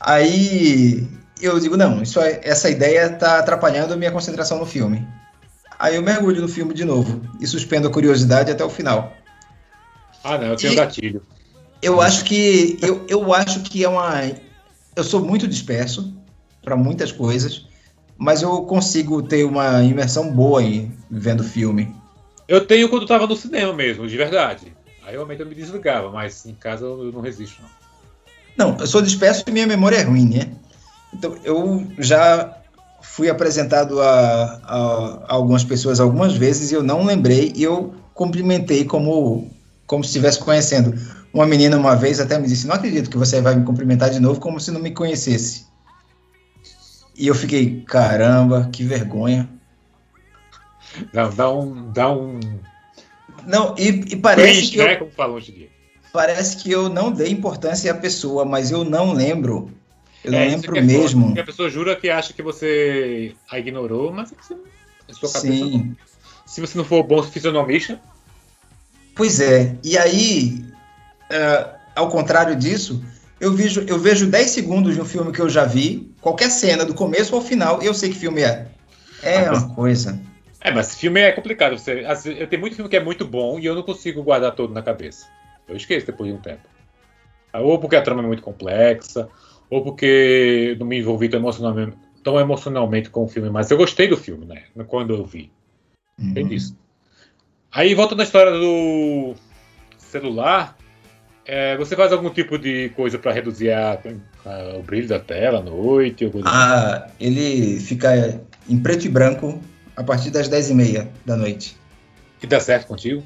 Aí 0.00 1.06
eu 1.40 1.58
digo, 1.58 1.76
não, 1.76 2.02
isso 2.02 2.20
essa 2.20 2.70
ideia 2.70 3.06
está 3.06 3.38
atrapalhando 3.38 3.94
a 3.94 3.96
minha 3.96 4.10
concentração 4.12 4.58
no 4.58 4.66
filme. 4.66 5.06
Aí 5.78 5.96
eu 5.96 6.02
mergulho 6.02 6.40
no 6.40 6.48
filme 6.48 6.72
de 6.72 6.84
novo 6.84 7.20
e 7.40 7.46
suspendo 7.46 7.88
a 7.88 7.92
curiosidade 7.92 8.50
até 8.50 8.64
o 8.64 8.70
final. 8.70 9.16
Ah, 10.22 10.38
não, 10.38 10.48
eu 10.48 10.56
tenho 10.56 10.72
E- 10.72 10.76
gatilho. 10.76 11.22
Eu 11.80 12.00
acho 12.00 12.24
que 12.24 12.78
eu, 12.80 13.04
eu 13.08 13.34
acho 13.34 13.60
que 13.62 13.82
é 13.82 13.88
uma 13.88 14.22
eu 14.94 15.02
sou 15.02 15.20
muito 15.24 15.48
disperso 15.48 16.14
para 16.62 16.76
muitas 16.76 17.10
coisas, 17.10 17.66
mas 18.18 18.42
eu 18.42 18.62
consigo 18.62 19.22
ter 19.22 19.44
uma 19.44 19.82
imersão 19.82 20.30
boa 20.30 20.62
em 20.62 20.92
vendo 21.10 21.42
filme. 21.44 21.94
Eu 22.48 22.64
tenho 22.66 22.88
quando 22.88 23.06
tava 23.06 23.26
no 23.26 23.36
cinema 23.36 23.72
mesmo, 23.72 24.06
de 24.06 24.16
verdade. 24.16 24.72
Aí 25.04 25.12
realmente 25.12 25.40
eu 25.40 25.46
me 25.46 25.54
desligava, 25.54 26.10
mas 26.10 26.44
em 26.46 26.54
casa 26.54 26.84
eu 26.84 27.10
não 27.12 27.20
resisto, 27.20 27.60
não. 27.62 28.72
Não, 28.72 28.76
eu 28.78 28.86
sou 28.86 29.00
disperso 29.02 29.42
e 29.46 29.50
minha 29.50 29.66
memória 29.66 29.96
é 29.96 30.02
ruim, 30.02 30.28
né? 30.28 30.52
Então 31.12 31.34
eu 31.42 31.86
já 31.98 32.56
fui 33.00 33.28
apresentado 33.28 34.00
a, 34.00 34.60
a- 34.62 35.24
a 35.28 35.32
algumas 35.34 35.64
pessoas 35.64 35.98
algumas 36.00 36.34
vezes 36.34 36.70
e 36.70 36.74
eu 36.74 36.82
não 36.82 37.04
lembrei 37.04 37.52
e 37.56 37.62
eu 37.62 37.94
cumprimentei 38.14 38.84
como 38.84 39.50
como 39.86 40.04
se 40.04 40.08
estivesse 40.10 40.38
conhecendo. 40.38 40.94
Uma 41.34 41.46
menina 41.46 41.76
uma 41.76 41.96
vez 41.96 42.20
até 42.20 42.38
me 42.38 42.46
disse: 42.46 42.66
"Não 42.66 42.74
acredito 42.74 43.10
que 43.10 43.16
você 43.18 43.40
vai 43.40 43.54
me 43.56 43.64
cumprimentar 43.64 44.10
de 44.10 44.20
novo 44.20 44.38
como 44.38 44.60
se 44.60 44.70
não 44.70 44.80
me 44.80 44.90
conhecesse". 44.92 45.66
E 47.16 47.26
eu 47.26 47.34
fiquei, 47.34 47.82
caramba, 47.86 48.68
que 48.72 48.84
vergonha. 48.84 49.48
Dá, 51.12 51.28
dá 51.28 51.50
um. 51.50 51.90
Dá 51.92 52.10
um. 52.12 52.40
Não, 53.46 53.74
e, 53.78 53.88
e 54.12 54.16
parece 54.16 54.52
Cringe, 54.52 54.70
que 54.72 54.78
eu, 54.78 54.84
né? 54.84 54.96
Como 54.96 55.10
falam 55.10 55.36
hoje 55.36 55.50
em 55.52 55.54
dia. 55.54 55.68
parece 56.12 56.56
que 56.58 56.70
eu 56.70 56.88
não 56.88 57.10
dei 57.10 57.30
importância 57.30 57.90
à 57.90 57.94
pessoa, 57.94 58.44
mas 58.44 58.70
eu 58.70 58.84
não 58.84 59.12
lembro. 59.12 59.70
Eu 60.22 60.32
não 60.32 60.38
É, 60.38 60.46
isso 60.46 60.56
lembro 60.56 60.76
é 60.76 60.80
mesmo. 60.80 61.34
a 61.38 61.44
pessoa 61.44 61.68
jura 61.68 61.96
que 61.96 62.08
acha 62.08 62.32
que 62.32 62.42
você 62.42 63.34
a 63.50 63.58
ignorou, 63.58 64.12
mas 64.12 64.30
é 64.32 64.34
que 64.34 64.44
você, 64.44 64.54
a 65.08 65.14
sua 65.14 65.32
cabeça. 65.32 65.40
Sim. 65.64 65.96
Se 66.46 66.60
você 66.60 66.76
não 66.78 66.84
for 66.84 67.02
bom 67.02 67.22
fisionomista, 67.22 68.00
Pois 69.14 69.40
é. 69.40 69.76
E 69.84 69.98
aí, 69.98 70.64
é, 71.30 71.68
ao 71.94 72.08
contrário 72.08 72.56
disso, 72.56 73.02
eu 73.42 73.52
vejo, 73.52 73.84
eu 73.88 73.98
vejo 73.98 74.26
10 74.26 74.50
segundos 74.50 74.94
de 74.94 75.00
um 75.00 75.04
filme 75.04 75.32
que 75.32 75.40
eu 75.40 75.48
já 75.48 75.64
vi, 75.64 76.08
qualquer 76.20 76.48
cena, 76.50 76.84
do 76.84 76.94
começo 76.94 77.34
ao 77.34 77.42
final, 77.42 77.82
eu 77.82 77.92
sei 77.92 78.08
que 78.10 78.16
filme 78.16 78.40
é. 78.42 78.68
É 79.22 79.38
Ah, 79.48 79.52
uma 79.52 79.74
coisa. 79.74 80.18
É, 80.60 80.70
mas 80.70 80.94
filme 80.94 81.20
é 81.20 81.32
complicado. 81.32 81.76
Você, 81.76 81.96
vezes- 82.02 82.26
eu 82.26 82.46
tenho 82.46 82.60
muito 82.60 82.76
filme 82.76 82.88
que 82.88 82.96
é 82.96 83.02
muito 83.02 83.26
bom 83.26 83.58
e 83.58 83.66
eu 83.66 83.74
não 83.74 83.82
consigo 83.82 84.22
guardar 84.22 84.54
todo 84.54 84.72
na 84.72 84.80
cabeça. 84.80 85.26
Eu 85.68 85.76
esqueço 85.76 86.06
depois 86.06 86.30
de 86.30 86.36
um 86.38 86.40
tempo. 86.40 86.68
Ah, 87.52 87.60
Ou 87.60 87.78
porque 87.78 87.96
a 87.96 88.02
trama 88.02 88.22
é 88.22 88.26
muito 88.26 88.42
complexa, 88.42 89.28
ou 89.68 89.82
porque 89.82 90.76
não 90.78 90.86
me 90.86 90.98
envolvi 90.98 91.28
tão 91.28 91.40
emocionalmente, 91.40 91.96
tão 92.22 92.38
emocionalmente 92.38 93.10
com 93.10 93.24
o 93.24 93.28
filme, 93.28 93.50
mas 93.50 93.70
eu 93.70 93.76
gostei 93.76 94.06
do 94.06 94.16
filme, 94.16 94.46
né? 94.46 94.62
Quando 94.86 95.14
eu 95.14 95.24
vi. 95.26 95.50
Tem 96.32 96.44
Uhum. 96.44 96.48
disso. 96.48 96.76
Aí, 97.72 97.94
voltando 97.94 98.20
à 98.20 98.24
história 98.24 98.52
do 98.52 99.34
celular, 99.98 100.76
é, 101.46 101.76
você 101.76 101.96
faz 101.96 102.12
algum 102.12 102.30
tipo 102.30 102.58
de 102.58 102.90
coisa 102.90 103.18
para 103.18 103.32
reduzir 103.32 103.70
a- 103.72 103.98
a- 104.46 104.76
o 104.78 104.82
brilho 104.82 105.08
da 105.08 105.18
tela 105.18 105.58
à 105.58 105.62
noite? 105.62 106.24
Assim? 106.24 106.40
Ah, 106.44 107.08
ele 107.20 107.78
fica 107.80 108.40
em 108.68 108.78
preto 108.78 109.04
e 109.06 109.08
branco 109.08 109.60
a 109.96 110.02
partir 110.02 110.30
das 110.30 110.48
10h30 110.48 111.08
da 111.24 111.36
noite. 111.36 111.76
Que 112.40 112.46
dá 112.46 112.60
certo 112.60 112.86
contigo? 112.86 113.22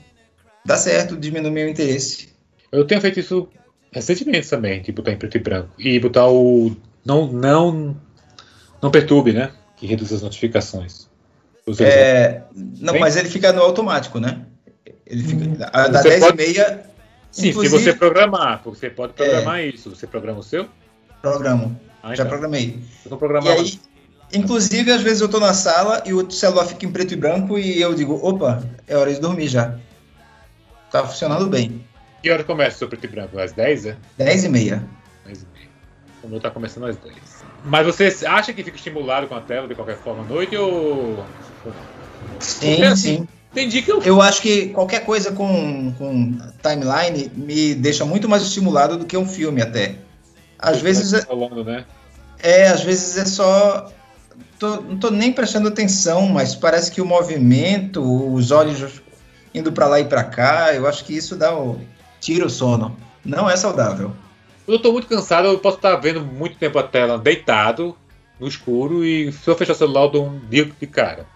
Dá 0.64 0.76
certo, 0.76 1.16
diminui 1.16 1.50
meu 1.50 1.68
interesse. 1.68 2.28
Eu 2.72 2.84
tenho 2.84 3.00
feito 3.00 3.20
isso 3.20 3.48
recentemente 3.92 4.48
também, 4.50 4.82
de 4.82 4.92
botar 4.92 5.12
em 5.12 5.16
preto 5.16 5.36
e 5.36 5.40
branco. 5.40 5.70
E 5.78 5.98
botar 6.00 6.26
o. 6.28 6.76
Não, 7.04 7.30
não, 7.32 7.96
não 8.82 8.90
perturbe, 8.90 9.32
né? 9.32 9.52
Que 9.76 9.86
reduz 9.86 10.12
as 10.12 10.22
notificações. 10.22 11.08
É, 11.80 12.42
não, 12.54 12.92
Bem- 12.92 13.00
mas 13.00 13.16
ele 13.16 13.28
fica 13.28 13.52
no 13.52 13.62
automático, 13.62 14.18
né? 14.20 14.42
Ele 15.06 15.22
fica. 15.22 15.70
a- 15.72 15.88
Da 15.88 16.02
Você 16.02 16.18
10h30, 16.20 16.80
Sim, 17.40 17.48
inclusive- 17.48 17.78
se 17.78 17.84
você 17.84 17.92
programar, 17.94 18.62
porque 18.62 18.78
você 18.78 18.90
pode 18.90 19.12
programar 19.12 19.62
isso. 19.62 19.90
Você 19.90 20.06
programa 20.06 20.40
o 20.40 20.42
seu? 20.42 20.66
programo. 21.22 21.78
Ah, 22.02 22.08
Já 22.14 22.22
então. 22.22 22.28
programei. 22.28 22.78
Eu 23.04 23.10
não 23.10 23.16
E 23.16 23.18
programava. 23.18 23.60
aí, 23.60 23.80
inclusive, 24.32 24.92
às 24.92 25.02
vezes 25.02 25.20
eu 25.20 25.28
tô 25.28 25.40
na 25.40 25.52
sala 25.54 26.02
e 26.06 26.12
o 26.14 26.30
celular 26.30 26.64
fica 26.66 26.86
em 26.86 26.90
preto 26.92 27.12
e 27.14 27.16
branco 27.16 27.58
e 27.58 27.80
eu 27.80 27.94
digo, 27.94 28.14
opa, 28.22 28.62
é 28.86 28.96
hora 28.96 29.12
de 29.12 29.20
dormir 29.20 29.48
já. 29.48 29.76
Tá 30.90 31.04
funcionando 31.04 31.48
bem. 31.48 31.84
Que 32.22 32.30
hora 32.30 32.44
começa 32.44 32.76
o 32.76 32.78
seu 32.78 32.88
preto 32.88 33.04
e 33.04 33.08
branco? 33.08 33.38
Às 33.38 33.52
10, 33.52 33.86
é? 33.86 33.96
10 34.16 34.44
e 34.44 34.48
meia. 34.48 34.84
10 35.24 35.42
e 35.42 35.46
meia. 35.52 35.68
O 36.22 36.28
meu 36.28 36.40
tá 36.40 36.50
começando 36.50 36.86
às 36.86 36.96
10. 36.96 37.16
Mas 37.64 37.84
você 37.86 38.24
acha 38.26 38.52
que 38.52 38.62
fica 38.62 38.76
estimulado 38.76 39.26
com 39.26 39.34
a 39.34 39.40
tela 39.40 39.66
de 39.66 39.74
qualquer 39.74 39.98
forma 39.98 40.22
à 40.22 40.26
noite 40.26 40.56
ou. 40.56 41.24
Sim, 42.38 42.70
Porque 42.70 42.84
assim, 42.84 43.16
sim. 43.18 43.28
Que 43.56 43.90
eu. 43.90 44.02
Eu 44.02 44.20
acho 44.20 44.42
que 44.42 44.68
qualquer 44.68 45.04
coisa 45.04 45.32
com, 45.32 45.92
com 45.96 46.38
timeline 46.62 47.30
me 47.34 47.74
deixa 47.74 48.04
muito 48.04 48.28
mais 48.28 48.42
estimulado 48.42 48.96
do 48.98 49.06
que 49.06 49.16
um 49.16 49.26
filme 49.26 49.62
até. 49.62 49.96
Às 50.58 50.80
vezes 50.80 51.12
é, 51.14 51.22
Falando, 51.22 51.64
né? 51.64 51.84
é, 52.42 52.68
às 52.68 52.82
vezes 52.82 53.16
é 53.16 53.24
só. 53.24 53.90
tô- 54.58 54.80
não 54.82 54.98
tô 54.98 55.10
nem 55.10 55.32
prestando 55.32 55.68
atenção, 55.68 56.26
mas 56.28 56.54
parece 56.54 56.90
que 56.92 57.00
o 57.00 57.06
movimento, 57.06 58.02
os 58.34 58.50
olhos 58.50 59.00
indo 59.54 59.72
para 59.72 59.86
lá 59.86 60.00
e 60.00 60.04
para 60.04 60.22
cá, 60.24 60.74
eu 60.74 60.86
acho 60.86 61.04
que 61.04 61.16
isso 61.16 61.34
dá 61.36 61.56
o. 61.56 61.80
tira 62.20 62.44
o 62.46 62.50
sono. 62.50 62.96
Não 63.24 63.48
é 63.48 63.56
saudável. 63.56 64.12
Quando 64.66 64.76
eu 64.78 64.82
tô 64.82 64.92
muito 64.92 65.06
cansado, 65.06 65.48
eu 65.48 65.58
posso 65.58 65.76
estar 65.76 65.96
vendo 65.96 66.20
muito 66.20 66.56
tempo 66.58 66.78
a 66.78 66.82
tela 66.82 67.16
deitado, 67.18 67.96
no 68.38 68.46
escuro, 68.46 69.04
e 69.04 69.32
se 69.32 69.48
eu 69.48 69.56
fechar 69.56 69.72
o 69.72 69.76
celular, 69.76 70.02
eu 70.02 70.10
dou 70.10 70.26
um 70.26 70.38
dia 70.50 70.64
de 70.78 70.86
cara. 70.86 71.26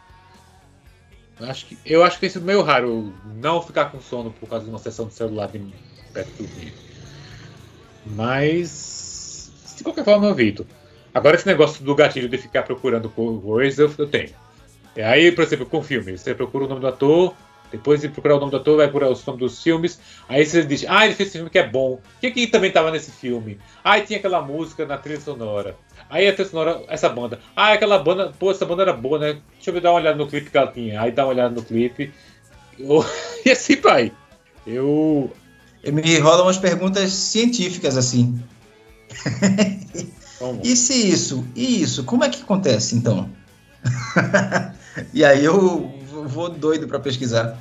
Acho, 1.41 1.67
que, 1.67 1.81
eu 1.85 2.05
acho 2.05 2.17
que 2.17 2.21
tem 2.21 2.31
sido 2.31 2.45
meio 2.45 2.63
raro 2.63 3.19
não 3.25 3.61
ficar 3.63 3.91
com 3.91 4.01
sono 4.01 4.33
por 4.33 4.49
causa 4.49 4.65
de 4.65 4.71
uma 4.71 4.79
sessão 4.79 5.09
de 5.09 5.15
celular 5.15 5.51
de 5.51 5.59
perto 6.13 6.35
do 6.45 6.49
dia. 6.49 6.77
Mas, 8.05 9.53
de 9.77 9.85
qualquer 9.85 10.05
forma, 10.05 10.27
eu 10.27 10.31
evito. 10.33 10.67
Agora, 11.13 11.37
esse 11.37 11.47
negócio 11.47 11.85
do 11.85 11.95
gatilho 11.95 12.29
de 12.29 12.39
ficar 12.39 12.63
procurando 12.63 13.11
co- 13.11 13.41
coisas, 13.41 13.79
eu, 13.99 14.05
eu 14.05 14.11
tenho. 14.11 14.35
E 14.97 15.03
aí, 15.03 15.33
por 15.33 15.45
exemplo, 15.45 15.67
com 15.67 15.83
filme, 15.83 16.17
você 16.19 16.35
procura 16.35 16.67
o 16.67 16.69
nome 16.69 16.81
do 16.83 16.89
ator, 16.89 17.39
depois 17.71 18.01
de 18.01 18.09
procurar 18.09 18.37
o 18.37 18.41
nome 18.41 18.51
do 18.51 18.57
ator, 18.57 18.77
vai 18.77 18.89
procurar 18.89 19.11
os 19.11 19.25
nomes 19.25 19.41
dos 19.41 19.63
filmes, 19.63 20.01
aí 20.29 20.45
você 20.45 20.65
diz, 20.65 20.85
ah, 20.89 21.05
ele 21.05 21.15
fez 21.15 21.29
esse 21.29 21.39
filme 21.39 21.51
que 21.51 21.59
é 21.59 21.67
bom. 21.69 21.95
O 21.95 22.01
que, 22.21 22.31
que 22.31 22.47
também 22.47 22.71
tava 22.71 22.91
nesse 22.91 23.11
filme? 23.11 23.59
Ah, 23.85 23.99
e 23.99 24.03
tinha 24.03 24.19
aquela 24.19 24.43
música 24.43 24.85
na 24.87 24.99
trilha 24.99 25.21
sonora. 25.21 25.77
Aí 26.09 26.27
a 26.29 26.33
trilha 26.33 26.49
sonora, 26.49 26.83
essa 26.89 27.09
banda. 27.09 27.39
Ah, 27.55 27.73
aquela 27.73 27.99
banda, 27.99 28.33
pô, 28.39 28.51
essa 28.51 28.67
banda 28.67 28.83
era 28.83 28.93
boa, 28.93 29.19
né? 29.19 29.39
Deixa 29.55 29.71
eu 29.71 29.81
dar 29.81 29.91
uma 29.93 30.01
olhada 30.01 30.17
no 30.17 30.27
clipe 30.27 30.51
que 30.51 30.57
ela 30.57 30.71
tinha. 30.71 31.01
Aí 31.01 31.13
dá 31.13 31.25
uma 31.25 31.33
olhada 31.33 31.55
no 31.55 31.63
clipe. 31.63 32.13
Eu- 32.79 33.05
E 33.45 33.51
assim 33.51 33.77
vai. 33.77 34.13
Eu. 34.67 35.33
Me 35.83 36.19
rolam 36.19 36.45
umas 36.45 36.59
perguntas 36.59 37.11
científicas 37.11 37.97
assim. 37.97 38.39
E 40.63 40.77
se 40.77 41.11
isso? 41.11 41.47
E 41.55 41.83
isso? 41.83 42.05
Como 42.05 42.23
é 42.25 42.29
que 42.29 42.43
acontece 42.43 42.97
então? 42.97 43.31
e 45.15 45.25
aí 45.25 45.43
eu 45.45 45.91
vou 46.27 46.49
doido 46.49 46.87
para 46.87 46.99
pesquisar. 46.99 47.59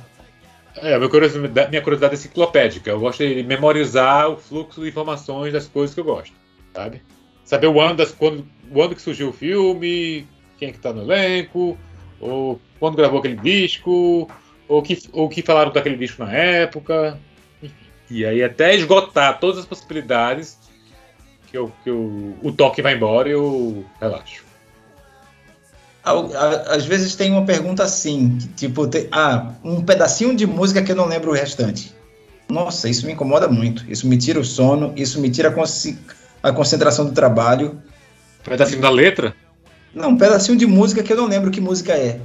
É, 0.76 0.96
minha 0.96 1.10
curiosidade, 1.10 1.70
minha 1.70 1.82
curiosidade 1.82 2.14
é 2.14 2.16
enciclopédica. 2.16 2.90
Eu 2.90 3.00
gosto 3.00 3.26
de 3.26 3.42
memorizar 3.42 4.30
o 4.30 4.36
fluxo 4.36 4.80
de 4.80 4.88
informações 4.88 5.52
das 5.52 5.66
coisas 5.66 5.94
que 5.94 6.00
eu 6.00 6.04
gosto, 6.04 6.34
sabe? 6.74 7.02
Saber 7.44 7.66
o 7.66 7.80
ano, 7.80 7.96
das, 7.96 8.12
quando, 8.12 8.46
o 8.70 8.82
ano 8.82 8.94
que 8.94 9.02
surgiu 9.02 9.30
o 9.30 9.32
filme, 9.32 10.26
quem 10.58 10.68
é 10.68 10.72
que 10.72 10.78
tá 10.78 10.92
no 10.92 11.02
elenco, 11.02 11.76
ou 12.20 12.60
quando 12.78 12.96
gravou 12.96 13.18
aquele 13.18 13.36
disco, 13.36 14.30
ou 14.68 14.82
que, 14.82 14.98
ou 15.12 15.28
que 15.28 15.42
falaram 15.42 15.72
daquele 15.72 15.96
disco 15.96 16.24
na 16.24 16.32
época. 16.32 17.18
E 18.08 18.24
aí 18.24 18.42
até 18.42 18.74
esgotar 18.74 19.38
todas 19.38 19.58
as 19.58 19.66
possibilidades 19.66 20.58
que, 21.48 21.58
eu, 21.58 21.72
que 21.82 21.90
eu, 21.90 22.36
o 22.42 22.52
toque 22.52 22.82
vai 22.82 22.94
embora 22.94 23.28
e 23.28 23.32
eu 23.32 23.84
relaxo. 24.00 24.49
Às 26.02 26.84
vezes 26.86 27.14
tem 27.14 27.30
uma 27.30 27.44
pergunta 27.44 27.82
assim, 27.84 28.38
tipo, 28.56 28.86
tem- 28.88 29.08
ah, 29.12 29.52
um 29.62 29.82
pedacinho 29.82 30.34
de 30.34 30.46
música 30.46 30.82
que 30.82 30.92
eu 30.92 30.96
não 30.96 31.06
lembro 31.06 31.30
o 31.30 31.34
restante. 31.34 31.94
Nossa, 32.48 32.88
isso 32.88 33.06
me 33.06 33.12
incomoda 33.12 33.46
muito. 33.48 33.84
Isso 33.90 34.06
me 34.08 34.16
tira 34.16 34.40
o 34.40 34.44
sono, 34.44 34.92
isso 34.96 35.20
me 35.20 35.30
tira 35.30 35.50
a, 35.50 36.48
a 36.48 36.52
concentração 36.52 37.04
do 37.06 37.12
trabalho. 37.12 37.80
Pedacinho 38.42 38.80
da 38.80 38.90
letra? 38.90 39.36
Não, 39.94 40.10
um 40.10 40.16
pedacinho 40.16 40.56
de 40.56 40.66
música 40.66 41.02
que 41.02 41.12
eu 41.12 41.16
não 41.16 41.26
lembro 41.26 41.50
que 41.50 41.60
música 41.60 41.92
é. 41.92 42.20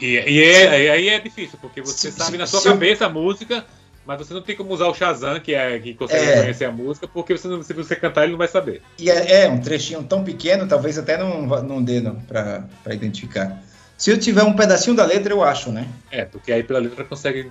E, 0.00 0.06
e 0.06 0.42
é- 0.42 0.90
aí 0.90 1.08
é 1.08 1.20
difícil, 1.20 1.58
porque 1.60 1.80
você 1.82 2.10
Se- 2.10 2.18
sabe 2.18 2.36
na 2.38 2.46
sua 2.46 2.60
se 2.60 2.68
eu- 2.68 2.72
cabeça 2.72 3.06
a 3.06 3.08
música, 3.08 3.64
mas 4.06 4.18
você 4.18 4.34
não 4.34 4.42
tem 4.42 4.54
como 4.56 4.72
usar 4.72 4.86
o 4.86 4.94
Shazam, 4.94 5.40
que 5.40 5.54
é 5.54 5.78
que 5.78 5.94
consegue 5.94 6.24
É. 6.24 6.34
reconhecer 6.36 6.64
a 6.66 6.72
música, 6.72 7.06
porque 7.08 7.36
você 7.36 7.48
não- 7.48 7.62
se 7.62 7.72
você 7.72 7.96
cantar 7.96 8.22
ele 8.24 8.32
não 8.32 8.38
vai 8.38 8.48
saber. 8.48 8.82
E 8.98 9.10
é, 9.10 9.44
é 9.44 9.48
um 9.48 9.60
trechinho 9.60 10.02
tão 10.04 10.22
pequeno, 10.24 10.66
talvez 10.68 10.98
até 10.98 11.16
não, 11.16 11.42
não 11.62 11.82
dê 11.82 12.02
para 12.28 12.68
identificar. 12.94 13.62
Se 13.96 14.10
eu 14.10 14.18
tiver 14.18 14.42
um 14.42 14.54
pedacinho 14.54 14.96
da 14.96 15.04
letra, 15.04 15.32
eu 15.32 15.42
acho, 15.42 15.70
né? 15.70 15.88
É, 16.10 16.24
porque 16.24 16.52
aí 16.52 16.62
pela 16.62 16.80
letra 16.80 17.04
consegue 17.04 17.50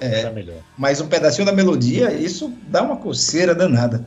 É. 0.00 0.28
melhor. 0.30 0.58
Mas 0.76 1.00
um 1.00 1.06
pedacinho 1.08 1.46
da 1.46 1.52
melodia, 1.52 2.12
isso 2.12 2.52
dá 2.66 2.82
uma 2.82 2.96
coceira 2.96 3.54
danada. 3.54 4.04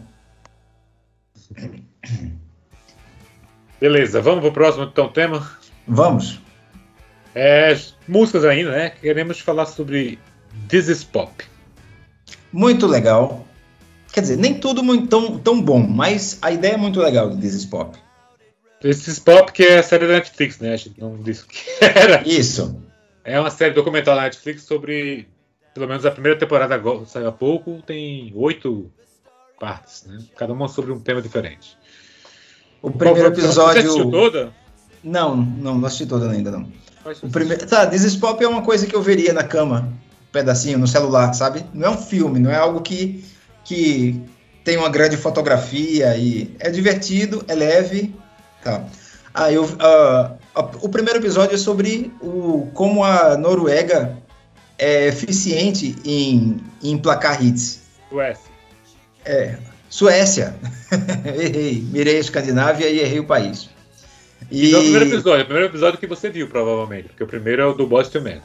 Beleza, 3.79 4.21
vamos 4.21 4.41
pro 4.41 4.51
próximo 4.51 4.85
então 4.85 5.07
tema. 5.09 5.49
Vamos. 5.87 6.39
É, 7.33 7.77
músicas 8.07 8.43
ainda, 8.45 8.71
né? 8.71 8.89
Queremos 8.89 9.39
falar 9.39 9.65
sobre 9.67 10.17
This 10.67 10.87
is 10.87 11.03
Pop. 11.03 11.31
Muito 12.51 12.87
legal. 12.87 13.45
Quer 14.11 14.21
dizer, 14.21 14.37
nem 14.37 14.53
tudo 14.59 14.83
muito 14.83 15.07
tão, 15.07 15.37
tão 15.37 15.61
bom, 15.61 15.79
mas 15.79 16.37
a 16.41 16.51
ideia 16.51 16.73
é 16.73 16.77
muito 16.77 16.99
legal 16.99 17.29
do 17.29 17.37
This 17.37 17.53
is 17.53 17.65
Pop. 17.65 17.97
This 18.81 19.07
is 19.07 19.19
Pop, 19.19 19.51
que 19.51 19.63
é 19.63 19.79
a 19.79 19.83
série 19.83 20.07
da 20.07 20.13
Netflix, 20.13 20.59
né? 20.59 20.73
A 20.73 20.77
gente 20.77 20.99
não 20.99 21.17
disse 21.21 21.43
o 21.43 21.47
que 21.47 21.59
era. 21.83 22.27
Isso. 22.27 22.81
É 23.23 23.39
uma 23.39 23.49
série 23.51 23.73
documental 23.73 24.15
da 24.15 24.23
Netflix 24.23 24.63
sobre. 24.63 25.27
Pelo 25.73 25.87
menos 25.87 26.05
a 26.05 26.11
primeira 26.11 26.37
temporada 26.39 26.73
agora, 26.73 27.05
saiu 27.05 27.27
há 27.27 27.31
pouco, 27.31 27.81
tem 27.85 28.31
oito 28.35 28.89
partes, 29.59 30.05
né? 30.07 30.17
Cada 30.35 30.53
uma 30.53 30.67
sobre 30.67 30.91
um 30.91 30.99
tema 30.99 31.21
diferente. 31.21 31.77
O 32.81 32.89
primeiro 32.89 33.31
Qual 33.31 33.35
foi- 33.35 33.43
Você 33.53 33.59
assistiu 33.61 34.03
episódio. 34.03 34.11
toda? 34.11 34.53
Não, 35.03 35.35
não, 35.35 35.77
não 35.77 35.85
assisti 35.85 36.05
toda 36.07 36.31
ainda, 36.31 36.49
não. 36.51 36.71
O 37.21 37.29
primeiro... 37.29 37.65
Tá, 37.67 37.85
This 37.85 38.03
is 38.03 38.15
Pop 38.15 38.43
é 38.43 38.47
uma 38.47 38.61
coisa 38.63 38.87
que 38.87 38.95
eu 38.95 39.01
veria 39.01 39.33
na 39.33 39.43
cama, 39.43 39.93
pedacinho, 40.37 40.77
no 40.77 40.87
celular, 40.87 41.33
sabe? 41.33 41.65
Não 41.73 41.87
é 41.87 41.89
um 41.89 41.97
filme, 41.97 42.39
não 42.39 42.51
é 42.51 42.55
algo 42.55 42.81
que, 42.81 43.23
que 43.63 44.21
tem 44.63 44.77
uma 44.77 44.89
grande 44.89 45.17
fotografia 45.17 46.15
e 46.15 46.55
é 46.59 46.69
divertido, 46.69 47.43
é 47.47 47.55
leve, 47.55 48.13
tá. 48.63 48.83
Ah, 49.33 49.51
eu, 49.51 49.67
a- 49.79 50.35
o 50.81 50.89
primeiro 50.89 51.19
episódio 51.19 51.55
é 51.55 51.57
sobre 51.57 52.11
o, 52.21 52.69
como 52.73 53.03
a 53.03 53.35
Noruega 53.37 54.17
é 54.77 55.07
eficiente 55.07 55.95
em, 56.05 56.57
em 56.83 56.91
emplacar 56.91 57.43
hits. 57.43 57.81
Suécia. 58.09 58.51
É, 59.25 59.57
Suécia. 59.89 60.55
errei, 61.25 61.81
mirei 61.91 62.17
a 62.17 62.19
Escandinávia 62.19 62.87
e 62.89 62.99
errei 62.99 63.19
o 63.19 63.25
país. 63.25 63.69
E... 64.51 64.67
Então, 64.69 64.79
é 64.79 64.81
o 64.81 64.85
primeiro 64.85 65.05
episódio, 65.05 65.41
o 65.41 65.45
primeiro 65.45 65.69
episódio 65.71 65.99
que 65.99 66.07
você 66.07 66.29
viu, 66.29 66.47
provavelmente. 66.47 67.09
Porque 67.09 67.23
o 67.23 67.27
primeiro 67.27 67.61
é 67.61 67.65
o 67.65 67.73
do 67.73 67.87
Boys 67.87 68.07
to 68.07 68.21
Men. 68.21 68.39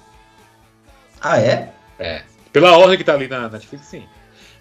Ah, 1.20 1.38
é? 1.38 1.70
É. 2.02 2.22
Pela 2.52 2.76
ordem 2.76 2.98
que 2.98 3.04
tá 3.04 3.14
ali 3.14 3.28
na 3.28 3.48
Netflix, 3.48 3.86
sim. 3.86 4.02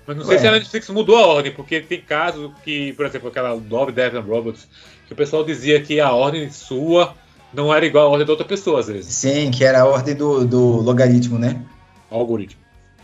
Mas 0.05 0.17
não 0.17 0.25
sei 0.25 0.39
se 0.39 0.47
a 0.47 0.51
Netflix 0.51 0.89
mudou 0.89 1.17
a 1.17 1.27
ordem, 1.27 1.51
porque 1.51 1.81
tem 1.81 2.01
casos 2.01 2.51
que, 2.63 2.93
por 2.93 3.05
exemplo, 3.05 3.29
aquela 3.29 3.53
Love, 3.53 3.91
Death 3.91 4.15
and 4.15 4.21
Robots, 4.21 4.67
que 5.07 5.13
o 5.13 5.15
pessoal 5.15 5.43
dizia 5.43 5.81
que 5.81 5.99
a 5.99 6.11
ordem 6.11 6.49
sua 6.51 7.13
não 7.53 7.73
era 7.73 7.85
igual 7.85 8.07
à 8.07 8.09
ordem 8.09 8.25
da 8.25 8.33
outra 8.33 8.47
pessoa, 8.47 8.79
às 8.79 8.87
vezes. 8.87 9.13
Sim, 9.13 9.51
que 9.51 9.63
era 9.63 9.81
a 9.81 9.85
ordem 9.85 10.15
do, 10.15 10.45
do 10.45 10.81
logaritmo, 10.81 11.37
né? 11.37 11.61
Algoritmo. 12.09 12.61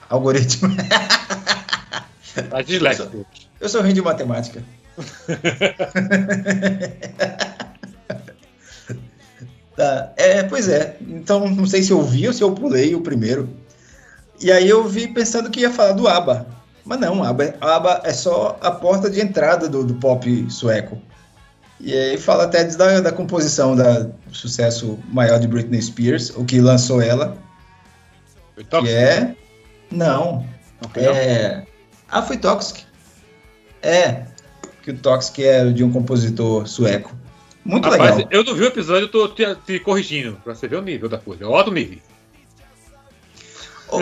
Algoritmo. 0.10 0.69
Tá 2.52 2.62
disléxico. 2.62 3.26
Eu 3.60 3.67
sou 3.67 3.82
ruim 3.82 3.95
de 3.95 4.02
matemática. 4.02 4.63
Tá, 9.78 10.12
é, 10.17 10.41
pois 10.41 10.67
é. 10.67 10.97
Então, 11.02 11.47
não 11.52 11.67
sei 11.67 11.84
se 11.84 11.91
eu 11.91 12.02
vi 12.02 12.28
ou 12.28 12.34
se 12.34 12.43
eu 12.43 12.52
pulei 12.52 12.95
o 12.95 13.02
primeiro. 13.02 13.47
E 14.39 14.52
aí 14.52 14.67
eu 14.69 14.84
vi 14.88 15.08
pensando 15.08 15.50
que 15.50 15.62
ia 15.62 15.71
falar 15.71 15.93
do 15.93 16.08
ABBA. 16.08 16.47
Mas 16.86 17.00
não, 17.00 17.23
ABBA, 17.23 17.56
ABBA 17.60 18.02
é 18.06 18.13
só 18.13 18.58
a 18.62 18.71
porta 18.71 19.10
de 19.10 19.19
entrada 19.19 19.67
do, 19.67 19.84
do 19.84 19.95
pop 19.95 20.50
sueco. 20.50 21.02
E 21.80 21.93
aí 21.93 22.17
fala 22.17 22.45
até 22.45 22.63
da, 22.63 23.02
da 23.02 23.12
composição 23.12 23.76
da, 23.76 24.00
do 24.00 24.34
sucesso 24.34 24.97
maior 25.10 25.39
de 25.39 25.47
Britney 25.47 25.82
Spears, 25.82 26.32
o 26.32 26.43
que 26.43 26.60
lançou 26.60 27.02
ela, 27.02 27.38
Foi 28.56 28.63
que 28.63 28.69
tóxico? 28.69 28.97
é... 28.97 29.36
Não, 29.91 30.45
Não 30.82 31.04
é... 31.04 31.65
Ah, 32.10 32.21
foi 32.21 32.38
Toxic. 32.38 32.84
É, 33.82 34.26
que 34.82 34.91
o 34.91 34.97
Toxic 34.97 35.43
é 35.43 35.65
de 35.69 35.84
um 35.84 35.91
compositor 35.91 36.67
sueco. 36.67 37.15
Muito 37.63 37.89
Rapaz, 37.89 38.15
legal. 38.15 38.32
eu 38.32 38.43
não 38.43 38.56
vi 38.56 38.63
o 38.63 38.67
episódio, 38.67 39.04
eu 39.04 39.12
tô 39.12 39.28
te, 39.28 39.43
te 39.65 39.80
corrigindo, 39.80 40.39
pra 40.43 40.56
você 40.56 40.67
ver 40.67 40.78
o 40.78 40.82
nível 40.82 41.10
da 41.10 41.17
coisa. 41.17 41.43
É 41.43 41.47
alto 41.47 41.71
nível. 41.71 42.00
Oh? 43.89 44.02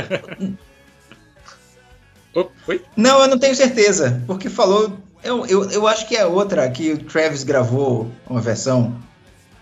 Não, 2.95 3.21
eu 3.21 3.27
não 3.27 3.39
tenho 3.39 3.55
certeza, 3.55 4.21
porque 4.27 4.49
falou. 4.49 4.97
Eu, 5.23 5.45
eu, 5.47 5.69
eu 5.71 5.87
acho 5.87 6.07
que 6.07 6.15
é 6.15 6.25
outra 6.25 6.69
que 6.69 6.91
o 6.93 6.97
Travis 7.03 7.43
gravou 7.43 8.11
uma 8.29 8.41
versão. 8.41 8.95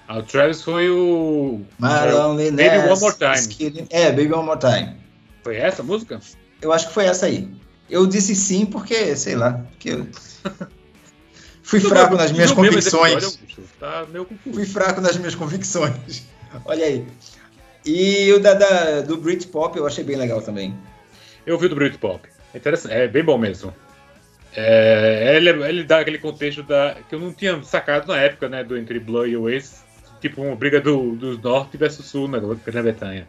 Ah, 0.08 0.18
o 0.20 0.24
Travis 0.24 0.62
foi 0.62 0.90
o. 0.90 1.62
Baby 1.80 2.78
One 2.90 3.00
More 3.00 3.16
Time. 3.16 3.36
is 3.36 3.48
Killing- 3.48 3.88
É, 3.90 4.10
Baby 4.12 4.34
One 4.34 4.46
More 4.46 4.60
Time. 4.60 4.96
Foi 5.44 5.56
essa 5.58 5.82
a 5.82 5.86
música? 5.86 6.20
Eu 6.62 6.74
acho 6.74 6.88
que 6.88 6.94
foi 6.94 7.06
essa 7.06 7.28
aí. 7.28 7.50
Eu 7.90 8.08
disse 8.08 8.36
sim 8.36 8.66
porque, 8.66 9.16
sei 9.16 9.36
lá, 9.36 9.54
porque 9.72 9.90
eu 9.92 10.08
fui 11.64 11.80
fraco 11.80 12.16
nas 12.16 12.32
minhas 12.32 12.52
episódio, 12.52 12.72
convicções. 12.72 13.24
Augusto, 13.24 13.44
Tá. 13.80 14.06
Fui 14.54 14.66
fraco 14.66 15.00
nas 15.00 15.16
minhas 15.18 15.36
convicções. 15.36 16.24
Olha 16.66 16.86
aí. 16.86 17.06
E 17.86 18.32
o 18.34 18.40
da, 18.40 18.54
da- 18.54 19.02
do 19.02 19.18
Britpop 19.18 19.78
eu 19.78 19.86
achei 19.86 20.04
bem 20.04 20.16
legal 20.16 20.42
também. 20.42 20.74
Eu 21.46 21.58
vi 21.58 21.68
do 21.68 21.76
Britpop. 21.76 22.28
É 22.54 22.58
interessante, 22.58 22.94
é 22.94 23.08
bem 23.08 23.24
bom 23.24 23.38
mesmo. 23.38 23.74
É, 24.56 25.34
ele, 25.36 25.50
ele 25.50 25.84
dá 25.84 26.00
aquele 26.00 26.20
contexto 26.20 26.62
da, 26.64 26.96
que 27.10 27.16
eu 27.16 27.20
não 27.20 27.34
tinha 27.34 27.62
sacado 27.64 28.08
na 28.08 28.18
época, 28.20 28.48
né, 28.48 28.64
do 28.64 28.78
entre 28.78 29.00
Blur 29.00 29.28
e 29.28 29.36
Oasis, 29.36 29.84
tipo 30.22 30.42
uma 30.44 30.56
briga 30.56 30.80
do, 30.80 31.16
do 31.16 31.38
norte 31.40 31.76
versus 31.76 32.06
sul 32.06 32.28
na 32.28 32.38
Grã-Bretanha, 32.40 33.26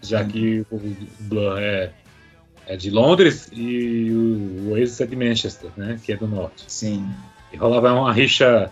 já 0.00 0.20
Uhum. 0.22 0.28
que 0.28 0.66
o 0.70 0.96
Blur 1.20 1.58
é, 1.58 1.90
é 2.66 2.76
de 2.76 2.90
Londres 2.90 3.48
e 3.52 4.10
o 4.12 4.70
Oasis 4.70 5.00
é 5.00 5.06
de 5.06 5.16
Manchester, 5.16 5.70
né, 5.76 5.98
que 6.02 6.12
é 6.12 6.16
do 6.16 6.28
norte. 6.28 6.64
Sim. 6.68 7.06
E 7.52 7.56
rolava 7.56 7.92
uma 7.92 8.12
rixa 8.12 8.70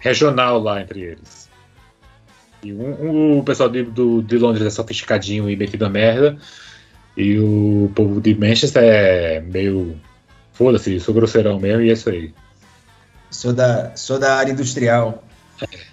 regional 0.00 0.58
lá 0.60 0.82
entre 0.82 1.00
eles. 1.00 1.41
E 2.62 2.72
um, 2.72 2.90
um- 3.02 3.38
o 3.38 3.42
pessoal 3.42 3.68
de, 3.68 3.82
do, 3.82 4.22
de 4.22 4.38
Londres 4.38 4.64
é 4.66 4.70
sofisticadinho 4.70 5.48
e 5.50 5.56
metido 5.56 5.84
a 5.84 5.88
merda. 5.90 6.36
E 7.16 7.38
o 7.38 7.90
povo 7.94 8.20
de 8.20 8.34
Manchester 8.34 8.82
é 8.84 9.40
meio. 9.40 9.98
Foda-se, 10.52 11.00
sou 11.00 11.14
grosseirão 11.14 11.58
mesmo 11.58 11.82
e 11.82 11.90
é 11.90 11.92
isso 11.92 12.08
aí. 12.08 12.32
Sou 13.30 13.52
da, 13.52 13.96
sou 13.96 14.18
da 14.18 14.36
área 14.36 14.52
industrial. 14.52 15.24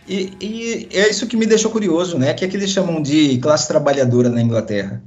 E, 0.08 0.34
e 0.42 0.90
é 0.92 1.10
isso 1.10 1.28
que 1.28 1.38
me 1.38 1.46
deixou 1.46 1.72
curioso, 1.72 2.18
né? 2.18 2.34
Que 2.34 2.46
é 2.46 2.48
que 2.48 2.58
eles 2.58 2.70
chamam 2.70 3.02
de 3.02 3.38
classe 3.40 3.68
trabalhadora 3.68 4.30
na 4.30 4.42
Inglaterra. 4.42 5.02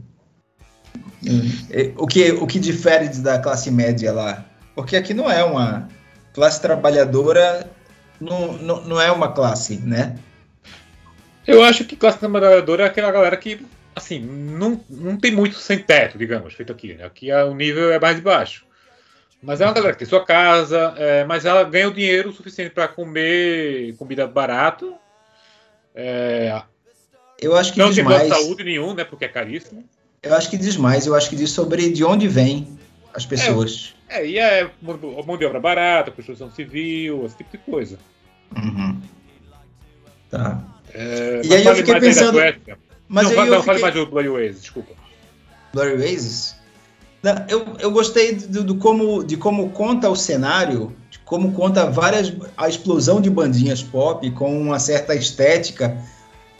O 1.96 2.06
que, 2.06 2.32
o 2.32 2.46
que 2.46 2.58
difere 2.58 3.08
da 3.08 3.38
classe 3.38 3.70
média 3.70 4.12
lá? 4.12 4.44
Porque 4.74 4.96
aqui 4.96 5.14
não 5.14 5.30
é 5.30 5.44
uma 5.44 5.88
classe 6.32 6.60
trabalhadora, 6.60 7.70
não, 8.20 8.54
não, 8.54 8.84
não 8.84 9.00
é 9.00 9.10
uma 9.12 9.28
classe, 9.32 9.76
né? 9.76 10.16
Eu 11.46 11.62
acho 11.62 11.84
que 11.84 11.96
classe 11.96 12.18
trabalhadora 12.18 12.84
é 12.84 12.86
aquela 12.86 13.10
galera 13.10 13.36
que, 13.36 13.60
assim, 13.96 14.20
não, 14.20 14.80
não 14.88 15.16
tem 15.16 15.32
muito 15.32 15.56
sem 15.56 15.78
teto, 15.78 16.16
digamos, 16.18 16.54
feito 16.54 16.72
aqui. 16.72 16.94
Né? 16.94 17.04
Aqui 17.04 17.30
é- 17.30 17.44
o 17.44 17.54
nível 17.54 17.92
é 17.92 17.98
mais 17.98 18.20
baixo. 18.20 18.64
Mas 19.42 19.60
é 19.60 19.64
uma 19.66 19.72
galera 19.72 19.92
que 19.92 19.98
tem 19.98 20.08
sua 20.08 20.24
casa, 20.24 20.94
é, 20.96 21.24
mas 21.24 21.44
ela 21.44 21.64
ganha 21.64 21.88
o 21.88 21.92
dinheiro 21.92 22.32
suficiente 22.32 22.70
para 22.70 22.86
comer 22.86 23.94
comida 23.96 24.24
barata. 24.26 24.92
É, 25.94 26.62
Eu 27.40 27.56
acho 27.56 27.72
que 27.72 27.78
não 27.80 27.86
diz 27.86 27.96
tem 27.96 28.04
mais. 28.04 28.28
saúde 28.28 28.62
nenhum, 28.62 28.94
né? 28.94 29.02
Porque 29.04 29.24
é 29.24 29.28
caríssimo. 29.28 29.84
Eu 30.22 30.32
acho 30.34 30.48
que 30.48 30.56
diz 30.56 30.76
mais. 30.76 31.06
Eu 31.06 31.14
acho 31.16 31.28
que 31.28 31.34
diz 31.34 31.50
sobre 31.50 31.90
de 31.90 32.04
onde 32.04 32.28
vêm 32.28 32.78
as 33.12 33.26
pessoas. 33.26 33.94
É, 34.08 34.24
e 34.24 34.38
é 34.38 34.70
mão 34.80 35.36
de 35.36 35.44
obra 35.44 35.58
barata, 35.58 36.12
construção 36.12 36.48
civil, 36.52 37.26
esse 37.26 37.36
tipo 37.36 37.50
de 37.50 37.58
coisa. 37.58 37.98
Uhum. 38.56 39.00
Tá. 40.30 40.62
É, 40.94 41.40
E 41.44 41.48
mas 41.48 41.52
aí 41.52 41.64
eu 41.66 41.76
fiquei 41.76 42.00
pensando-. 42.00 42.38
Mas 43.08 43.24
não, 43.24 43.30
aí 43.30 43.36
fale, 43.36 43.50
eu 43.50 43.54
não, 43.54 43.62
fale 43.62 43.78
fiquei- 43.78 43.92
mais 43.92 43.94
do 43.94 44.10
Bloody 44.10 44.28
Oasis, 44.28 44.60
desculpa. 44.60 44.92
Blurry 45.72 45.92
Oasis? 46.02 46.54
Não, 47.22 47.44
eu, 47.48 47.66
eu 47.78 47.90
gostei 47.90 48.34
do, 48.34 48.64
do 48.64 48.74
como, 48.76 49.22
de 49.22 49.36
como 49.36 49.70
conta 49.70 50.08
o 50.08 50.16
cenário, 50.16 50.94
de 51.10 51.18
como 51.20 51.52
conta 51.52 51.88
várias 51.88 52.32
a 52.56 52.68
explosão 52.68 53.20
de 53.20 53.30
bandinhas 53.30 53.82
pop 53.82 54.28
com 54.32 54.60
uma 54.60 54.78
certa 54.78 55.14
estética, 55.14 55.96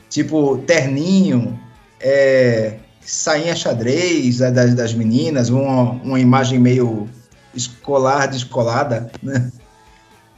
tipo 0.09 0.59
terninho, 0.59 1.59
é, 2.01 2.77
sainha 3.01 3.57
xadrez 3.57 4.41
a 4.41 4.51
das, 4.51 4.75
das 4.75 4.95
meninas, 4.95 5.51
uma, 5.51 5.91
uma 6.03 6.21
imagem 6.21 6.59
meio 6.59 7.09
escolar, 7.55 8.27
descolada, 8.29 9.11
né? 9.23 9.51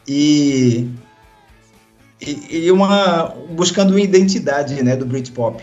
E, 0.09 0.89
e, 2.27 2.65
e 2.67 2.73
uma 2.73 3.35
buscando 3.51 3.91
uma 3.91 4.01
identidade, 4.01 4.83
né, 4.83 4.97
do 4.97 5.07
Britpop. 5.07 5.63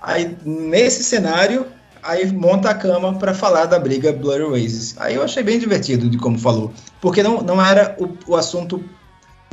Aí 0.00 0.36
nesse 0.44 1.02
cenário 1.02 1.66
aí 2.02 2.30
monta 2.30 2.70
a 2.70 2.74
cama 2.74 3.18
para 3.18 3.34
falar 3.34 3.66
da 3.66 3.78
briga 3.78 4.12
Blurry 4.12 4.42
Oasis. 4.42 4.94
Aí 4.98 5.14
eu 5.16 5.22
achei 5.22 5.42
bem 5.42 5.58
divertido 5.58 6.08
de 6.08 6.16
como 6.18 6.38
falou, 6.38 6.72
porque 7.00 7.22
não, 7.22 7.42
não 7.42 7.64
era 7.64 7.96
o, 7.98 8.32
o 8.32 8.36
assunto, 8.36 8.84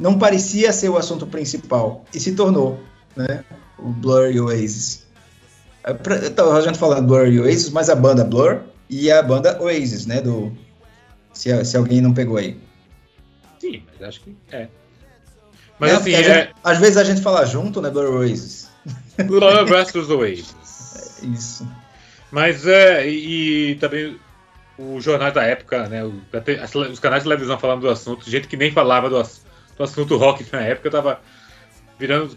não 0.02 0.20
parecia 0.20 0.72
ser 0.72 0.90
o 0.90 0.98
assunto 0.98 1.26
principal 1.26 2.06
e 2.14 2.20
se 2.20 2.34
tornou, 2.36 2.80
né? 3.16 3.44
O 3.80 3.90
Blurry 3.90 4.40
Oasis. 4.40 5.04
É 5.84 5.94
pra- 5.94 6.18
Então, 6.28 6.56
a 6.56 6.62
gente 6.62 6.78
falando 6.78 7.08
Blurry 7.08 7.40
Oasis, 7.40 7.70
mas 7.72 7.90
a 7.90 7.96
banda 7.96 8.24
Blur 8.24 8.60
e 8.90 9.12
a 9.12 9.22
banda 9.24 9.60
Oasis, 9.62 10.06
né? 10.06 10.22
Do 10.22 10.52
se, 11.34 11.66
se 11.66 11.76
alguém 11.76 12.00
não 12.02 12.14
pegou 12.14 12.38
aí. 12.38 12.58
Sim, 13.60 13.82
mas 13.92 14.08
acho 14.08 14.22
que 14.22 14.36
é. 14.52 14.68
Mas 15.84 15.92
É, 15.92 15.96
assim, 15.96 16.14
é 16.14 16.24
gente- 16.24 16.56
às 16.64 16.78
vezes 16.80 16.98
a 16.98 17.04
gente 17.04 17.22
fala 17.22 17.46
junto, 17.46 17.82
né? 17.82 17.90
Blurry 17.90 18.30
Oasis. 18.30 18.70
Blur 19.26 19.66
versus 19.66 20.10
Oasis. 20.10 20.56
Isso. 21.22 21.68
Mas 22.32 22.66
é, 22.66 23.08
e, 23.08 23.72
e 23.72 23.76
também 23.76 24.18
os 24.78 25.04
jornais 25.04 25.34
da 25.34 25.44
época, 25.44 25.88
né? 25.88 26.04
Os 26.04 27.00
canais 27.00 27.24
de 27.24 27.30
televisão 27.30 27.58
falando 27.60 27.82
do 27.82 27.90
assunto, 27.90 28.30
gente 28.30 28.48
que 28.48 28.58
nem 28.58 28.72
falava 28.72 29.10
do, 29.10 29.18
ass- 29.18 29.42
do 29.78 29.84
assunto 29.84 30.18
rock 30.18 30.46
na 30.52 30.62
época 30.62 30.90
tava 30.90 31.20
virando, 32.00 32.36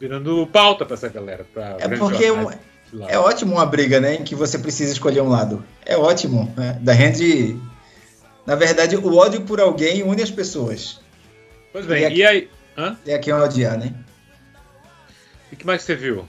virando 0.00 0.46
pauta 0.48 0.84
pra 0.84 0.94
essa 0.94 1.08
galera. 1.08 1.46
Pra 1.52 1.76
É 1.78 1.88
porque 1.88 2.26
jornais 2.26 2.58
lá. 2.92 3.10
É 3.10 3.18
ótimo 3.18 3.52
uma 3.54 3.66
briga, 3.66 4.00
né? 4.00 4.14
Em 4.14 4.24
que 4.24 4.34
você 4.34 4.58
precisa 4.58 4.92
escolher 4.92 5.20
um 5.20 5.28
lado. 5.28 5.64
É 5.84 5.96
ótimo. 5.96 6.52
Né? 6.56 6.78
Da 6.80 6.92
gente. 6.94 7.56
Na 8.46 8.54
verdade, 8.56 8.96
o 8.96 9.16
ódio 9.16 9.40
por 9.42 9.60
alguém 9.60 10.02
une 10.02 10.22
as 10.22 10.30
pessoas. 10.30 11.00
Pois 11.74 11.86
bem, 11.86 12.02
e 12.02 12.06
aqui- 12.06 12.16
e 12.18 12.24
aí? 12.24 12.50
Hã? 12.78 12.96
É 13.04 13.18
quem 13.18 13.32
odiar, 13.32 13.76
né? 13.76 13.92
E 15.50 15.56
o 15.56 15.58
que 15.58 15.66
mais 15.66 15.82
você 15.82 15.96
viu? 15.96 16.24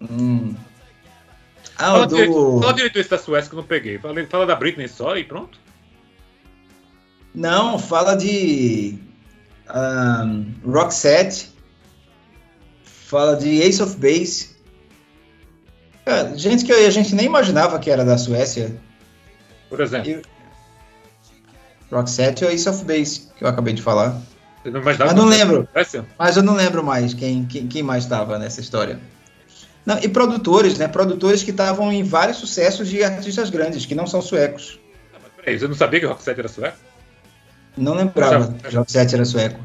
Hum. 0.00 0.54
Ah, 1.76 1.90
Fala, 1.92 2.04
o 2.04 2.06
direito, 2.06 2.32
do. 2.32 2.60
fala 2.62 2.72
direito 2.72 2.98
esse 2.98 3.10
da 3.10 3.18
Suécia 3.18 3.50
que 3.50 3.54
eu 3.54 3.60
não 3.60 3.66
peguei. 3.68 3.98
Fala, 3.98 4.26
fala 4.26 4.46
da 4.46 4.54
Britney 4.56 4.88
só 4.88 5.14
e 5.18 5.22
pronto. 5.24 5.58
Não, 7.34 7.78
fala 7.78 8.14
de. 8.16 8.98
Um, 9.74 10.54
Roxette. 10.64 11.50
Fala 12.82 13.36
de 13.36 13.60
Ace 13.60 13.82
of 13.82 13.96
Base. 13.98 14.56
Cara, 16.06 16.34
gente 16.38 16.64
que 16.64 16.72
a 16.72 16.90
gente 16.90 17.14
nem 17.14 17.26
imaginava 17.26 17.78
que 17.78 17.90
era 17.90 18.02
da 18.04 18.16
Suécia. 18.16 18.74
Por 19.68 19.80
exemplo. 19.82 20.08
E- 20.10 20.22
Roxette 21.90 22.44
ou 22.44 22.50
Ace 22.50 22.68
of 22.68 22.84
Base, 22.84 23.28
que 23.36 23.44
eu 23.44 23.48
acabei 23.48 23.74
de 23.74 23.82
falar. 23.82 24.20
Não 24.64 24.82
Mas 24.82 24.98
não 24.98 25.26
lembro. 25.26 25.68
Mas 26.18 26.36
eu 26.36 26.42
não 26.42 26.54
lembro 26.54 26.82
mais 26.82 27.14
quem, 27.14 27.44
quem, 27.44 27.68
quem 27.68 27.82
mais 27.82 28.04
estava 28.04 28.38
nessa 28.38 28.60
história. 28.60 28.98
Não, 29.84 29.98
e 30.00 30.08
produtores, 30.08 30.76
né? 30.76 30.88
Produtores 30.88 31.44
que 31.44 31.52
estavam 31.52 31.92
em 31.92 32.02
vários 32.02 32.38
sucessos 32.38 32.88
de 32.88 33.04
artistas 33.04 33.50
grandes, 33.50 33.86
que 33.86 33.94
não 33.94 34.06
são 34.06 34.20
suecos. 34.20 34.80
Peraí, 35.36 35.58
você 35.58 35.68
não 35.68 35.76
sabia 35.76 36.00
que 36.00 36.06
o 36.06 36.08
Rock 36.08 36.24
7 36.24 36.40
era 36.40 36.48
sueco? 36.48 36.76
Não 37.76 37.94
lembrava 37.94 38.52
que 38.52 38.74
o 38.74 38.78
Rock 38.78 38.90
7 38.90 39.14
era 39.14 39.24
sueco. 39.24 39.60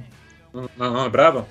Não, 0.54 0.70
não, 0.78 0.94
não 0.94 1.04
lembrava? 1.04 1.48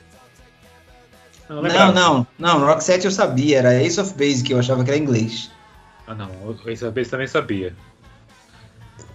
Não, 1.49 1.93
não, 1.93 2.27
não, 2.39 2.65
Rock 2.65 2.85
7 2.85 3.07
eu 3.07 3.11
sabia, 3.11 3.59
era 3.59 3.83
Ace 3.83 4.01
of 4.01 4.15
Base 4.15 4.45
que 4.45 4.55
eu 4.55 4.59
achava 4.61 4.85
que 4.85 4.91
era 4.91 4.99
inglês. 4.99 5.51
Ah 6.07 6.15
não, 6.15 6.31
o 6.45 6.71
Ace 6.71 6.85
of 6.85 6.95
Base 6.95 7.11
também 7.11 7.27
sabia. 7.27 7.75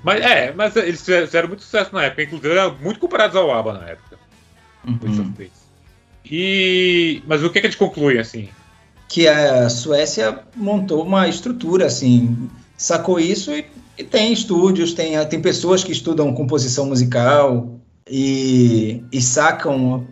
Mas 0.05 0.21
é, 0.23 0.53
mas 0.53 0.75
eles 0.75 1.03
fizeram 1.03 1.47
muito 1.47 1.63
sucesso 1.63 1.91
na 1.91 2.03
época, 2.03 2.21
inclusive 2.21 2.53
eram 2.53 2.77
muito 2.79 2.99
comparados 2.99 3.35
ao 3.35 3.51
ABBA 3.51 3.73
na 3.73 3.89
época. 3.89 4.19
Uhum. 4.87 5.33
E 6.23 7.23
mas 7.25 7.43
o 7.43 7.49
que, 7.49 7.57
é 7.57 7.61
que 7.61 7.65
eles 7.65 7.75
concluem 7.75 8.19
assim? 8.19 8.49
Que 9.09 9.27
a 9.27 9.67
Suécia 9.67 10.41
montou 10.55 11.01
uma 11.01 11.27
estrutura 11.27 11.87
assim, 11.87 12.47
sacou 12.77 13.19
isso 13.19 13.51
e, 13.51 13.65
e 13.97 14.03
tem 14.03 14.31
estúdios, 14.31 14.93
tem, 14.93 15.13
tem 15.25 15.41
pessoas 15.41 15.83
que 15.83 15.91
estudam 15.91 16.35
composição 16.35 16.85
musical 16.85 17.79
e, 18.07 19.03
e 19.11 19.19
sacam 19.19 20.05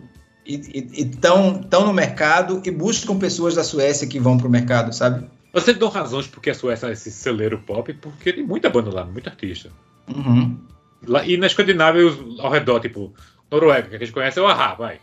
e 0.44 0.88
estão 0.92 1.86
no 1.86 1.92
mercado 1.92 2.60
e 2.64 2.70
buscam 2.72 3.16
pessoas 3.16 3.54
da 3.54 3.62
Suécia 3.62 4.08
que 4.08 4.18
vão 4.18 4.36
para 4.36 4.48
o 4.48 4.50
mercado, 4.50 4.92
sabe? 4.92 5.24
Você 5.54 5.72
deu 5.72 5.88
razões 5.88 6.26
porque 6.26 6.50
a 6.50 6.54
Suécia 6.54 6.88
é 6.88 6.92
esse 6.92 7.12
celeiro 7.12 7.60
pop, 7.60 7.92
porque 7.94 8.32
tem 8.32 8.44
muita 8.44 8.68
banda 8.68 8.92
lá, 8.92 9.04
muito 9.04 9.28
artista. 9.28 9.70
Uhum. 10.08 10.58
Lá, 11.06 11.24
e 11.24 11.36
na 11.36 11.46
Escandinávia, 11.46 12.02
ao 12.40 12.50
redor, 12.50 12.80
tipo, 12.80 13.14
Noruega, 13.48 13.88
que 13.88 13.94
a 13.94 13.98
gente 13.98 14.10
conhece 14.10 14.38
é 14.40 14.42
o 14.42 14.48
Ahá, 14.48 14.74
vai. 14.74 14.98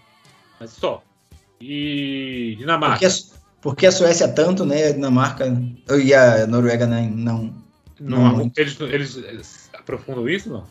Mas 0.59 0.71
só. 0.71 1.01
E 1.59 2.55
Dinamarca. 2.57 2.99
Porque 2.99 3.05
a, 3.05 3.09
porque 3.61 3.85
a 3.87 3.91
Suécia 3.91 4.27
tanto, 4.27 4.65
né? 4.65 4.87
A 4.87 4.91
Dinamarca 4.91 5.45
e 6.03 6.13
a 6.13 6.45
Noruega 6.45 6.85
não. 6.85 7.09
Não, 7.09 7.53
não, 7.99 8.37
não 8.37 8.51
eles, 8.57 8.79
eles 9.15 9.69
aprofundam 9.73 10.27
isso, 10.27 10.49
não? 10.49 10.63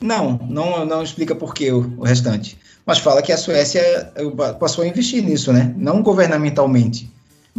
Não, 0.00 0.38
não, 0.48 0.84
não 0.84 1.02
explica 1.02 1.34
por 1.34 1.52
que 1.52 1.72
o, 1.72 1.98
o 1.98 2.04
restante. 2.04 2.56
Mas 2.86 2.98
fala 2.98 3.22
que 3.22 3.32
a 3.32 3.36
Suécia 3.36 4.12
passou 4.58 4.84
a 4.84 4.86
investir 4.86 5.22
nisso, 5.22 5.52
né? 5.52 5.74
Não 5.76 6.02
governamentalmente. 6.02 7.10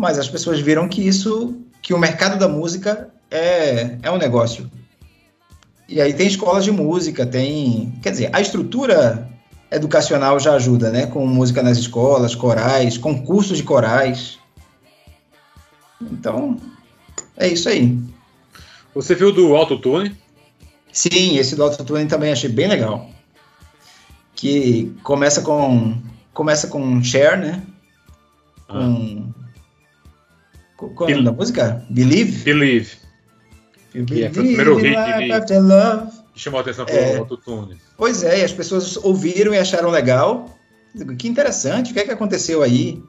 Mas 0.01 0.17
as 0.17 0.27
pessoas 0.27 0.59
viram 0.59 0.89
que 0.89 1.07
isso, 1.07 1.61
que 1.79 1.93
o 1.93 1.99
mercado 1.99 2.39
da 2.39 2.47
música 2.47 3.11
é, 3.29 3.99
é 4.01 4.09
um 4.09 4.17
negócio. 4.17 4.67
E 5.87 6.01
aí 6.01 6.11
tem 6.11 6.25
escolas 6.25 6.63
de 6.63 6.71
música, 6.71 7.23
tem. 7.23 7.93
Quer 8.01 8.09
dizer, 8.09 8.29
a 8.33 8.41
estrutura 8.41 9.29
educacional 9.69 10.39
já 10.39 10.55
ajuda, 10.55 10.89
né? 10.89 11.05
Com 11.05 11.27
música 11.27 11.61
nas 11.61 11.77
escolas, 11.77 12.33
corais, 12.33 12.97
concursos 12.97 13.57
de 13.57 13.63
corais. 13.63 14.39
Então, 16.01 16.57
é 17.37 17.47
isso 17.47 17.69
aí. 17.69 17.95
Você 18.95 19.13
viu 19.13 19.31
do 19.31 19.55
Autotune? 19.55 20.17
Sim, 20.91 21.37
esse 21.37 21.55
do 21.55 21.61
Autotune 21.61 22.07
também 22.07 22.31
achei 22.31 22.49
bem 22.49 22.67
legal. 22.67 23.07
Que 24.33 24.91
começa 25.03 25.43
com. 25.43 25.95
Começa 26.33 26.65
com 26.69 27.03
Share, 27.03 27.39
né? 27.39 27.61
Com. 28.67 29.40
Qual 30.89 31.09
é 31.09 31.13
o 31.13 31.15
nome 31.15 31.25
da 31.25 31.31
música? 31.31 31.85
Believe? 31.89 32.43
Believe. 32.43 32.97
Que 33.91 34.23
é, 34.23 34.31
foi 34.31 34.43
o 34.43 34.45
primeiro 34.47 34.75
hit 34.77 34.95
que 36.33 36.39
chamou 36.39 36.59
a 36.59 36.61
atenção 36.61 36.85
é, 36.87 37.17
o 37.17 37.19
autotune. 37.19 37.77
Pois 37.97 38.23
é, 38.23 38.39
e 38.39 38.43
as 38.43 38.53
pessoas 38.53 38.97
ouviram 38.97 39.53
e 39.53 39.57
acharam 39.57 39.89
legal. 39.89 40.57
Que 41.17 41.27
interessante, 41.27 41.91
o 41.91 41.93
que 41.93 41.99
é 41.99 42.03
que 42.05 42.11
aconteceu 42.11 42.61
aí? 42.61 43.01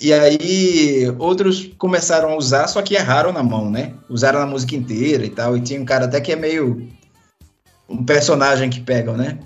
E 0.00 0.12
aí 0.12 1.12
outros 1.18 1.70
começaram 1.76 2.30
a 2.30 2.36
usar, 2.36 2.68
só 2.68 2.80
que 2.82 2.94
erraram 2.94 3.32
na 3.32 3.42
mão, 3.42 3.70
né? 3.70 3.94
Usaram 4.08 4.38
na 4.40 4.46
música 4.46 4.76
inteira 4.76 5.24
e 5.24 5.30
tal. 5.30 5.56
E 5.56 5.60
tinha 5.60 5.80
um 5.80 5.84
cara 5.84 6.04
até 6.04 6.20
que 6.20 6.32
é 6.32 6.36
meio 6.36 6.88
um 7.88 8.04
personagem 8.04 8.70
que 8.70 8.80
pegam, 8.80 9.16
né? 9.16 9.38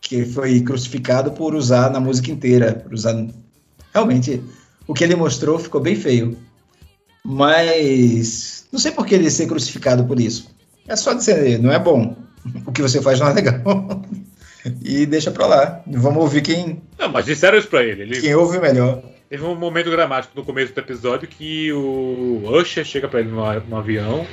Que 0.00 0.24
foi 0.24 0.60
crucificado 0.60 1.32
por 1.32 1.54
usar 1.54 1.90
na 1.90 2.00
música 2.00 2.30
inteira, 2.30 2.74
por 2.74 2.94
usar 2.94 3.14
realmente 3.92 4.42
o 4.86 4.94
que 4.94 5.04
ele 5.04 5.14
mostrou 5.14 5.58
ficou 5.58 5.80
bem 5.80 5.96
feio. 5.96 6.36
Mas 7.24 8.66
não 8.70 8.78
sei 8.78 8.92
por 8.92 9.06
que 9.06 9.14
ele 9.14 9.30
ser 9.30 9.46
crucificado 9.46 10.04
por 10.04 10.20
isso. 10.20 10.54
É 10.86 10.94
só 10.94 11.14
dizer, 11.14 11.58
não 11.58 11.72
é 11.72 11.78
bom. 11.78 12.16
O 12.66 12.72
que 12.72 12.82
você 12.82 13.00
faz 13.00 13.18
não 13.18 13.28
é 13.28 13.32
legal. 13.32 14.02
e 14.84 15.06
deixa 15.06 15.30
pra 15.30 15.46
lá. 15.46 15.82
Vamos 15.86 16.22
ouvir 16.22 16.42
quem. 16.42 16.82
Não, 16.98 17.08
mas 17.08 17.24
disseram 17.24 17.56
isso 17.56 17.68
pra 17.68 17.82
ele. 17.82 18.02
ele... 18.02 18.20
Quem 18.20 18.34
ouve 18.34 18.58
melhor. 18.60 19.02
Teve 19.28 19.42
um 19.44 19.54
momento 19.54 19.90
dramático 19.90 20.34
no 20.36 20.44
começo 20.44 20.74
do 20.74 20.80
episódio 20.80 21.26
que 21.26 21.72
o 21.72 22.42
Usher 22.44 22.84
chega 22.84 23.08
pra 23.08 23.20
ele 23.20 23.30
no, 23.30 23.76
avião. 23.76 24.26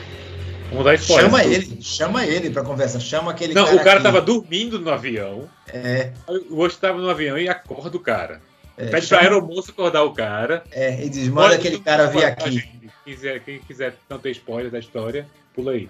Vamos 0.70 0.86
dar 0.86 0.96
spoiler. 0.96 1.26
Chama 1.26 1.44
ele, 1.44 1.78
chama 1.82 2.26
ele 2.26 2.50
pra 2.50 2.64
conversa. 2.64 3.00
Chama 3.00 3.32
aquele 3.32 3.54
não, 3.54 3.64
cara. 3.64 3.76
Não, 3.76 3.82
o 3.82 3.86
cara 3.86 3.96
aqui. 3.98 4.04
tava 4.04 4.22
dormindo 4.22 4.80
no 4.80 4.90
avião. 4.90 5.50
É. 5.68 6.12
O 6.50 6.64
Usher 6.64 6.80
tava 6.80 7.00
no 7.00 7.10
avião 7.10 7.38
e 7.38 7.48
acorda 7.48 7.96
o 7.96 8.00
cara. 8.02 8.42
É, 8.77 8.88
Pede 8.88 9.05
chama... 9.05 9.21
pra 9.21 9.29
aeromoço 9.29 9.71
acordar 9.71 10.03
o 10.03 10.13
cara. 10.13 10.63
É, 10.71 11.03
e 11.03 11.10
diz: 11.10 11.27
manda 11.27 11.55
aquele 11.55 11.79
cara 11.79 12.07
vir 12.07 12.25
aqui. 12.25 12.62
Quem 12.62 12.91
quiser, 13.05 13.39
quem 13.41 13.60
quiser 13.60 13.95
não 14.10 14.19
ter 14.19 14.31
spoiler 14.31 14.71
da 14.71 14.79
história, 14.79 15.27
pula 15.53 15.71
aí. 15.71 15.89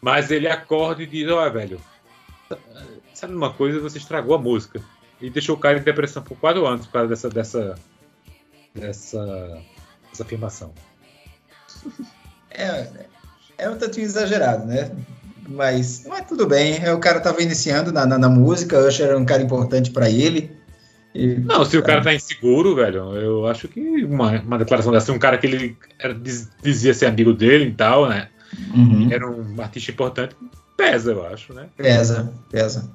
Mas 0.00 0.30
ele 0.30 0.48
acorda 0.48 1.02
e 1.02 1.06
diz: 1.06 1.28
Ó, 1.30 1.46
oh, 1.46 1.50
velho, 1.50 1.80
sabe 3.14 3.34
uma 3.34 3.52
coisa? 3.52 3.80
Você 3.80 3.98
estragou 3.98 4.34
a 4.34 4.38
música. 4.38 4.82
E 5.20 5.30
deixou 5.30 5.54
o 5.54 5.58
cara 5.58 5.78
em 5.78 5.82
depressão 5.82 6.22
por 6.22 6.36
quatro 6.36 6.66
anos 6.66 6.86
por 6.86 6.92
causa 6.94 7.08
dessa, 7.08 7.28
dessa, 7.30 7.74
dessa, 8.74 9.62
dessa 10.10 10.22
afirmação. 10.22 10.72
É, 12.54 12.86
é 13.56 13.70
um 13.70 13.78
tantinho 13.78 14.04
exagerado, 14.04 14.66
né? 14.66 14.90
Mas, 15.48 16.04
mas 16.06 16.26
tudo 16.26 16.46
bem. 16.46 16.76
É, 16.84 16.92
o 16.92 17.00
cara 17.00 17.16
estava 17.16 17.40
iniciando 17.42 17.90
na, 17.90 18.04
na, 18.04 18.18
na 18.18 18.28
música, 18.28 18.78
Usher 18.78 19.08
era 19.08 19.18
um 19.18 19.24
cara 19.24 19.42
importante 19.42 19.90
para 19.90 20.10
ele. 20.10 20.54
E, 21.14 21.34
não, 21.36 21.64
se 21.64 21.76
o 21.76 21.82
cara 21.82 22.02
tá 22.02 22.14
inseguro, 22.14 22.74
velho, 22.74 23.14
eu 23.14 23.46
acho 23.46 23.68
que 23.68 24.04
uma, 24.04 24.40
uma 24.40 24.58
declaração 24.58 24.92
dessa, 24.92 25.12
um 25.12 25.18
cara 25.18 25.36
que 25.36 25.46
ele 25.46 25.76
era, 25.98 26.16
dizia 26.62 26.94
ser 26.94 27.06
amigo 27.06 27.32
dele 27.32 27.66
e 27.66 27.72
tal, 27.72 28.08
né? 28.08 28.28
Uhum. 28.74 29.08
Era 29.10 29.28
um 29.28 29.60
artista 29.60 29.90
importante, 29.90 30.34
pesa, 30.76 31.12
eu 31.12 31.26
acho, 31.26 31.52
né? 31.52 31.66
Pesa, 31.76 32.32
pesa. 32.50 32.90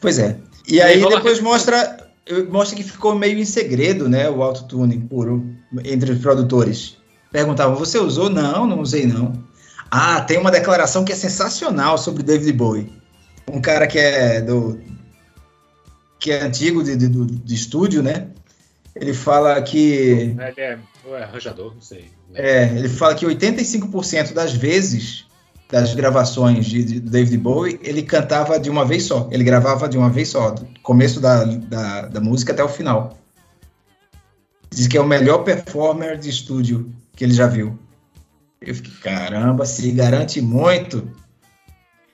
Pois 0.00 0.18
é. 0.18 0.36
E, 0.68 0.76
e 0.76 0.80
aí, 0.80 1.00
depois 1.00 1.40
mostra, 1.40 1.96
mostra 2.50 2.76
que 2.76 2.84
ficou 2.84 3.14
meio 3.14 3.38
em 3.38 3.44
segredo, 3.44 4.08
né? 4.08 4.30
O 4.30 4.42
autotune 4.42 4.98
puro 4.98 5.44
entre 5.84 6.12
os 6.12 6.18
produtores. 6.18 6.96
Perguntavam, 7.32 7.76
você 7.76 7.98
usou? 7.98 8.30
Não, 8.30 8.66
não 8.66 8.80
usei 8.80 9.06
não. 9.06 9.44
Ah, 9.90 10.20
tem 10.20 10.38
uma 10.38 10.50
declaração 10.50 11.04
que 11.04 11.12
é 11.12 11.16
sensacional 11.16 11.98
sobre 11.98 12.22
David 12.22 12.52
Bowie. 12.52 12.92
Um 13.48 13.60
cara 13.60 13.86
que 13.86 13.98
é 13.98 14.40
do, 14.40 14.80
que 16.18 16.32
é 16.32 16.42
antigo 16.42 16.82
de, 16.82 16.96
de, 16.96 17.08
de 17.08 17.54
estúdio, 17.54 18.02
né? 18.02 18.28
Ele 18.94 19.12
fala 19.12 19.60
que. 19.60 19.78
Ele 19.78 20.36
é, 20.56 20.78
é 21.10 21.22
arranjador, 21.22 21.74
não 21.74 21.82
sei. 21.82 22.10
É, 22.34 22.64
ele 22.64 22.88
fala 22.88 23.14
que 23.14 23.26
85% 23.26 24.32
das 24.32 24.52
vezes 24.52 25.26
das 25.70 25.94
gravações 25.94 26.66
de, 26.66 26.84
de, 26.84 27.00
David 27.00 27.38
Bowie, 27.38 27.80
ele 27.82 28.02
cantava 28.02 28.58
de 28.58 28.70
uma 28.70 28.84
vez 28.84 29.04
só. 29.04 29.28
Ele 29.32 29.44
gravava 29.44 29.88
de 29.88 29.98
uma 29.98 30.08
vez 30.08 30.28
só, 30.28 30.50
do 30.50 30.66
começo 30.80 31.20
da, 31.20 31.44
da, 31.44 32.02
da 32.02 32.20
música 32.20 32.52
até 32.52 32.62
o 32.62 32.68
final. 32.68 33.18
Diz 34.70 34.86
que 34.86 34.96
é 34.96 35.00
o 35.00 35.06
melhor 35.06 35.38
performer 35.38 36.18
de 36.18 36.30
estúdio 36.30 36.92
que 37.14 37.24
ele 37.24 37.34
já 37.34 37.46
viu. 37.46 37.78
Eu 38.60 38.74
fiquei, 38.74 38.92
caramba, 39.02 39.64
se 39.66 39.90
garante 39.90 40.40
muito. 40.40 41.10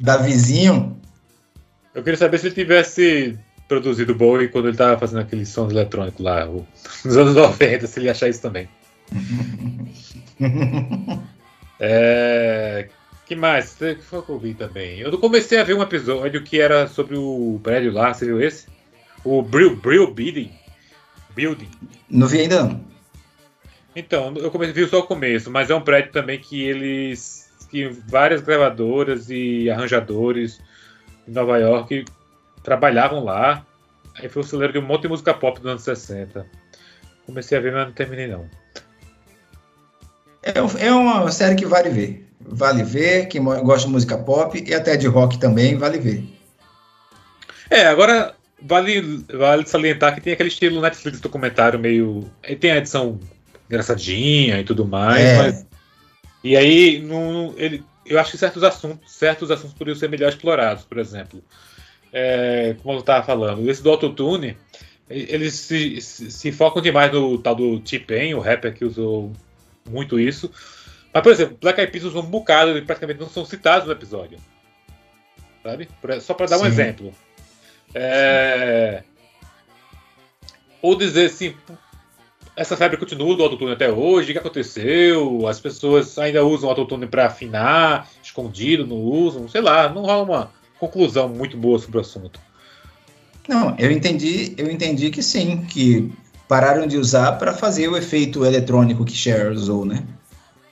Da 0.00 0.16
vizinho. 0.16 1.00
Eu 1.94 2.02
queria 2.02 2.18
saber 2.18 2.38
se 2.38 2.46
ele 2.46 2.54
tivesse 2.54 3.38
produzido 3.68 4.14
Bowie 4.14 4.48
quando 4.48 4.68
ele 4.68 4.76
tava 4.76 4.98
fazendo 4.98 5.20
aquele 5.20 5.46
som 5.46 5.70
eletrônico 5.70 6.22
lá, 6.22 6.46
nos 7.04 7.16
anos 7.16 7.34
90, 7.34 7.86
se 7.86 8.00
ele 8.00 8.10
achar 8.10 8.28
isso 8.28 8.42
também. 8.42 8.68
é, 11.80 12.88
que 13.26 13.36
mais? 13.36 13.74
O 13.74 13.78
que 13.78 13.94
foi 13.96 14.22
que 14.22 14.30
eu 14.30 14.38
vi 14.38 14.54
também? 14.54 15.00
Eu 15.00 15.16
comecei 15.18 15.58
a 15.58 15.64
ver 15.64 15.74
um 15.74 15.82
episódio 15.82 16.42
que 16.42 16.60
era 16.60 16.86
sobre 16.86 17.16
o 17.16 17.60
prédio 17.62 17.92
lá, 17.92 18.12
você 18.12 18.26
viu 18.26 18.40
esse? 18.40 18.66
O 19.24 19.42
Brill, 19.42 19.76
Brill 19.76 20.12
Building. 20.12 20.52
Building. 21.34 21.68
Não 22.10 22.26
vi 22.26 22.40
ainda 22.40 22.64
não. 22.64 22.92
Então, 23.94 24.34
eu 24.36 24.50
comecei, 24.50 24.74
vi 24.74 24.88
só 24.88 25.00
o 25.00 25.06
começo, 25.06 25.50
mas 25.50 25.70
é 25.70 25.74
um 25.74 25.80
prédio 25.80 26.12
também 26.12 26.38
que 26.38 26.62
eles. 26.62 27.50
que 27.70 27.88
várias 27.88 28.40
gravadoras 28.40 29.30
e 29.30 29.70
arranjadores 29.70 30.60
em 31.26 31.32
Nova 31.32 31.58
York 31.58 32.04
trabalhavam 32.62 33.24
lá. 33.24 33.64
Aí 34.14 34.28
foi 34.28 34.42
o 34.42 34.44
celeiro 34.44 34.72
de 34.72 34.78
um 34.78 34.82
monte 34.82 35.02
de 35.02 35.08
música 35.08 35.32
pop 35.32 35.58
dos 35.60 35.70
anos 35.70 35.82
60. 35.82 36.46
Comecei 37.26 37.56
a 37.56 37.60
ver, 37.60 37.72
mas 37.72 37.86
não 37.86 37.92
terminei 37.92 38.26
não. 38.26 38.48
É, 40.42 40.86
é 40.86 40.92
uma 40.92 41.30
série 41.30 41.54
que 41.54 41.66
vale 41.66 41.88
ver. 41.90 42.28
Vale 42.40 42.82
ver, 42.82 43.26
quem 43.26 43.42
gosta 43.42 43.86
de 43.86 43.92
música 43.92 44.18
pop 44.18 44.62
e 44.66 44.74
até 44.74 44.96
de 44.96 45.06
rock 45.06 45.38
também, 45.38 45.76
vale 45.76 45.98
ver. 45.98 46.24
É, 47.70 47.86
agora 47.86 48.34
vale, 48.60 49.24
vale 49.32 49.66
salientar 49.66 50.14
que 50.14 50.20
tem 50.20 50.32
aquele 50.32 50.48
estilo 50.48 50.80
Netflix 50.80 51.20
documentário 51.20 51.78
meio. 51.78 52.28
Tem 52.60 52.72
a 52.72 52.78
edição 52.78 53.20
engraçadinha 53.68 54.60
e 54.60 54.64
tudo 54.64 54.84
mais, 54.84 55.24
É. 55.24 55.36
mas 55.38 55.66
e 56.44 56.56
aí 56.56 57.00
não, 57.00 57.54
ele, 57.56 57.84
eu 58.04 58.18
acho 58.18 58.32
que 58.32 58.38
certos 58.38 58.64
assuntos, 58.64 59.12
certos 59.12 59.50
assuntos 59.50 59.74
poderiam 59.74 59.98
ser 59.98 60.08
melhor 60.08 60.28
explorados, 60.28 60.84
por 60.84 60.98
exemplo, 60.98 61.42
é, 62.12 62.76
como 62.82 62.96
eu 62.96 63.00
estava 63.00 63.24
falando, 63.24 63.68
esse 63.70 63.82
do 63.82 63.90
autotune, 63.90 64.56
eles 65.08 65.54
se, 65.54 66.00
se, 66.00 66.30
se 66.30 66.52
focam 66.52 66.82
demais 66.82 67.12
no 67.12 67.38
tal 67.38 67.54
do 67.54 67.80
T-Pain, 67.80 68.34
o 68.34 68.40
rapper 68.40 68.74
que 68.74 68.84
usou 68.84 69.32
muito 69.88 70.20
isso. 70.20 70.50
Mas, 71.12 71.22
por 71.22 71.32
exemplo, 71.32 71.58
Black 71.60 71.80
Eyed 71.80 71.92
Peas 71.92 72.04
usou 72.04 72.22
um 72.22 72.26
bocado 72.26 72.76
e 72.76 72.82
praticamente 72.82 73.20
não 73.20 73.28
são 73.28 73.44
citados 73.44 73.86
no 73.86 73.92
episódio. 73.92 74.38
Sabe? 75.62 75.88
Só 76.20 76.34
para 76.34 76.46
dar 76.46 76.56
um 76.56 76.60
Sim. 76.60 76.66
exemplo. 76.66 77.14
É, 77.94 79.02
Ou 80.80 80.96
dizer 80.96 81.26
assim, 81.26 81.54
essa 82.56 82.76
febre 82.76 82.96
continua 82.96 83.36
do 83.36 83.42
autotune 83.42 83.72
até 83.72 83.90
hoje, 83.90 84.30
o 84.30 84.32
que 84.32 84.38
aconteceu? 84.38 85.46
As 85.46 85.60
pessoas 85.60 86.18
ainda 86.18 86.42
usam 86.44 86.70
autotune 86.70 87.06
para 87.06 87.26
afinar, 87.26 88.08
escondido, 88.22 88.86
não 88.86 88.96
usam, 88.96 89.46
sei 89.48 89.60
lá, 89.60 89.88
não 89.90 90.02
rola 90.02 90.22
uma 90.22 90.61
conclusão 90.88 91.28
muito 91.28 91.56
boa 91.56 91.78
sobre 91.78 91.98
o 91.98 92.00
assunto. 92.00 92.40
Não, 93.48 93.76
eu 93.78 93.90
entendi, 93.90 94.52
eu 94.56 94.68
entendi 94.70 95.10
que 95.10 95.22
sim, 95.22 95.64
que 95.64 96.12
pararam 96.48 96.86
de 96.86 96.96
usar 96.96 97.32
para 97.38 97.52
fazer 97.52 97.88
o 97.88 97.96
efeito 97.96 98.44
eletrônico 98.44 99.04
que 99.04 99.12
Cher 99.12 99.52
usou, 99.52 99.84
né? 99.84 100.04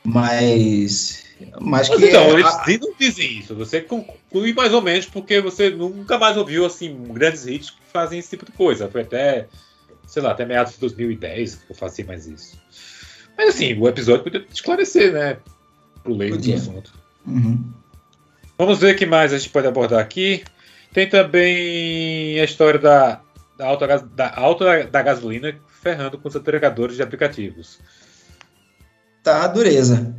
Mas, 0.04 1.22
mas 1.60 1.88
Mas 1.88 1.98
que 1.98 2.06
então, 2.06 2.30
eles 2.32 2.46
a- 2.46 2.64
não 2.80 2.92
dizem 2.98 3.38
isso, 3.38 3.54
você 3.54 3.80
conclui 3.80 4.52
mais 4.52 4.72
ou 4.74 4.82
menos 4.82 5.06
porque 5.06 5.40
você 5.40 5.70
nunca 5.70 6.18
mais 6.18 6.36
ouviu 6.36 6.64
assim 6.66 6.92
grandes 7.12 7.46
hits 7.46 7.70
que 7.70 7.76
fazem 7.92 8.18
esse 8.18 8.30
tipo 8.30 8.44
de 8.46 8.52
coisa. 8.52 8.88
Foi 8.88 9.02
até, 9.02 9.46
sei 10.06 10.22
lá, 10.22 10.32
até 10.32 10.44
meados 10.44 10.74
de 10.74 10.80
2010 10.80 11.54
que 11.56 11.70
eu 11.72 11.76
fazia 11.76 12.04
mais 12.04 12.26
isso. 12.26 12.58
Mas 13.36 13.50
assim, 13.54 13.74
o 13.78 13.88
episódio 13.88 14.24
podia 14.24 14.44
esclarecer, 14.52 15.12
né? 15.12 15.38
Pro 16.02 16.14
leigo 16.14 16.36
do 16.36 16.42
assunto. 16.54 16.92
Uhum. 17.26 17.64
Vamos 18.60 18.78
ver 18.78 18.94
o 18.94 18.98
que 18.98 19.06
mais 19.06 19.32
a 19.32 19.38
gente 19.38 19.48
pode 19.48 19.66
abordar 19.66 20.00
aqui. 20.00 20.44
Tem 20.92 21.08
também 21.08 22.38
a 22.38 22.44
história 22.44 22.78
da, 22.78 23.22
da, 23.56 23.64
alta, 23.64 23.98
da 24.00 24.38
alta 24.38 24.84
da 24.84 25.00
gasolina 25.00 25.58
ferrando 25.80 26.18
com 26.18 26.28
os 26.28 26.36
entregadores 26.36 26.96
de 26.96 27.02
aplicativos. 27.02 27.80
tá 29.22 29.46
dureza. 29.46 30.14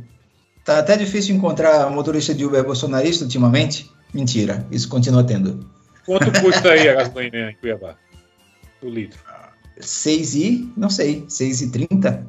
Tá 0.64 0.80
até 0.80 0.96
difícil 0.96 1.36
encontrar 1.36 1.88
motorista 1.88 2.34
de 2.34 2.44
Uber 2.44 2.64
bolsonarista 2.64 3.22
ultimamente. 3.22 3.88
Mentira, 4.12 4.66
isso 4.72 4.88
continua 4.88 5.22
tendo. 5.22 5.64
Quanto 6.04 6.32
custa 6.40 6.72
aí 6.72 6.88
a 6.88 6.94
gasolina 6.98 7.52
em 7.52 7.54
Cuiabá? 7.54 7.96
O 8.82 8.88
litro? 8.88 9.20
6 9.78 10.34
e, 10.34 10.72
não 10.76 10.90
sei, 10.90 11.24
6 11.28 11.60
e 11.60 11.70
30? 11.70 12.26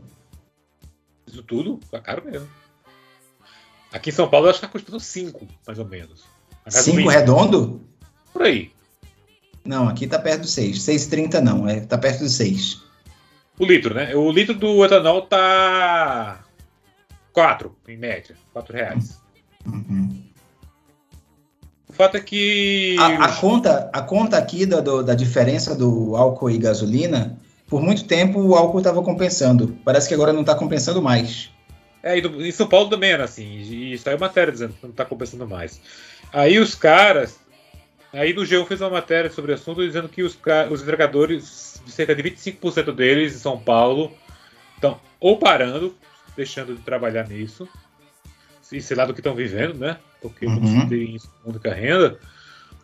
Isso 1.26 1.42
tudo 1.42 1.80
tá 1.90 2.00
caro 2.00 2.24
mesmo. 2.24 2.48
Aqui 3.94 4.10
em 4.10 4.14
São 4.14 4.28
Paulo 4.28 4.48
eu 4.48 4.50
acho 4.52 4.60
que 4.60 4.66
tá 4.66 4.72
custando 4.72 5.00
5, 5.00 5.48
mais 5.66 5.80
ou 5.80 5.86
menos. 5.86 6.24
A 6.66 6.72
5 6.72 6.98
gasolina. 6.98 7.12
redondo? 7.12 7.82
Por 8.34 8.42
aí. 8.42 8.72
Não, 9.64 9.88
aqui 9.88 10.08
tá 10.08 10.20
perto 10.20 10.42
do 10.42 10.48
6. 10.48 10.80
6,30 10.80 11.40
não, 11.40 11.68
é, 11.70 11.80
tá 11.82 11.98
perto 11.98 12.20
do 12.24 12.30
6. 12.30 12.82
O 13.60 13.66
litro, 13.66 13.94
né? 13.94 14.16
O 14.16 14.32
litro 14.32 14.56
do 14.56 14.84
etanol 14.84 15.22
tá 15.22 16.44
4, 17.32 17.74
em 17.88 17.98
média. 17.98 18.36
4 18.52 18.74
reais. 18.76 19.22
Uhum. 19.66 20.24
O 21.88 21.94
fato 21.94 22.18
é 22.18 22.20
que. 22.20 22.96
A, 23.00 23.26
a 23.26 23.32
conta, 23.36 23.90
a 23.94 24.02
conta 24.02 24.38
aqui 24.38 24.66
da, 24.66 24.82
do- 24.82 25.04
da 25.04 25.14
diferença 25.14 25.76
do 25.76 26.16
álcool 26.16 26.50
e 26.50 26.58
gasolina, 26.58 27.38
por 27.68 27.80
muito 27.82 28.06
tempo 28.06 28.40
o 28.42 28.56
álcool 28.56 28.80
estava 28.80 29.04
compensando. 29.04 29.78
Parece 29.86 30.08
que 30.08 30.14
agora 30.16 30.34
não 30.34 30.42
está 30.42 30.56
compensando 30.56 31.02
mais. 31.02 31.52
É, 32.04 32.18
e 32.18 32.22
no- 32.22 32.46
em 32.46 32.52
São 32.52 32.68
Paulo 32.68 32.90
também 32.90 33.12
era 33.12 33.24
assim. 33.24 33.60
E 33.62 33.98
saiu 33.98 34.20
matéria 34.20 34.52
dizendo 34.52 34.74
que 34.74 34.86
não 34.86 34.92
tá 34.94 35.06
compensando 35.06 35.48
mais. 35.48 35.80
Aí 36.34 36.60
os 36.60 36.76
caras. 36.76 37.40
Aí 38.12 38.32
no 38.34 38.44
G1 38.44 38.66
fez 38.68 38.80
uma 38.82 38.92
matéria 38.92 39.32
sobre 39.32 39.52
o 39.52 39.56
assunto 39.56 39.84
dizendo 39.84 40.08
que 40.10 40.22
os, 40.22 40.38
os 40.70 40.82
entregadores, 40.84 41.82
cerca 41.88 42.14
de 42.14 42.22
25% 42.22 42.92
deles 42.94 43.34
em 43.34 43.40
São 43.40 43.58
Paulo, 43.58 44.12
estão 44.76 45.00
ou 45.20 45.38
parando, 45.40 45.96
deixando 46.36 46.76
de 46.76 46.82
trabalhar 46.82 47.28
nisso, 47.28 47.68
e 48.72 48.82
sei 48.82 48.96
lá 48.98 49.06
do 49.06 49.14
que 49.14 49.20
estão 49.20 49.34
vivendo, 49.34 49.80
né? 49.80 49.98
Porque 50.22 50.46
Uhum. 50.46 50.56
como 50.56 50.92
única 51.46 51.74
renda, 51.74 52.20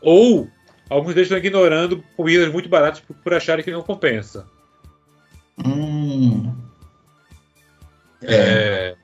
ou 0.02 0.50
alguns 0.90 1.14
deles 1.14 1.28
estão 1.28 1.38
ignorando 1.38 2.04
comidas 2.16 2.52
muito 2.52 2.68
baratas 2.70 3.00
por, 3.02 3.16
por 3.18 3.34
acharem 3.34 3.64
que 3.64 3.72
não 3.72 3.84
compensa. 3.84 4.48
Hum. 5.64 6.56
É, 8.24 8.36
É, 8.36 8.96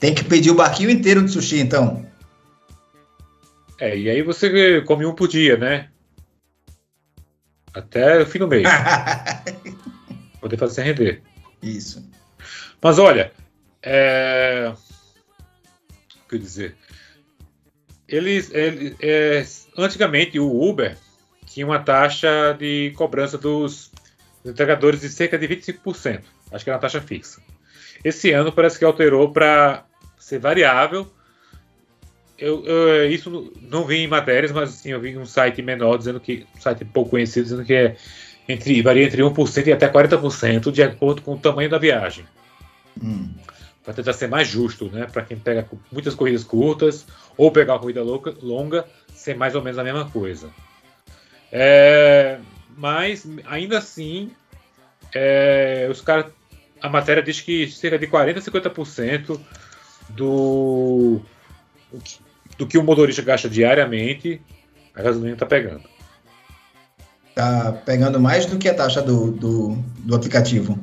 Tem 0.00 0.14
que 0.14 0.24
pedir 0.24 0.50
o 0.50 0.54
barquinho 0.54 0.90
inteiro 0.90 1.22
de 1.24 1.30
sushi, 1.30 1.60
então. 1.60 2.04
é, 3.78 3.96
e 3.96 4.08
aí 4.10 4.22
você 4.22 4.80
come 4.82 5.04
um 5.06 5.14
por 5.14 5.28
dia, 5.28 5.56
né? 5.56 5.90
Até 7.72 8.20
o 8.22 8.26
fim 8.26 8.38
do 8.40 8.48
mês, 8.48 8.66
poder 10.40 10.56
fazer 10.56 10.74
sem 10.74 10.84
render. 10.84 11.22
Isso. 11.62 12.04
Mas 12.82 12.98
olha, 12.98 13.30
é... 13.82 14.72
o 16.24 16.28
que 16.28 16.38
dizer? 16.38 16.74
Eles, 18.08 18.50
eles- 18.52 18.96
é, 19.00 19.46
antigamente 19.78 20.40
o 20.40 20.50
Uber 20.68 20.96
tinha 21.46 21.64
uma 21.64 21.78
taxa 21.78 22.56
de 22.58 22.92
cobrança 22.96 23.38
dos 23.38 23.92
entregadores 24.44 25.00
de 25.02 25.08
cerca 25.10 25.38
de 25.38 25.46
25%. 25.46 26.22
Acho 26.50 26.64
que 26.64 26.70
era 26.70 26.76
uma 26.76 26.80
taxa 26.82 27.00
fixa. 27.00 27.40
Esse 28.02 28.32
ano 28.32 28.50
parece 28.50 28.78
que 28.78 28.84
alterou 28.84 29.30
para 29.32 29.84
ser 30.20 30.38
variável. 30.38 31.10
Eu, 32.38 32.64
eu- 32.64 33.10
isso 33.10 33.52
não 33.62 33.84
vi 33.84 33.96
em 33.98 34.06
matérias, 34.06 34.52
mas 34.52 34.70
assim, 34.70 34.90
eu 34.90 35.00
vi 35.00 35.10
em 35.10 35.18
um 35.18 35.26
site 35.26 35.60
menor 35.60 35.98
dizendo 35.98 36.20
que 36.20 36.46
um 36.56 36.60
site 36.60 36.84
pouco 36.84 37.10
conhecido 37.10 37.44
dizendo 37.44 37.64
que 37.64 37.74
é 37.74 37.96
entre 38.48 38.80
varia 38.82 39.04
entre 39.04 39.22
1% 39.22 39.66
e 39.66 39.72
até 39.72 39.88
40% 39.88 40.72
de 40.72 40.82
acordo 40.82 41.22
com 41.22 41.34
o 41.34 41.38
tamanho 41.38 41.68
da 41.68 41.78
viagem 41.78 42.24
Hum. 43.02 43.28
para 43.84 43.94
tentar 43.94 44.12
ser 44.14 44.28
mais 44.28 44.48
justo, 44.48 44.90
né? 44.90 45.06
Para 45.10 45.22
quem 45.22 45.38
pega 45.38 45.68
muitas 45.92 46.14
corridas 46.14 46.42
curtas 46.44 47.06
ou 47.36 47.50
pegar 47.52 47.74
uma 47.74 47.78
corrida 47.80 48.02
louca- 48.02 48.34
longa, 48.42 48.86
ser 49.14 49.36
mais 49.36 49.54
ou 49.54 49.62
menos 49.62 49.78
a 49.78 49.84
mesma 49.84 50.08
coisa. 50.10 50.50
É, 51.52 52.38
mas 52.76 53.26
ainda 53.46 53.78
assim, 53.78 54.30
é, 55.14 55.88
os 55.90 56.00
caras, 56.00 56.26
a 56.80 56.88
matéria 56.88 57.22
diz 57.22 57.40
que 57.40 57.70
cerca 57.70 57.98
de 57.98 58.06
40 58.06 58.38
a 58.38 58.42
50% 58.42 59.40
do 60.16 61.20
do 62.58 62.66
que 62.66 62.76
o 62.76 62.84
motorista 62.84 63.22
gasta 63.22 63.48
diariamente, 63.48 64.40
a 64.94 65.02
gasolina 65.02 65.32
está 65.32 65.46
pegando. 65.46 65.82
Tá 67.34 67.72
pegando 67.86 68.20
mais 68.20 68.44
do 68.44 68.58
que 68.58 68.68
a 68.68 68.74
taxa 68.74 69.00
do, 69.00 69.30
do, 69.30 69.78
do 69.98 70.14
aplicativo. 70.14 70.78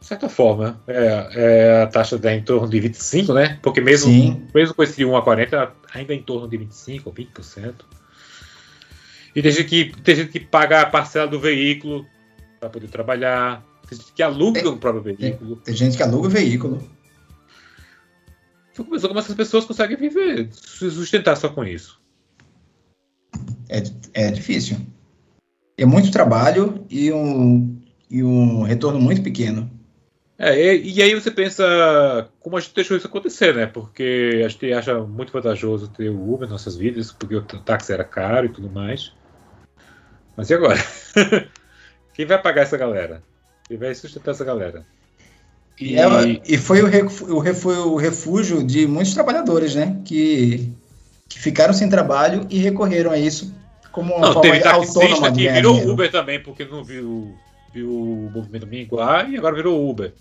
De 0.00 0.06
certa 0.06 0.28
forma, 0.28 0.80
é, 0.86 1.28
é, 1.34 1.82
a 1.82 1.86
taxa 1.86 2.16
dá 2.16 2.34
em 2.34 2.42
torno 2.42 2.66
de 2.66 2.80
25, 2.80 3.34
né? 3.34 3.58
Porque 3.62 3.78
mesmo 3.78 4.10
Sim. 4.10 4.46
mesmo 4.54 4.74
com 4.74 4.82
esse 4.82 5.04
1 5.04 5.14
a 5.14 5.22
40, 5.22 5.70
ainda 5.92 6.14
é 6.14 6.16
em 6.16 6.22
torno 6.22 6.48
de 6.48 6.56
25 6.56 7.10
ou 7.10 7.14
20%. 7.14 7.74
E 9.36 9.42
tem 9.42 9.52
gente 9.52 9.64
que, 9.68 9.92
tem 10.02 10.16
gente 10.16 10.30
que 10.30 10.40
paga 10.40 10.80
a 10.80 10.86
parcela 10.86 11.28
do 11.28 11.38
veículo 11.38 12.06
para 12.58 12.70
poder 12.70 12.88
trabalhar. 12.88 13.62
Tem 13.86 13.98
gente 13.98 14.12
que 14.14 14.22
aluga 14.22 14.62
Tem- 14.62 14.70
o 14.70 14.78
próprio 14.78 15.02
veículo. 15.02 15.56
Tem 15.56 15.74
gente 15.74 15.96
que 15.96 16.02
aluga 16.02 16.26
o 16.26 16.30
veículo. 16.30 16.97
Fico 18.78 18.90
pensando 18.90 19.08
como 19.08 19.18
essas 19.18 19.34
pessoas 19.34 19.64
conseguem 19.64 19.96
viver, 19.96 20.50
se 20.52 20.88
sustentar 20.88 21.36
só 21.36 21.48
com 21.48 21.64
isso. 21.64 22.00
É, 23.68 23.82
é 24.14 24.30
difícil. 24.30 24.76
É 25.76 25.84
muito 25.84 26.12
trabalho 26.12 26.86
e 26.88 27.12
um, 27.12 27.76
e 28.08 28.22
um 28.22 28.62
retorno 28.62 29.00
muito 29.00 29.20
pequeno. 29.20 29.68
É, 30.38 30.76
e, 30.76 30.92
e 30.92 31.02
aí 31.02 31.12
você 31.12 31.28
pensa 31.28 32.30
como 32.38 32.56
a 32.56 32.60
gente 32.60 32.72
deixou 32.72 32.96
isso 32.96 33.08
acontecer, 33.08 33.52
né? 33.52 33.66
Porque 33.66 34.42
a 34.44 34.48
gente 34.48 34.72
acha 34.72 35.00
muito 35.00 35.32
vantajoso 35.32 35.88
ter 35.88 36.10
o 36.10 36.32
Uber 36.32 36.42
nas 36.42 36.50
nossas 36.50 36.76
vidas, 36.76 37.10
porque 37.10 37.34
o 37.34 37.42
táxi 37.42 37.92
era 37.92 38.04
caro 38.04 38.46
e 38.46 38.50
tudo 38.50 38.70
mais. 38.70 39.12
Mas 40.36 40.50
e 40.50 40.54
agora? 40.54 40.78
Quem 42.14 42.26
vai 42.26 42.40
pagar 42.40 42.62
essa 42.62 42.76
galera? 42.76 43.24
Quem 43.66 43.76
vai 43.76 43.92
sustentar 43.92 44.30
essa 44.30 44.44
galera? 44.44 44.86
E, 45.80 45.96
É, 45.96 46.40
e 46.46 46.58
foi 46.58 46.82
o, 46.82 47.96
refúgio 47.96 48.64
de 48.64 48.86
muitos 48.86 49.14
trabalhadores, 49.14 49.74
né? 49.74 50.00
Que, 50.04 50.72
que 51.28 51.38
ficaram 51.38 51.72
sem 51.72 51.88
trabalho 51.88 52.46
e 52.50 52.58
recorreram 52.58 53.10
a 53.10 53.18
isso 53.18 53.54
como 53.92 54.14
uma 54.14 54.26
não, 54.26 54.32
forma 54.34 54.52
teve 54.52 54.68
autônoma 54.68 55.30
de 55.30 55.42
que 55.42 55.52
virou 55.52 55.74
dinheiro. 55.74 55.92
Uber 55.92 56.10
também, 56.10 56.42
porque 56.42 56.64
não 56.64 56.84
viu, 56.84 57.34
viu 57.72 57.90
o 57.90 58.30
movimento 58.32 58.66
minguar 58.66 59.30
e 59.30 59.36
agora 59.36 59.56
virou 59.56 59.88
Uber. 59.88 60.12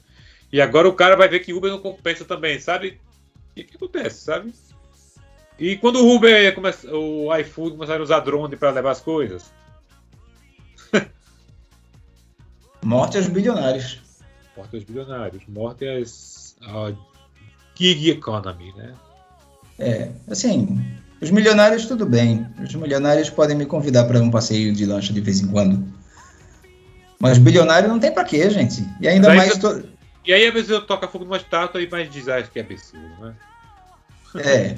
E 0.52 0.62
agora 0.62 0.88
o 0.88 0.94
cara 0.94 1.16
vai 1.16 1.28
ver 1.28 1.40
que 1.42 1.54
Uber 1.54 1.72
não 1.72 1.80
compensa 1.80 2.24
também, 2.24 2.60
sabe? 2.60 3.00
E 3.56 3.62
o 3.62 3.66
que 3.66 3.76
acontece, 3.76 4.24
sabe? 4.24 4.54
E 5.60 5.76
quando 5.76 5.98
o 5.98 6.16
Uber 6.16 6.54
começa, 6.54 6.88
o 6.96 7.36
iFood 7.38 7.72
começaram 7.72 8.02
a 8.02 8.04
usar 8.04 8.20
drone 8.20 8.56
para 8.56 8.72
levar 8.72 8.92
as 8.92 9.02
coisas, 9.02 9.52
Morte 12.84 13.18
aos 13.18 13.28
bilionários. 13.28 14.07
Morte 14.58 14.76
aos 14.76 14.84
bilionários, 14.84 15.44
morte 15.48 15.88
às, 15.88 16.56
à 16.62 16.92
gig 17.76 18.10
economy, 18.10 18.74
né? 18.76 18.94
É, 19.80 20.10
assim, 20.28 20.84
os 21.22 21.30
milionários 21.30 21.86
tudo 21.86 22.06
bem. 22.06 22.48
Os 22.62 22.74
milionários 22.74 23.30
podem 23.30 23.56
me 23.56 23.66
convidar 23.66 24.06
para 24.06 24.20
um 24.20 24.32
passeio 24.32 24.74
de 24.74 24.86
lancha 24.86 25.14
de 25.14 25.22
vez 25.22 25.40
em 25.40 25.48
quando. 25.48 25.88
Mas 27.20 27.38
bilionário 27.38 27.88
não 27.90 28.00
tem 28.00 28.12
pra 28.12 28.24
quê, 28.24 28.50
gente. 28.50 28.84
E 29.00 29.08
ainda 29.08 29.30
mais. 29.34 29.58
to- 29.58 29.84
E 30.26 30.34
aí, 30.34 30.46
às 30.48 30.54
vezes, 30.54 30.70
eu 30.70 30.82
toco 30.86 31.08
fogo 31.08 31.26
numa 31.26 31.38
estátua 31.38 31.82
e 31.82 31.90
mais 31.90 32.10
diz, 32.10 32.28
isso 32.28 32.52
que 32.52 32.60
é 32.60 32.62
absurdo, 32.62 33.08
né? 33.22 33.34
É. 34.36 34.78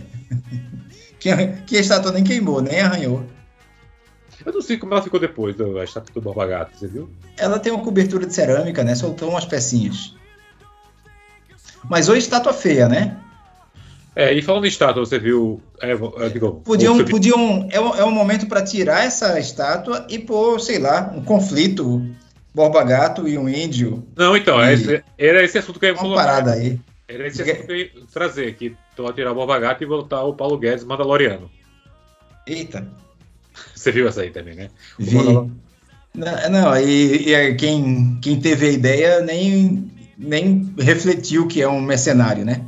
Que, 1.19 1.35
que 1.65 1.77
a 1.77 1.81
estátua 1.81 2.11
nem 2.13 2.23
queimou, 2.23 2.61
nem 2.61 2.79
arranhou. 2.79 3.25
Eu 4.45 4.53
não 4.53 4.61
sei 4.61 4.77
como 4.77 4.93
ela 4.93 5.01
ficou 5.01 5.19
depois 5.19 5.55
da 5.55 5.83
estátua 5.83 6.13
do 6.13 6.21
Borba 6.21 6.47
Gato, 6.47 6.77
você 6.77 6.87
viu? 6.87 7.09
Ela 7.37 7.59
tem 7.59 7.71
uma 7.73 7.83
cobertura 7.83 8.25
de 8.25 8.33
cerâmica, 8.33 8.83
né? 8.83 8.95
Soltou 8.95 9.29
umas 9.29 9.45
pecinhas. 9.45 10.15
Mas 11.89 12.09
hoje 12.09 12.19
estátua 12.19 12.53
feia, 12.53 12.87
né? 12.87 13.17
É, 14.15 14.33
e 14.33 14.41
falando 14.41 14.65
em 14.65 14.69
estátua, 14.69 15.05
você 15.05 15.17
viu. 15.19 15.61
É, 15.81 15.93
eu 15.93 16.29
digo, 16.31 16.61
Podiam, 16.65 16.95
você 16.97 17.05
podiam 17.05 17.67
é, 17.71 17.79
um, 17.79 17.95
é 17.95 18.03
um 18.03 18.11
momento 18.11 18.47
para 18.47 18.61
tirar 18.61 19.05
essa 19.05 19.39
estátua 19.39 20.05
e 20.09 20.19
pôr, 20.19 20.59
sei 20.59 20.79
lá, 20.79 21.11
um 21.15 21.21
conflito 21.23 22.05
Borba 22.53 22.83
Gato 22.83 23.27
e 23.27 23.37
um 23.37 23.47
índio. 23.47 24.05
Não, 24.17 24.35
então, 24.35 24.61
E- 24.63 24.73
esse- 24.73 25.03
era 25.17 25.43
esse 25.43 25.57
assunto 25.57 25.79
que 25.79 25.85
eu 25.85 25.89
ia 25.89 25.95
Uma 25.95 26.01
colocar. 26.01 26.23
parada 26.25 26.51
aí. 26.53 26.79
Era 27.07 27.27
esse 27.27 27.41
assunto 27.41 27.65
que 27.65 27.71
eu 27.71 27.75
ia 27.77 27.91
trazer, 28.11 28.55
que 28.55 28.75
então 28.93 29.11
tirar 29.13 29.31
o 29.31 29.35
Borba 29.35 29.57
Gato 29.59 29.83
e 29.83 29.85
voltar 29.87 30.23
o 30.23 30.33
Paulo 30.33 30.57
Guedes 30.57 30.83
Mandaloriano. 30.83 31.49
Eita, 32.45 32.87
Você 33.75 33.91
viu 33.91 34.07
essa 34.07 34.21
aí 34.21 34.31
também, 34.31 34.55
né? 34.55 34.69
O 34.99 35.03
vi. 35.03 35.17
Não, 36.13 36.49
não, 36.49 36.77
e, 36.77 37.29
e 37.29 37.35
aí 37.35 37.55
quem, 37.55 38.19
quem 38.21 38.39
teve 38.39 38.67
a 38.67 38.71
ideia 38.71 39.21
nem, 39.21 39.91
nem 40.17 40.73
refletiu 40.77 41.47
que 41.47 41.61
é 41.61 41.67
um 41.67 41.79
mercenário, 41.79 42.43
né? 42.43 42.65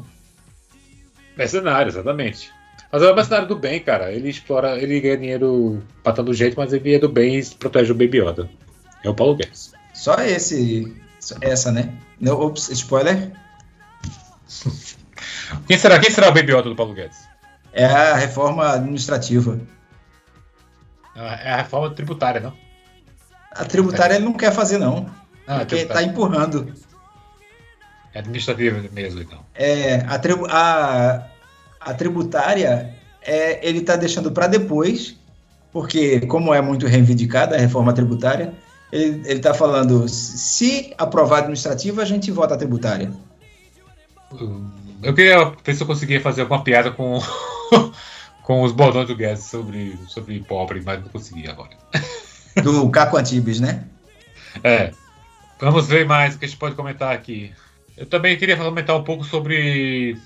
Mercenário, 1.36 1.89
exatamente. 1.89 2.52
Mas 2.92 3.02
é 3.02 3.12
o 3.12 3.16
mercenário 3.16 3.48
do 3.48 3.56
bem, 3.56 3.80
cara. 3.80 4.12
Ele 4.12 4.30
explora, 4.30 4.78
ele 4.78 5.00
ganha 5.00 5.18
dinheiro 5.18 5.82
patando 6.04 6.34
jeito, 6.34 6.56
mas 6.58 6.74
ele 6.74 6.94
é 6.94 7.00
do 7.00 7.10
bem 7.10 7.39
e 7.39 7.46
protege 7.46 7.92
o 7.92 7.96
Baby 7.96 8.20
Yoda. 8.20 8.50
É 9.04 9.10
o 9.10 9.16
Paulo 9.16 9.36
Guedes. 9.36 9.72
Só 9.94 10.16
esse, 10.16 10.94
só 11.20 11.36
essa, 11.42 11.72
né? 11.72 11.94
Não, 12.20 12.39
ops, 12.39 12.70
spoiler. 12.70 13.32
Quem 15.68 15.78
será, 15.78 16.00
quem 16.00 16.12
será 16.12 16.30
o 16.30 16.34
Baby 16.34 16.52
Yoda 16.52 16.70
do 16.70 16.76
Paulo 16.76 16.94
Guedes? 16.94 17.18
É 17.72 17.86
a 17.86 18.16
reforma 18.16 18.74
administrativa. 18.74 19.60
É 21.16 21.51
a 21.51 21.57
reforma 21.57 21.89
tributária, 21.89 22.39
não? 22.39 22.53
A 23.51 23.66
tributária 23.66 24.16
ele 24.16 24.26
não 24.26 24.34
quer 24.34 24.53
fazer, 24.53 24.78
não. 24.78 25.09
Ah, 25.45 25.59
porque 25.59 25.76
está 25.76 26.01
empurrando. 26.03 26.74
É 28.14 28.20
administrativa 28.20 28.82
mesmo, 28.91 29.22
então. 29.22 29.45
É, 29.53 29.95
a, 30.07 30.18
tribu- 30.20 30.47
a- 30.49 31.28
a 31.80 31.93
tributária 31.93 32.95
é, 33.22 33.66
ele 33.68 33.80
está 33.80 33.95
deixando 33.95 34.32
para 34.32 34.47
depois, 34.47 35.16
porque 35.72 36.22
como 36.28 36.53
é 36.53 36.62
muito 36.62 36.88
reivindicada 36.88 37.55
a 37.55 37.59
reforma 37.59 37.93
tributária, 37.93 38.53
ele 38.91 39.22
está 39.28 39.53
falando, 39.53 40.07
se 40.09 40.93
aprovar 40.97 41.38
a 41.38 41.39
administrativa, 41.39 42.01
a 42.01 42.05
gente 42.05 42.30
vota 42.32 42.55
a 42.55 42.57
tributária. 42.57 43.12
Eu 45.03 45.14
queria 45.14 45.53
ver 45.64 45.76
se 45.76 45.82
eu 45.84 45.88
conseguia 45.88 46.22
fazer 46.22 46.41
alguma 46.41 46.64
piada 46.64 46.91
com, 46.91 47.20
com 48.44 48.64
os 48.64 48.72
bordões 48.72 49.08
do 49.08 49.16
Guedes 49.16 49.44
sobre, 49.46 49.98
sobre 50.08 50.39
pobre, 50.42 50.82
mas 50.84 51.02
não 51.02 51.10
consegui 51.10 51.48
agora. 51.50 51.72
Do 52.64 52.89
Caco 52.89 53.18
Antibes, 53.18 53.60
né? 53.60 53.86
É. 54.64 54.92
Vamos 55.60 55.88
ver 55.88 56.06
mais 56.06 56.36
o 56.36 56.39
que 56.39 56.46
a 56.46 56.48
gente 56.48 56.58
pode 56.58 56.76
comentar 56.76 57.14
aqui. 57.14 57.54
Eu 57.96 58.06
também 58.06 58.36
queria 58.38 58.58
comentar 58.58 58.96
um 58.98 59.04
pouco 59.04 59.24
sobre 59.24 60.18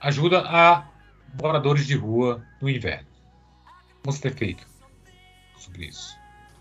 ajuda 0.00 0.40
a 0.40 0.84
moradores 1.40 1.86
de 1.86 1.94
rua 1.94 2.42
no 2.62 2.70
inverno. 2.70 3.06
Você 4.04 4.20
tem 4.22 4.32
feito 4.32 4.66
sobre 5.58 5.86
isso? 5.86 6.14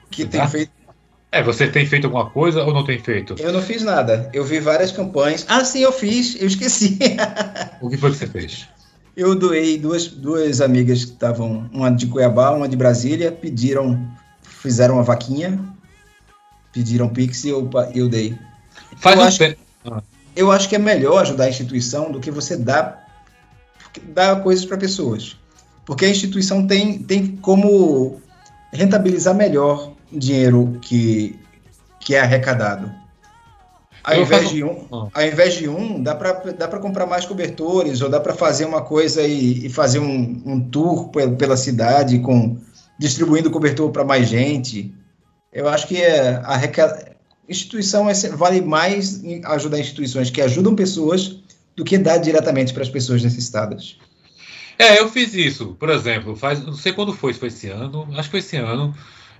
Que 0.09 0.25
Tá. 0.25 0.39
tem 0.39 0.47
feito. 0.49 0.71
É, 1.31 1.43
você 1.43 1.67
tem 1.67 1.85
feito 1.85 2.05
alguma 2.05 2.29
coisa 2.29 2.63
ou 2.63 2.73
não 2.73 2.83
tem 2.85 2.97
feito? 2.97 3.35
Eu 3.39 3.51
não 3.51 3.61
fiz 3.61 3.83
nada. 3.83 4.29
Eu 4.33 4.43
vi 4.43 4.59
várias 4.59 4.91
campanhas. 4.91 5.45
Ah, 5.49 5.63
sim, 5.65 5.79
eu 5.79 5.91
fiz. 5.91 6.35
Eu 6.39 6.47
esqueci. 6.47 6.97
O 7.81 7.89
que 7.89 7.97
foi 7.97 8.11
que 8.11 8.17
você 8.17 8.27
fez? 8.27 8.67
Eu 9.15 9.33
doei 9.35 9.77
duas, 9.77 10.07
duas 10.07 10.59
amigas 10.61 11.05
que 11.05 11.11
estavam, 11.11 11.69
uma 11.71 11.89
de 11.89 12.07
Cuiabá, 12.07 12.51
uma 12.51 12.67
de 12.67 12.75
Brasília, 12.75 13.31
pediram, 13.31 14.05
fizeram 14.43 14.95
uma 14.95 15.03
vaquinha, 15.03 15.57
pediram 16.73 17.07
Pix 17.07 17.43
e 17.45 17.49
eu, 17.49 17.69
eu 17.93 18.09
dei. 18.09 18.37
Faz 18.97 19.15
Eu 19.17 19.21
um 19.23 19.27
acho- 19.27 19.37
tempo. 19.39 19.59
Eu 20.35 20.51
acho 20.51 20.67
que 20.67 20.75
é 20.75 20.79
melhor 20.79 21.21
ajudar 21.21 21.45
a 21.45 21.49
instituição 21.49 22.11
do 22.11 22.19
que 22.19 22.29
você 22.29 22.57
dar, 22.57 23.07
dar 24.13 24.43
coisas 24.43 24.65
para 24.65 24.75
pessoas. 24.77 25.37
Porque 25.85 26.03
a 26.03 26.09
instituição 26.09 26.67
tem, 26.67 26.97
tem 27.01 27.37
como 27.37 28.19
rentabilizar 28.73 29.33
melhor 29.33 29.93
o 30.11 30.19
dinheiro 30.19 30.77
que, 30.81 31.39
que 32.01 32.15
é 32.15 32.19
arrecadado. 32.19 32.91
Ao 34.05 34.21
invés, 34.21 34.43
faço- 34.43 34.53
de 34.55 34.63
um, 34.63 34.87
Ah. 34.91 35.07
ao 35.13 35.23
invés 35.25 35.53
de 35.55 35.67
um, 35.67 36.01
dá 36.03 36.13
para 36.13 36.33
dá 36.51 36.67
pra 36.67 36.79
comprar 36.79 37.05
mais 37.05 37.25
cobertores, 37.25 38.01
ou 38.01 38.09
dá 38.09 38.19
para 38.19 38.33
fazer 38.35 38.65
uma 38.65 38.81
coisa 38.81 39.23
e, 39.23 39.65
e 39.65 39.69
fazer 39.69 39.99
um, 39.99 40.41
um 40.45 40.59
tour 40.69 41.09
pe- 41.09 41.29
pela 41.31 41.57
cidade, 41.57 42.19
com 42.19 42.57
distribuindo 42.99 43.49
cobertor 43.51 43.89
para 43.91 44.03
mais 44.05 44.27
gente. 44.29 44.93
Eu 45.51 45.67
acho 45.67 45.87
que 45.87 45.97
é, 46.01 46.35
a 46.43 46.49
arreca- 46.53 47.15
instituição 47.49 48.09
é 48.09 48.13
vale 48.29 48.61
mais 48.61 49.21
ajudar 49.45 49.79
instituições 49.79 50.29
que 50.29 50.41
ajudam 50.41 50.75
pessoas 50.75 51.37
do 51.75 51.83
que 51.83 51.97
dar 51.97 52.17
diretamente 52.17 52.73
para 52.73 52.83
as 52.83 52.89
pessoas 52.89 53.23
necessitadas. 53.23 53.97
É, 54.77 54.99
eu 54.99 55.09
fiz 55.09 55.33
isso. 55.33 55.75
Por 55.79 55.89
exemplo, 55.89 56.35
faz, 56.35 56.63
não 56.63 56.73
sei 56.73 56.91
quando 56.93 57.13
foi, 57.13 57.33
se 57.33 57.39
foi 57.39 57.47
esse 57.47 57.69
ano, 57.69 58.07
acho 58.11 58.23
que 58.23 58.31
foi 58.31 58.39
esse 58.39 58.57
ano. 58.57 58.93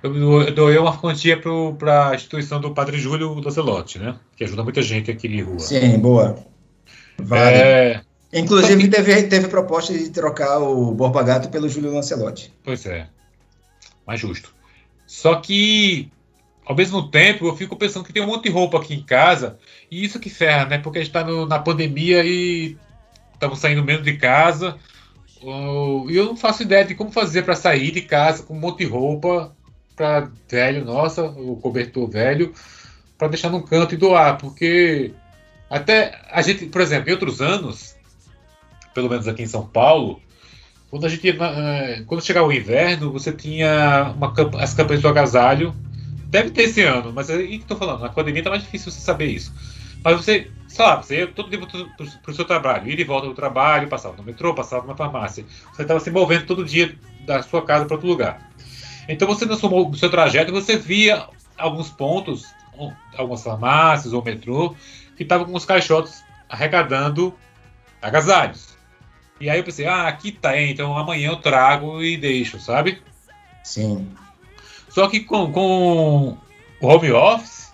Eu 0.04 0.14
do- 0.14 0.42
eu 0.42 0.54
doei 0.54 0.78
uma 0.78 0.98
quantia 0.98 1.40
para 1.40 2.10
a 2.10 2.16
instituição 2.16 2.60
do 2.62 2.74
Padre 2.74 2.98
Júlio 2.98 3.34
Lancelotti, 3.40 3.98
né? 4.00 4.16
Que 4.36 4.44
ajuda 4.44 4.64
muita 4.64 4.82
gente 4.82 5.10
aqui 5.10 5.28
de 5.28 5.42
rua. 5.42 5.60
Sim, 5.60 5.98
boa. 6.00 6.38
Vale. 7.18 7.56
É, 7.58 8.02
Inclusive, 8.34 8.88
teve, 8.90 9.24
teve 9.24 9.48
proposta 9.48 9.94
de 9.94 10.10
trocar 10.10 10.60
o 10.60 10.92
Borba 10.92 11.24
Gato 11.24 11.50
pelo 11.50 11.70
Júlio 11.70 11.94
Lancelotti. 11.94 12.54
pois 12.64 12.86
é. 12.86 13.08
Mais 14.06 14.20
justo. 14.20 14.54
Só 15.08 15.36
que, 15.36 16.12
ao 16.66 16.76
mesmo 16.76 17.10
tempo, 17.10 17.48
eu 17.48 17.56
fico 17.56 17.76
pensando 17.76 18.04
que 18.06 18.12
tem 18.14 18.22
um 18.22 18.28
monte 18.28 18.44
de 18.44 18.50
roupa 18.50 18.78
aqui 18.78 18.94
em 18.94 19.02
casa, 19.04 19.58
e 19.90 20.04
isso 20.04 20.20
que 20.20 20.30
ferra, 20.30 20.66
né? 20.66 20.78
Porque 20.78 21.00
a 21.00 21.02
gente 21.02 21.14
tá 21.14 21.24
no- 21.24 21.46
na 21.48 21.58
pandemia 21.60 22.24
e 22.26 22.78
estamos 23.34 23.60
saindo 23.60 23.84
menos 23.84 24.04
de 24.04 24.18
casa. 24.18 24.76
E 25.42 26.16
eu 26.16 26.26
não 26.26 26.36
faço 26.36 26.64
ideia 26.64 26.84
de 26.84 26.94
como 26.96 27.12
fazer 27.12 27.44
para 27.44 27.56
sair 27.56 27.92
de 27.92 28.02
casa 28.02 28.44
com 28.44 28.56
um 28.56 28.60
monte 28.60 28.80
de 28.80 28.86
roupa 28.86 29.55
para 29.96 30.30
velho, 30.50 30.84
nossa, 30.84 31.24
o 31.24 31.56
cobertor 31.58 32.10
velho, 32.10 32.54
para 33.18 33.30
deixar 33.30 33.50
num 33.50 33.62
canto 33.62 33.94
e 33.94 33.98
doar, 33.98 34.38
porque 34.38 35.14
até 35.70 36.22
a 36.32 36.42
gente, 36.42 36.66
por 36.68 36.82
exemplo, 36.82 37.10
em 37.10 37.14
outros 37.14 37.42
anos, 37.42 37.96
pelo 38.94 39.10
menos 39.10 39.28
aqui 39.28 39.44
em 39.44 39.48
São 39.48 39.66
Paulo, 39.66 40.22
quando 40.90 41.06
a 41.06 41.10
gente 41.10 41.28
eh, 41.30 42.04
quando 42.06 42.24
chegava 42.24 42.48
o 42.48 42.54
inverno, 42.54 43.12
você 43.12 43.32
tinha 43.32 44.14
uma 44.16 44.34
as 44.62 44.74
campanhas 44.74 45.02
do 45.02 45.08
agasalho. 45.10 45.76
Deve 46.28 46.52
ter 46.52 46.64
esse 46.64 46.82
ano, 46.82 47.14
mas 47.14 47.30
aí 47.30 47.60
que 47.60 47.66
tô 47.66 47.76
falando, 47.76 48.02
na 48.02 48.10
pandemia 48.10 48.44
tá 48.44 48.50
mais 48.50 48.64
difícil 48.64 48.92
você 48.92 49.00
saber 49.00 49.28
isso. 49.28 49.54
Mas 50.04 50.18
você, 50.18 50.52
sei 50.68 50.86
lá, 50.86 51.02
você 51.02 51.18
ia 51.18 51.28
todo 51.28 51.50
dia 51.50 51.60
pro, 51.60 52.08
pro 52.22 52.34
seu 52.34 52.46
trabalho, 52.46 52.90
ir 52.90 53.00
e 53.00 53.04
volta 53.04 53.28
do 53.28 53.34
trabalho, 53.34 53.88
passava 53.88 54.16
no 54.16 54.24
metrô, 54.24 54.54
passava 54.54 54.86
na 54.86 54.96
farmácia. 54.96 55.46
Você 55.74 55.82
estava 55.82 56.00
se 56.00 56.12
movendo 56.12 56.46
todo 56.46 56.64
dia 56.64 56.96
da 57.26 57.42
sua 57.42 57.64
casa 57.64 57.86
para 57.86 57.96
outro 57.96 58.08
lugar. 58.08 58.52
Então 59.08 59.28
você 59.28 59.46
seu, 59.56 59.70
no 59.70 59.96
seu 59.96 60.10
trajeto, 60.10 60.52
você 60.52 60.78
via 60.78 61.28
alguns 61.58 61.90
pontos, 61.90 62.56
um- 62.74 62.94
algumas 63.18 63.44
farmácias 63.44 64.14
ou 64.14 64.24
metrô, 64.24 64.76
que 65.16 65.24
estavam 65.24 65.46
com 65.46 65.56
os 65.56 65.66
caixotes 65.66 66.24
arrecadando 66.50 67.38
agasalhos. 68.02 68.76
E 69.40 69.50
aí 69.50 69.60
eu 69.60 69.64
pensei, 69.64 69.86
ah, 69.86 70.08
aqui 70.08 70.32
tá, 70.32 70.60
então 70.60 70.98
amanhã 70.98 71.30
eu 71.30 71.38
trago 71.38 72.02
e 72.02 72.18
deixo, 72.18 72.60
sabe? 72.60 73.02
Sim. 73.64 74.16
Só 74.90 75.08
que 75.10 75.22
com, 75.22 75.52
com 75.52 76.38
o 76.80 76.88
home 76.88 77.12
office, 77.12 77.74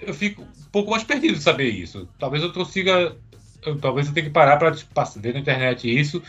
eu 0.00 0.12
fico 0.12 0.42
um 0.42 0.70
pouco 0.72 0.90
mais 0.90 1.04
perdido 1.04 1.34
de 1.34 1.42
saber 1.42 1.68
isso. 1.70 2.08
Talvez 2.18 2.42
eu 2.42 2.52
consiga. 2.52 3.16
eu- 3.64 3.78
talvez 3.78 4.08
eu 4.08 4.12
tenha 4.14 4.26
que 4.26 4.32
parar 4.32 4.56
para 4.56 4.72
ver 5.20 5.32
na 5.32 5.40
internet 5.40 5.88
isso, 5.88 6.22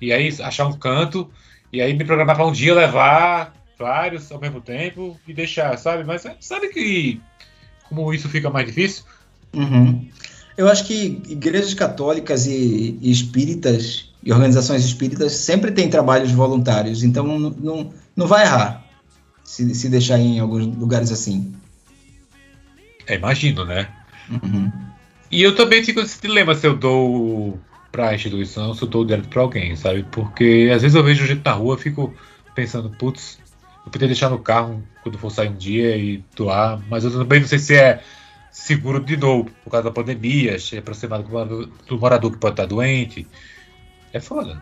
e 0.00 0.12
aí 0.12 0.28
achar 0.42 0.66
um 0.66 0.78
canto, 0.78 1.30
e 1.76 1.82
aí 1.82 1.92
me 1.92 2.06
programar 2.06 2.36
para 2.36 2.46
um 2.46 2.52
dia 2.52 2.74
levar 2.74 3.52
vários 3.78 4.32
ao 4.32 4.40
mesmo 4.40 4.62
tempo 4.62 5.20
e 5.28 5.34
deixar, 5.34 5.76
sabe? 5.76 6.04
Mas 6.04 6.24
é, 6.24 6.34
sabe 6.40 6.68
que 6.68 7.20
como 7.86 8.14
isso 8.14 8.30
fica 8.30 8.48
mais 8.48 8.66
difícil? 8.66 9.04
Uhum. 9.54 10.08
Eu 10.56 10.70
acho 10.70 10.86
que 10.86 11.22
igrejas 11.28 11.74
católicas 11.74 12.46
e, 12.46 12.98
e 12.98 13.10
espíritas 13.10 14.10
e 14.24 14.32
organizações 14.32 14.86
espíritas 14.86 15.32
sempre 15.32 15.70
têm 15.70 15.90
trabalhos 15.90 16.32
voluntários, 16.32 17.04
então 17.04 17.26
não, 17.26 17.50
não, 17.50 17.92
não 18.16 18.26
vai 18.26 18.44
errar 18.44 18.82
se, 19.44 19.74
se 19.74 19.90
deixar 19.90 20.18
em 20.18 20.40
alguns 20.40 20.64
lugares 20.78 21.12
assim. 21.12 21.54
É, 23.06 23.16
imagino, 23.16 23.66
né? 23.66 23.86
Uhum. 24.30 24.72
E 25.30 25.42
eu 25.42 25.54
também 25.54 25.84
fico 25.84 26.00
nesse 26.00 26.22
dilema 26.22 26.54
se 26.54 26.66
eu 26.66 26.74
dou 26.74 27.60
pra 27.96 28.14
instituição, 28.14 28.74
se 28.74 28.82
eu 28.82 28.88
dou 28.88 29.06
direto 29.06 29.26
pra 29.28 29.40
alguém, 29.40 29.74
sabe? 29.74 30.04
Porque 30.12 30.70
às 30.70 30.82
vezes 30.82 30.94
eu 30.94 31.02
vejo 31.02 31.26
gente 31.26 31.42
na 31.42 31.52
rua 31.52 31.78
fico 31.78 32.14
pensando, 32.54 32.90
putz, 32.90 33.38
eu 33.86 33.90
podia 33.90 34.06
deixar 34.06 34.28
no 34.28 34.38
carro 34.38 34.82
quando 35.02 35.16
for 35.16 35.30
sair 35.30 35.48
um 35.48 35.56
dia 35.56 35.96
e 35.96 36.22
doar, 36.36 36.78
mas 36.90 37.04
eu 37.04 37.10
também 37.10 37.40
não 37.40 37.48
sei 37.48 37.58
se 37.58 37.74
é 37.74 38.02
seguro 38.50 39.02
de 39.02 39.16
novo, 39.16 39.50
por 39.64 39.70
causa 39.70 39.84
da 39.84 39.90
pandemia, 39.90 40.58
se 40.58 40.76
é 40.76 40.80
aproximado 40.80 41.22
do 41.22 41.30
morador, 41.30 41.68
do 41.88 41.98
morador 41.98 42.32
que 42.32 42.38
pode 42.38 42.52
estar 42.52 42.66
doente. 42.66 43.26
É 44.12 44.20
foda. 44.20 44.60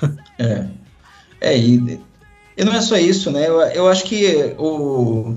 É. 0.38 0.68
É, 1.40 1.58
e, 1.58 2.00
e 2.56 2.64
não 2.64 2.72
é 2.72 2.80
só 2.80 2.96
isso, 2.96 3.30
né? 3.32 3.48
Eu, 3.48 3.60
eu 3.60 3.88
acho 3.88 4.04
que 4.04 4.54
o. 4.56 5.34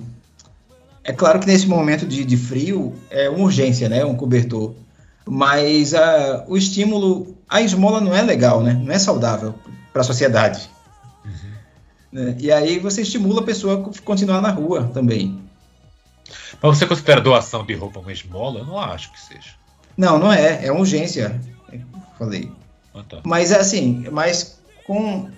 É 1.03 1.11
claro 1.11 1.39
que 1.39 1.47
nesse 1.47 1.65
momento 1.65 2.05
de, 2.05 2.23
de 2.23 2.37
frio 2.37 2.93
é 3.09 3.27
uma 3.29 3.45
urgência, 3.45 3.89
né? 3.89 4.05
Um 4.05 4.15
cobertor. 4.15 4.75
Mas 5.27 5.93
a, 5.93 6.45
o 6.47 6.57
estímulo, 6.57 7.37
a 7.47 7.61
esmola 7.61 8.01
não 8.01 8.15
é 8.15 8.21
legal, 8.21 8.61
né? 8.63 8.73
Não 8.73 8.91
é 8.91 8.99
saudável 8.99 9.55
para 9.93 10.01
a 10.01 10.05
sociedade. 10.05 10.69
Né? 12.11 12.35
E 12.39 12.51
aí 12.51 12.79
você 12.79 13.01
estimula 13.03 13.41
a 13.41 13.45
pessoa 13.45 13.75
a 13.75 14.01
continuar 14.03 14.41
na 14.41 14.49
rua 14.51 14.89
também. 14.93 15.39
Mas 16.61 16.77
você 16.77 16.85
considera 16.85 17.21
doação 17.21 17.65
de 17.65 17.73
roupa 17.73 17.99
uma 17.99 18.11
esmola? 18.11 18.59
Eu 18.59 18.65
não 18.65 18.77
acho 18.77 19.11
que 19.11 19.19
seja. 19.21 19.51
Não, 19.95 20.17
não 20.19 20.31
é. 20.31 20.65
É 20.65 20.71
uma 20.71 20.81
urgência. 20.81 21.39
Falei. 22.17 22.51
Ah, 22.93 23.03
tá. 23.07 23.21
Mas 23.23 23.51
é 23.51 23.59
assim, 23.59 24.05
mas 24.11 24.59
com, 24.85 25.29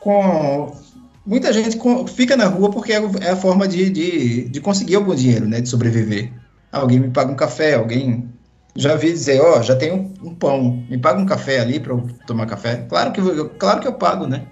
com 0.00 0.76
muita 1.24 1.52
gente 1.52 1.76
com- 1.76 2.06
fica 2.06 2.36
na 2.36 2.46
rua 2.46 2.70
porque 2.70 2.92
é 2.92 3.02
é 3.20 3.30
a 3.30 3.36
forma 3.36 3.66
de, 3.66 3.88
de, 3.90 4.48
de 4.48 4.60
conseguir 4.60 4.96
algum 4.96 5.14
dinheiro, 5.14 5.46
né? 5.46 5.60
De 5.60 5.68
sobreviver. 5.68 6.32
Alguém 6.70 7.00
me 7.00 7.10
paga 7.10 7.32
um 7.32 7.36
café, 7.36 7.74
alguém 7.74 8.31
já 8.74 8.96
vi 8.96 9.12
dizer, 9.12 9.40
ó, 9.40 9.62
já 9.62 9.76
tenho 9.76 10.14
um, 10.22 10.34
pão, 10.34 10.84
me 10.88 10.98
paga 10.98 11.20
um 11.20 11.26
café 11.26 11.60
ali 11.60 11.78
para 11.78 11.92
eu 11.92 12.08
tomar 12.26 12.46
café. 12.46 12.86
Claro 12.88 13.12
que 13.12 13.20
eu, 13.20 13.50
claro 13.50 13.80
que 13.80 13.88
eu 13.88 13.94
pago, 13.94 14.26
né? 14.26 14.46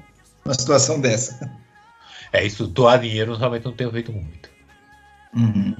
Uma 0.44 0.54
situação 0.54 1.00
dessa. 1.00 1.50
É, 2.32 2.44
isso, 2.44 2.66
doar 2.66 3.00
dinheiro 3.00 3.34
realmente 3.34 3.64
não 3.64 3.72
tenho 3.72 3.90
feito 3.90 4.12
muito. 4.12 4.50
Uhum. 5.34 5.74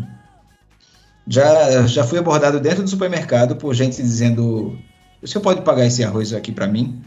Já, 1.26 1.86
já 1.86 2.05
fui 2.05 2.18
abordado 2.18 2.59
dentro 2.59 2.82
do 2.82 2.91
supermercado 2.91 3.57
por 3.57 3.74
gente 3.74 3.97
dizendo: 3.97 4.78
o 5.22 5.28
senhor 5.28 5.43
pode 5.43 5.62
pagar 5.62 5.86
esse 5.86 6.03
arroz 6.03 6.32
aqui 6.32 6.51
para 6.51 6.66
mim? 6.66 7.03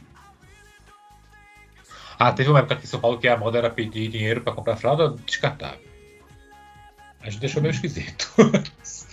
Ah, 2.17 2.31
teve 2.31 2.49
uma 2.49 2.59
época 2.59 2.75
aqui 2.75 2.85
em 2.85 2.87
São 2.87 2.99
Paulo 2.99 3.19
que 3.19 3.27
a 3.27 3.37
moda 3.37 3.57
era 3.57 3.69
pedir 3.69 4.07
dinheiro 4.07 4.41
para 4.41 4.53
comprar 4.53 4.77
fralda 4.77 5.15
descartável. 5.25 5.83
A 7.19 7.29
gente 7.29 7.39
deixou 7.39 7.61
meio 7.61 7.73
esquisito. 7.73 8.31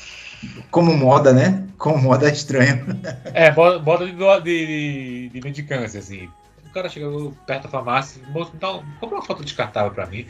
Como 0.71 0.97
moda, 0.97 1.33
né? 1.33 1.67
Como 1.79 1.99
moda 1.99 2.29
é 2.29 2.33
estranho. 2.33 2.85
É, 3.33 3.51
moda 3.53 4.07
de, 4.07 4.13
de, 4.13 4.41
de, 4.43 5.29
de 5.31 5.41
mendicância, 5.43 6.01
assim. 6.01 6.29
O 6.65 6.73
cara 6.73 6.89
chegou 6.89 7.33
perto 7.47 7.65
da 7.65 7.69
farmácia, 7.69 8.23
moço, 8.29 8.53
então, 8.55 8.85
compra 9.01 9.17
uma 9.17 9.25
foto 9.25 9.43
descartável 9.43 9.91
pra 9.91 10.07
mim. 10.07 10.25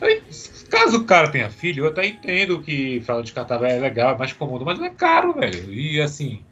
Eu, 0.00 0.22
caso 0.68 0.98
o 0.98 1.04
cara 1.04 1.30
tenha 1.30 1.50
filho, 1.50 1.84
eu 1.84 1.88
até 1.88 2.06
entendo 2.06 2.60
que 2.60 3.00
fralda 3.00 3.22
descartável 3.22 3.66
é 3.66 3.78
legal, 3.78 4.14
é 4.14 4.18
mais 4.18 4.32
cômodo, 4.32 4.64
mas 4.64 4.78
não 4.78 4.84
é 4.84 4.90
caro, 4.90 5.32
velho. 5.32 5.72
E 5.72 6.00
assim, 6.02 6.42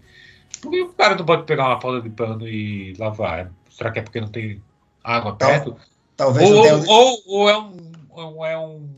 por 0.63 0.71
que 0.71 0.81
o 0.81 0.93
cara 0.95 1.15
não 1.15 1.27
pode 1.27 1.45
pegar 1.45 1.69
uma 1.69 1.81
folha 1.81 2.01
de 2.01 2.09
pano 2.09 2.49
e 2.49 2.95
lavar? 2.99 3.53
Será 3.71 3.91
que 3.91 3.99
é 3.99 4.03
porque 4.03 4.21
não 4.21 4.29
tem 4.29 4.63
água 5.03 5.37
Tal- 5.37 5.51
perto? 5.51 5.77
Talvez 6.17 6.49
Ou, 6.49 6.63
tenha. 6.63 6.75
ou, 6.87 7.23
ou 7.27 7.51
é 7.51 7.59
um, 7.59 7.93
ou 8.09 8.47
é 8.47 8.59
um 8.59 8.89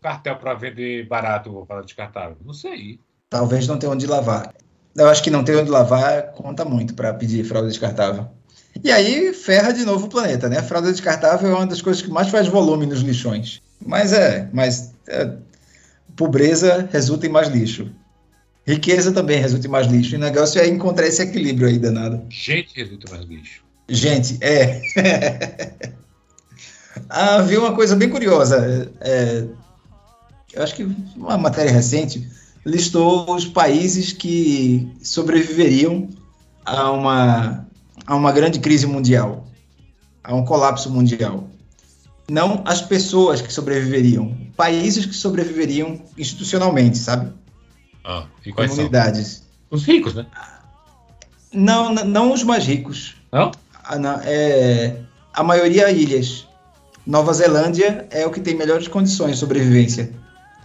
cartel 0.00 0.36
pra 0.36 0.54
vender 0.54 1.06
barato 1.06 1.64
fralda 1.66 1.84
descartável? 1.84 2.36
Não 2.42 2.54
sei. 2.54 2.98
Talvez 3.30 3.68
não 3.68 3.78
tenha 3.78 3.92
onde 3.92 4.06
lavar. 4.06 4.52
Eu 4.96 5.08
acho 5.08 5.22
que 5.22 5.30
não 5.30 5.44
ter 5.44 5.56
onde 5.56 5.70
lavar 5.70 6.32
conta 6.32 6.64
muito 6.64 6.94
para 6.94 7.14
pedir 7.14 7.44
fralda 7.44 7.68
descartável. 7.68 8.26
E 8.82 8.90
aí 8.90 9.32
ferra 9.32 9.72
de 9.72 9.84
novo 9.84 10.06
o 10.06 10.08
planeta, 10.10 10.48
né? 10.48 10.58
A 10.58 10.62
fralda 10.62 10.90
descartável 10.90 11.48
é 11.48 11.54
uma 11.54 11.66
das 11.66 11.80
coisas 11.80 12.02
que 12.02 12.10
mais 12.10 12.28
faz 12.28 12.48
volume 12.48 12.86
nos 12.86 13.00
lixões. 13.00 13.62
Mas 13.84 14.12
é, 14.12 14.48
mas 14.52 14.92
é, 15.08 15.32
pobreza 16.16 16.88
resulta 16.92 17.26
em 17.26 17.30
mais 17.30 17.48
lixo. 17.48 17.90
Riqueza 18.66 19.12
também 19.12 19.40
resulta 19.40 19.66
em 19.66 19.70
mais 19.70 19.86
lixo. 19.86 20.14
E 20.14 20.16
o 20.16 20.20
negócio 20.20 20.60
é 20.60 20.66
encontrar 20.66 21.06
esse 21.06 21.22
equilíbrio 21.22 21.68
aí 21.68 21.78
danado. 21.78 22.22
Gente, 22.28 22.74
resulta 22.76 23.12
mais 23.12 23.24
lixo. 23.26 23.62
Gente, 23.88 24.38
é. 24.40 24.82
ah, 27.08 27.42
vi 27.42 27.56
uma 27.56 27.74
coisa 27.74 27.94
bem 27.94 28.08
curiosa. 28.08 28.90
É, 29.00 29.44
eu 30.52 30.62
acho 30.62 30.74
que 30.74 30.82
uma 31.16 31.38
matéria 31.38 31.70
recente 31.70 32.28
listou 32.64 33.34
os 33.34 33.46
países 33.46 34.12
que 34.12 34.88
sobreviveriam 35.02 36.08
a 36.64 36.90
uma, 36.90 37.66
a 38.06 38.14
uma 38.14 38.32
grande 38.32 38.60
crise 38.60 38.86
mundial, 38.86 39.46
a 40.22 40.34
um 40.34 40.44
colapso 40.44 40.90
mundial. 40.90 41.48
Não 42.28 42.62
as 42.64 42.80
pessoas 42.80 43.40
que 43.40 43.52
sobreviveriam, 43.52 44.36
países 44.56 45.04
que 45.04 45.14
sobreviveriam 45.14 46.00
institucionalmente, 46.16 46.98
sabe? 46.98 47.32
Ah, 48.04 48.26
e 48.44 48.52
quais 48.52 48.70
são? 48.70 48.76
Comunidades. 48.76 49.42
Os 49.70 49.84
ricos, 49.84 50.14
né? 50.14 50.26
Não, 51.52 51.92
não 51.92 52.32
os 52.32 52.42
mais 52.42 52.64
ricos. 52.64 53.16
Não? 53.32 53.50
Ah, 53.82 53.98
não, 53.98 54.20
é, 54.22 54.96
a 55.32 55.42
maioria 55.42 55.90
ilhas. 55.90 56.46
Nova 57.04 57.32
Zelândia 57.32 58.06
é 58.10 58.24
o 58.26 58.30
que 58.30 58.40
tem 58.40 58.54
melhores 58.54 58.86
condições 58.86 59.32
de 59.32 59.38
sobrevivência. 59.38 60.12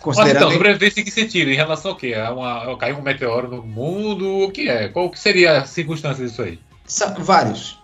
Mas 0.10 0.18
Considerando 0.18 0.44
então, 0.44 0.52
sobrevivência 0.52 1.02
em 1.02 1.04
que 1.04 1.12
sentido? 1.12 1.50
Em 1.52 1.56
relação 1.56 1.92
ao 1.92 1.98
quê? 1.98 2.14
É 2.16 2.30
uma, 2.30 2.64
é 2.72 2.76
caiu 2.78 2.98
um 2.98 3.02
meteoro 3.02 3.50
no 3.50 3.64
mundo? 3.64 4.44
O 4.44 4.52
que 4.52 4.70
é? 4.70 4.88
Qual 4.88 5.10
que 5.10 5.20
seria 5.20 5.60
a 5.60 5.66
circunstância 5.66 6.26
disso 6.26 6.42
aí? 6.42 6.60
Sa- 6.86 7.16
vários. 7.20 7.80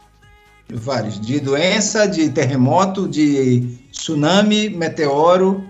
Vários. 0.71 1.19
De 1.19 1.39
doença, 1.39 2.07
de 2.07 2.29
terremoto, 2.29 3.07
de 3.07 3.77
tsunami, 3.91 4.69
meteoro. 4.69 5.63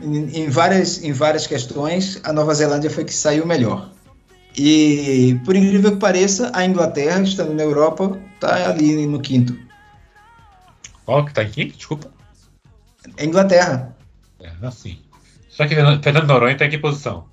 Em, 0.00 0.42
em 0.42 0.48
várias, 0.48 1.02
em 1.02 1.12
várias 1.12 1.46
questões, 1.46 2.20
a 2.24 2.32
Nova 2.32 2.52
Zelândia 2.54 2.90
foi 2.90 3.04
que 3.04 3.14
saiu 3.14 3.46
melhor. 3.46 3.90
E, 4.56 5.40
por 5.44 5.56
incrível 5.56 5.92
que 5.92 5.98
pareça, 5.98 6.50
a 6.54 6.64
Inglaterra, 6.64 7.20
estando 7.22 7.54
na 7.54 7.62
Europa, 7.62 8.20
está 8.34 8.70
ali 8.70 9.04
no 9.06 9.20
quinto. 9.20 9.58
Qual 11.04 11.24
que 11.24 11.34
tá 11.34 11.42
em 11.42 11.50
quinto? 11.50 11.76
Desculpa. 11.76 12.10
A 13.18 13.24
Inglaterra 13.24 13.96
É, 14.40 14.50
assim. 14.62 14.98
Só 15.54 15.66
que 15.66 15.74
Fernando 16.02 16.26
Noronha 16.26 16.56
tá 16.56 16.66
em 16.66 16.70
que 16.70 16.78
posição? 16.78 17.26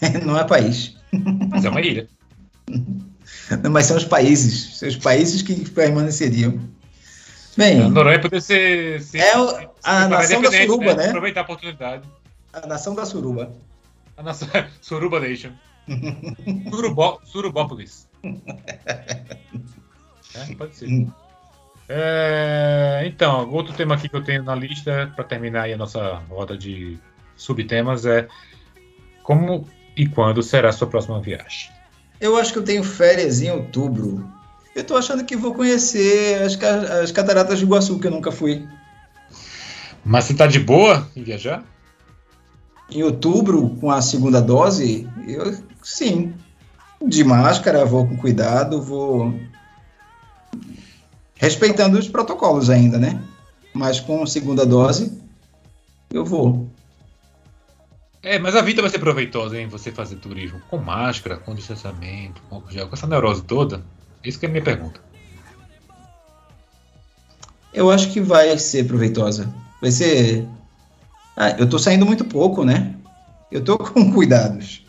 não 0.24 0.38
é 0.38 0.44
país. 0.44 0.96
Mas 1.50 1.64
é 1.64 1.68
uma 1.70 1.80
ilha. 1.80 2.08
Não, 3.62 3.70
mas 3.70 3.86
são 3.86 3.96
os 3.96 4.04
países. 4.04 4.78
São 4.78 4.88
os 4.88 4.96
países 4.96 5.42
que 5.42 5.68
permaneceriam. 5.70 6.58
Bem, 7.56 7.74
Fernando 7.76 7.94
Noronha 7.94 8.20
poderia 8.20 8.40
ser. 8.40 9.02
ser 9.02 9.18
É 9.18 9.38
o- 9.38 9.70
a 9.84 10.08
nação 10.08 10.40
da 10.40 10.50
suruba, 10.50 10.94
né? 10.94 11.06
Aproveitar 11.08 11.40
a 11.40 11.44
oportunidade. 11.44 12.08
a 12.52 12.66
nação 12.66 12.94
da 12.94 13.04
suruba. 13.04 13.52
A 14.16 14.22
nação 14.22 14.48
Suruba 14.80 15.20
Nation. 15.20 15.50
Surubó, 16.70 17.18
Surubópolis. 17.24 18.08
É, 20.34 20.54
pode 20.54 20.74
ser. 20.76 21.06
É, 21.88 23.02
então, 23.06 23.50
outro 23.50 23.74
tema 23.74 23.94
aqui 23.94 24.08
que 24.08 24.16
eu 24.16 24.22
tenho 24.24 24.42
na 24.42 24.54
lista, 24.54 25.12
para 25.14 25.24
terminar 25.24 25.62
aí 25.62 25.72
a 25.72 25.76
nossa 25.76 26.14
roda 26.28 26.56
de 26.56 26.98
subtemas, 27.42 28.06
é 28.06 28.28
como 29.22 29.66
e 29.96 30.06
quando 30.08 30.42
será 30.42 30.70
a 30.70 30.72
sua 30.72 30.86
próxima 30.88 31.20
viagem? 31.20 31.70
Eu 32.20 32.36
acho 32.36 32.52
que 32.52 32.58
eu 32.58 32.64
tenho 32.64 32.82
férias 32.82 33.42
em 33.42 33.50
outubro. 33.50 34.24
Eu 34.74 34.84
tô 34.84 34.96
achando 34.96 35.24
que 35.24 35.36
vou 35.36 35.54
conhecer 35.54 36.40
as, 36.42 36.60
as 36.62 37.12
cataratas 37.12 37.58
de 37.58 37.64
Iguaçu, 37.64 37.98
que 37.98 38.06
eu 38.06 38.10
nunca 38.10 38.32
fui. 38.32 38.66
Mas 40.04 40.24
você 40.24 40.34
tá 40.34 40.46
de 40.46 40.58
boa 40.58 41.08
em 41.14 41.22
viajar? 41.22 41.64
Em 42.90 43.02
outubro, 43.02 43.70
com 43.80 43.90
a 43.90 44.00
segunda 44.02 44.40
dose, 44.40 45.08
eu 45.26 45.56
sim. 45.82 46.34
De 47.04 47.24
máscara, 47.24 47.84
vou 47.84 48.06
com 48.06 48.16
cuidado, 48.16 48.80
vou. 48.80 49.34
Respeitando 51.34 51.98
os 51.98 52.08
protocolos 52.08 52.70
ainda, 52.70 52.98
né? 52.98 53.20
Mas 53.74 53.98
com 53.98 54.22
a 54.22 54.26
segunda 54.26 54.64
dose, 54.64 55.20
eu 56.12 56.24
vou. 56.24 56.71
É, 58.22 58.38
mas 58.38 58.54
a 58.54 58.62
vida 58.62 58.80
vai 58.80 58.90
ser 58.90 59.00
proveitosa, 59.00 59.58
hein? 59.58 59.66
Você 59.66 59.90
fazer 59.90 60.16
turismo 60.16 60.60
com 60.70 60.78
máscara, 60.78 61.36
com 61.36 61.54
distanciamento, 61.54 62.40
com 62.48 62.62
gel, 62.70 62.86
com 62.86 62.94
essa 62.94 63.06
neurose 63.06 63.42
toda. 63.42 63.84
Isso 64.22 64.38
que 64.38 64.46
é 64.46 64.48
a 64.48 64.52
minha 64.52 64.62
pergunta. 64.62 65.00
Eu 67.74 67.90
acho 67.90 68.12
que 68.12 68.20
vai 68.20 68.56
ser 68.58 68.86
proveitosa. 68.86 69.52
Vai 69.80 69.90
ser. 69.90 70.46
Ah, 71.36 71.50
eu 71.58 71.68
tô 71.68 71.78
saindo 71.78 72.06
muito 72.06 72.24
pouco, 72.24 72.64
né? 72.64 72.94
Eu 73.50 73.64
tô 73.64 73.76
com 73.78 74.12
cuidados. 74.12 74.86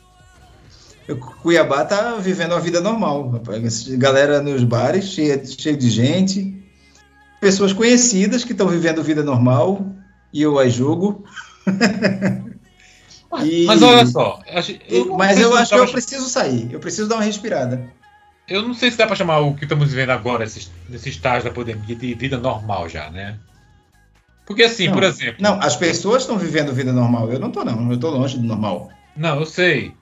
Eu, 1.08 1.18
Cuiabá 1.18 1.84
tá 1.84 2.16
vivendo 2.18 2.54
a 2.54 2.60
vida 2.60 2.80
normal. 2.82 3.30
rapaz. 3.30 3.88
Galera 3.98 4.42
nos 4.42 4.64
bares, 4.64 5.06
cheia, 5.06 5.44
cheio 5.44 5.76
de 5.76 5.90
gente. 5.90 6.56
Pessoas 7.42 7.74
conhecidas 7.74 8.44
que 8.44 8.52
estão 8.52 8.68
vivendo 8.68 9.04
vida 9.04 9.24
normal. 9.24 9.86
E 10.32 10.42
eu 10.42 10.60
as 10.60 10.72
julgo. 10.72 11.26
E- 13.42 13.66
Mas 13.66 13.82
olha 13.82 14.06
só, 14.06 14.40
eu 14.90 15.16
mas 15.16 15.40
eu 15.40 15.56
acho 15.56 15.70
que 15.70 15.76
eu 15.78 15.84
pra- 15.84 15.92
preciso 15.94 16.30
sair. 16.30 16.72
Eu 16.72 16.80
preciso 16.80 17.08
dar 17.10 17.16
uma 17.16 17.24
respirada. 17.24 17.84
Eu 18.48 18.62
não 18.62 18.74
sei 18.74 18.92
se 18.92 18.98
dá 18.98 19.08
pra 19.08 19.16
chamar 19.16 19.40
o 19.40 19.56
que 19.56 19.64
estamos 19.64 19.90
vivendo 19.90 20.10
agora, 20.10 20.44
esse, 20.44 20.68
nesse 20.90 21.10
estágio 21.10 21.46
da 21.46 21.52
pandemia, 21.56 21.96
de 21.96 22.14
vida 22.14 22.38
normal 22.38 22.90
já, 22.90 23.10
né? 23.10 23.38
Porque 24.46 24.64
assim, 24.64 24.88
Não. 24.88 24.94
por 24.94 25.04
exemplo. 25.04 25.38
Não, 25.40 25.58
as 25.62 25.76
pessoas 25.78 26.24
estão 26.24 26.38
vivendo 26.38 26.74
vida 26.74 26.92
normal. 26.92 27.32
Eu 27.32 27.40
não 27.40 27.50
tô, 27.50 27.64
não. 27.64 27.90
Eu 27.92 27.98
tô 27.98 28.10
longe 28.10 28.38
do 28.38 28.44
normal. 28.44 28.90
Não, 29.16 29.40
eu 29.40 29.46
sei. 29.46 29.94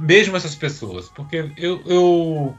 Mesmo 0.00 0.36
essas 0.36 0.54
pessoas, 0.54 1.08
porque 1.08 1.50
eu, 1.56 1.82
eu- 1.86 2.54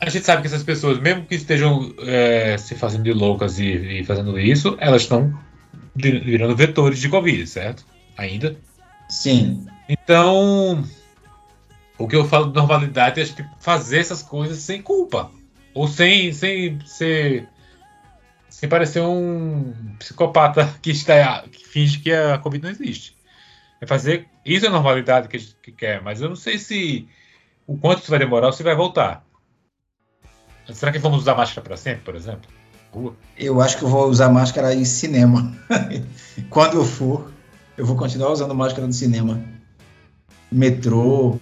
A 0.00 0.10
gente 0.10 0.24
sabe 0.26 0.42
que 0.42 0.48
essas 0.48 0.62
pessoas, 0.64 0.98
mesmo 0.98 1.24
que 1.24 1.36
estejam 1.36 1.94
é, 2.00 2.56
se 2.58 2.74
fazendo 2.74 3.04
de 3.04 3.12
loucas 3.12 3.58
e, 3.60 3.64
e 4.00 4.04
fazendo 4.04 4.38
isso, 4.38 4.76
elas 4.80 5.02
estão 5.02 5.32
vi- 5.94 6.18
virando 6.18 6.54
vetores 6.56 6.98
de 6.98 7.08
Covid, 7.08 7.46
certo? 7.46 7.84
Ainda. 8.16 8.56
Sim. 9.08 9.66
Então, 9.88 10.84
o 11.98 12.08
que 12.08 12.16
eu 12.16 12.24
falo 12.24 12.48
de 12.48 12.54
normalidade 12.54 13.20
é 13.20 13.22
a 13.22 13.26
gente 13.26 13.46
fazer 13.60 13.98
essas 13.98 14.22
coisas 14.22 14.58
sem 14.58 14.82
culpa. 14.82 15.30
Ou 15.72 15.88
sem, 15.88 16.32
sem 16.32 16.80
ser. 16.86 17.48
Sem 18.48 18.68
parecer 18.68 19.00
um 19.00 19.72
psicopata 19.98 20.72
que, 20.80 20.90
está, 20.90 21.42
que 21.50 21.66
finge 21.66 21.98
que 21.98 22.12
a 22.12 22.38
Covid 22.38 22.64
não 22.64 22.70
existe. 22.70 23.16
É 23.80 23.86
fazer. 23.86 24.28
Isso 24.44 24.64
é 24.64 24.68
a 24.68 24.72
normalidade 24.72 25.28
que 25.28 25.36
a 25.36 25.40
gente 25.40 25.56
que 25.62 25.72
quer, 25.72 26.00
mas 26.00 26.20
eu 26.20 26.28
não 26.28 26.36
sei 26.36 26.58
se. 26.58 27.08
O 27.66 27.76
quanto 27.76 28.02
isso 28.02 28.10
vai 28.10 28.18
demorar 28.18 28.48
ou 28.48 28.52
se 28.52 28.62
vai 28.62 28.76
voltar. 28.76 29.24
Será 30.72 30.92
que 30.92 30.98
vamos 30.98 31.20
usar 31.20 31.34
máscara 31.34 31.62
para 31.62 31.76
sempre, 31.76 32.02
por 32.02 32.14
exemplo? 32.14 32.50
Rua? 32.92 33.16
Eu 33.36 33.60
acho 33.60 33.76
que 33.78 33.84
eu 33.84 33.88
vou 33.88 34.08
usar 34.08 34.28
máscara 34.28 34.74
em 34.74 34.84
cinema. 34.84 35.52
Quando 36.48 36.76
eu 36.76 36.84
for, 36.84 37.33
eu 37.76 37.84
vou 37.86 37.96
continuar 37.96 38.30
usando 38.30 38.54
máscara 38.54 38.86
no 38.86 38.92
cinema. 38.92 39.42
Metrô. 40.50 41.38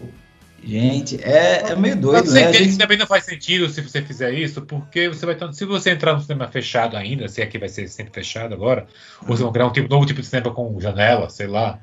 Gente, 0.65 1.21
é, 1.23 1.73
é 1.73 1.77
meio 1.77 1.97
doido, 1.97 2.29
você 2.29 2.35
né? 2.35 2.41
Entende 2.43 2.59
que 2.59 2.65
gente- 2.71 2.79
também 2.79 2.97
não 2.97 3.07
faz 3.07 3.25
sentido 3.25 3.69
se 3.69 3.81
você 3.81 4.01
fizer 4.01 4.33
isso, 4.33 4.63
porque 4.63 5.09
você 5.09 5.27
vai 5.27 5.35
estar. 5.35 5.53
Se 5.53 5.65
você 5.65 5.91
entrar 5.91 6.15
no 6.15 6.21
cinema 6.21 6.47
fechado 6.47 6.97
ainda, 6.97 7.29
se 7.29 7.43
aqui 7.43 7.59
vai 7.59 7.69
ser 7.69 7.89
sempre 7.89 8.15
fechado 8.15 8.55
agora, 8.55 8.87
ou 9.23 9.27
vocês 9.29 9.41
vão 9.41 9.53
criar 9.53 9.67
um 9.67 9.73
tipo, 9.73 9.89
novo 9.89 10.07
tipo 10.07 10.21
de 10.21 10.27
cinema 10.27 10.55
com 10.55 10.81
janela, 10.81 11.29
sei 11.29 11.49
lá. 11.49 11.81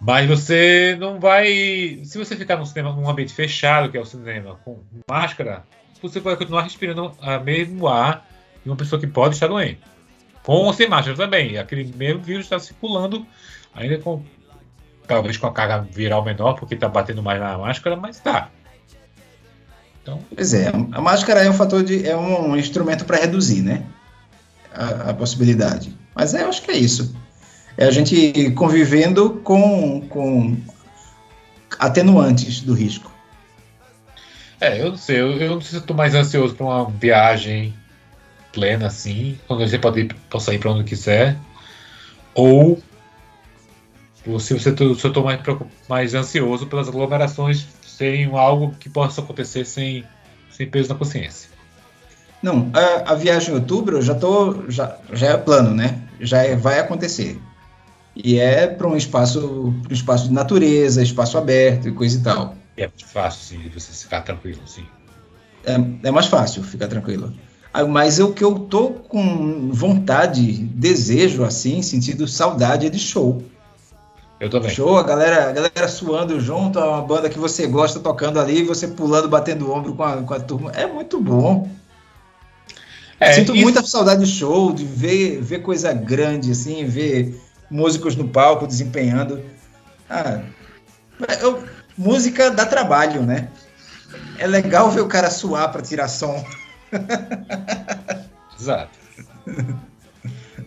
Mas 0.00 0.28
você 0.28 0.96
não 0.98 1.20
vai. 1.20 2.00
Se 2.04 2.18
você 2.18 2.34
ficar 2.36 2.56
num 2.56 2.66
cinema 2.66 2.92
num 2.92 3.08
ambiente 3.08 3.32
fechado, 3.32 3.88
que 3.90 3.96
é 3.96 4.00
o 4.00 4.04
cinema, 4.04 4.58
com 4.64 4.80
máscara, 5.08 5.64
você 6.02 6.18
vai 6.18 6.36
continuar 6.36 6.62
respirando 6.62 7.12
o 7.20 7.40
mesmo 7.44 7.86
ar 7.86 8.28
de 8.64 8.68
uma 8.68 8.76
pessoa 8.76 9.00
que 9.00 9.06
pode 9.06 9.34
estar 9.34 9.46
doente. 9.46 9.80
Com 10.48 10.64
ou 10.64 10.72
sem 10.72 10.88
máscara 10.88 11.14
também. 11.14 11.58
Aquele 11.58 11.92
mesmo 11.94 12.22
vírus 12.22 12.46
está 12.46 12.58
circulando, 12.58 13.26
ainda 13.74 13.98
com. 13.98 14.22
Talvez 15.06 15.36
com 15.36 15.46
a 15.46 15.52
carga 15.52 15.86
viral 15.92 16.24
menor, 16.24 16.54
porque 16.54 16.72
está 16.72 16.88
batendo 16.88 17.22
mais 17.22 17.38
na 17.38 17.58
máscara, 17.58 17.96
mas 17.96 18.18
tá. 18.18 18.48
Então, 20.02 20.18
Pois 20.34 20.54
é, 20.54 20.68
a 20.68 21.02
máscara 21.02 21.44
é 21.44 21.50
um 21.50 21.52
fator 21.52 21.84
de. 21.84 22.08
é 22.08 22.16
um 22.16 22.56
instrumento 22.56 23.04
para 23.04 23.18
reduzir, 23.18 23.60
né? 23.60 23.84
A, 24.72 25.10
a 25.10 25.14
possibilidade. 25.14 25.94
Mas 26.14 26.32
é, 26.32 26.44
eu 26.44 26.48
acho 26.48 26.62
que 26.62 26.70
é 26.70 26.78
isso. 26.78 27.14
É 27.76 27.84
a 27.84 27.90
gente 27.90 28.50
convivendo 28.52 29.42
com, 29.44 30.00
com 30.08 30.56
atenuantes 31.78 32.62
do 32.62 32.72
risco. 32.72 33.12
É, 34.58 34.80
eu 34.80 34.92
não 34.92 34.96
sei, 34.96 35.20
eu, 35.20 35.32
eu 35.32 35.50
não 35.56 35.60
sei 35.60 35.70
se 35.72 35.76
eu 35.76 35.82
tô 35.82 35.92
mais 35.92 36.14
ansioso 36.14 36.54
pra 36.54 36.64
uma 36.64 36.88
viagem 36.88 37.74
plena 38.52 38.86
assim, 38.86 39.38
quando 39.46 39.66
você 39.68 39.78
pode 39.78 40.00
ir, 40.00 40.14
possa 40.30 40.54
ir 40.54 40.58
pra 40.58 40.70
onde 40.70 40.84
quiser, 40.84 41.36
ou 42.34 42.80
se 44.38 44.54
você 44.54 44.72
tô 44.72 45.22
mais, 45.22 45.40
mais 45.88 46.14
ansioso 46.14 46.66
pelas 46.66 46.88
aglomerações 46.88 47.66
serem 47.82 48.26
algo 48.26 48.74
que 48.78 48.88
possa 48.88 49.20
acontecer 49.20 49.64
sem, 49.64 50.04
sem 50.50 50.68
peso 50.68 50.88
na 50.88 50.94
consciência. 50.94 51.48
Não, 52.42 52.70
a, 52.72 53.12
a 53.12 53.14
viagem 53.14 53.50
em 53.50 53.54
outubro 53.54 53.98
eu 53.98 54.02
já 54.02 54.14
tô. 54.14 54.70
Já, 54.70 54.96
já 55.12 55.28
é 55.28 55.36
plano, 55.36 55.74
né? 55.74 56.00
Já 56.20 56.42
é- 56.42 56.54
vai 56.54 56.78
acontecer. 56.78 57.40
E 58.14 58.38
é 58.38 58.66
para 58.66 58.86
um 58.86 58.96
espaço, 58.96 59.74
um 59.90 59.92
espaço 59.92 60.28
de 60.28 60.32
natureza, 60.34 61.02
espaço 61.02 61.38
aberto 61.38 61.88
e 61.88 61.92
coisa 61.92 62.18
e 62.18 62.22
tal. 62.22 62.56
É 62.76 62.88
fácil 63.06 63.40
sim, 63.58 63.68
de 63.68 63.68
você 63.70 63.92
ficar 63.92 64.22
tranquilo, 64.22 64.60
sim. 64.66 64.86
É, 65.64 65.74
é 66.08 66.10
mais 66.10 66.26
fácil, 66.26 66.62
fica 66.62 66.86
tranquilo. 66.86 67.32
Ah, 67.78 67.86
Mas 67.86 68.18
o 68.18 68.32
que 68.32 68.42
eu 68.42 68.58
tô 68.58 68.88
com 68.90 69.70
vontade, 69.70 70.52
desejo, 70.52 71.44
assim, 71.44 71.80
sentido 71.80 72.26
saudade 72.26 72.86
é 72.86 72.90
de 72.90 72.98
show. 72.98 73.40
Eu 74.40 74.50
também. 74.50 74.70
Show, 74.70 74.96
a 74.98 75.02
galera, 75.04 75.48
a 75.50 75.52
galera 75.52 75.88
suando 75.88 76.40
junto, 76.40 76.78
a 76.80 77.00
banda 77.00 77.28
que 77.30 77.38
você 77.38 77.68
gosta 77.68 78.00
tocando 78.00 78.40
ali, 78.40 78.64
você 78.64 78.88
pulando, 78.88 79.28
batendo 79.28 79.68
o 79.68 79.72
ombro 79.72 79.94
com 79.94 80.02
a, 80.02 80.16
com 80.16 80.34
a 80.34 80.40
turma. 80.40 80.72
É 80.72 80.86
muito 80.88 81.20
bom. 81.20 81.68
É, 83.20 83.32
Sinto 83.32 83.52
isso- 83.54 83.62
muita 83.62 83.82
saudade 83.84 84.24
de 84.24 84.30
show, 84.30 84.72
de 84.72 84.84
ver, 84.84 85.40
ver 85.40 85.60
coisa 85.60 85.92
grande, 85.92 86.50
assim, 86.50 86.84
ver 86.84 87.40
músicos 87.70 88.16
no 88.16 88.28
palco 88.28 88.66
desempenhando. 88.66 89.40
Ah, 90.10 90.40
eu- 91.40 91.62
música 91.96 92.50
dá 92.50 92.66
trabalho, 92.66 93.22
né? 93.22 93.48
É 94.36 94.46
legal 94.48 94.90
ver 94.90 95.00
o 95.00 95.06
cara 95.08 95.30
suar 95.30 95.70
para 95.70 95.82
tirar 95.82 96.08
som. 96.08 96.44
Exato. 98.58 98.90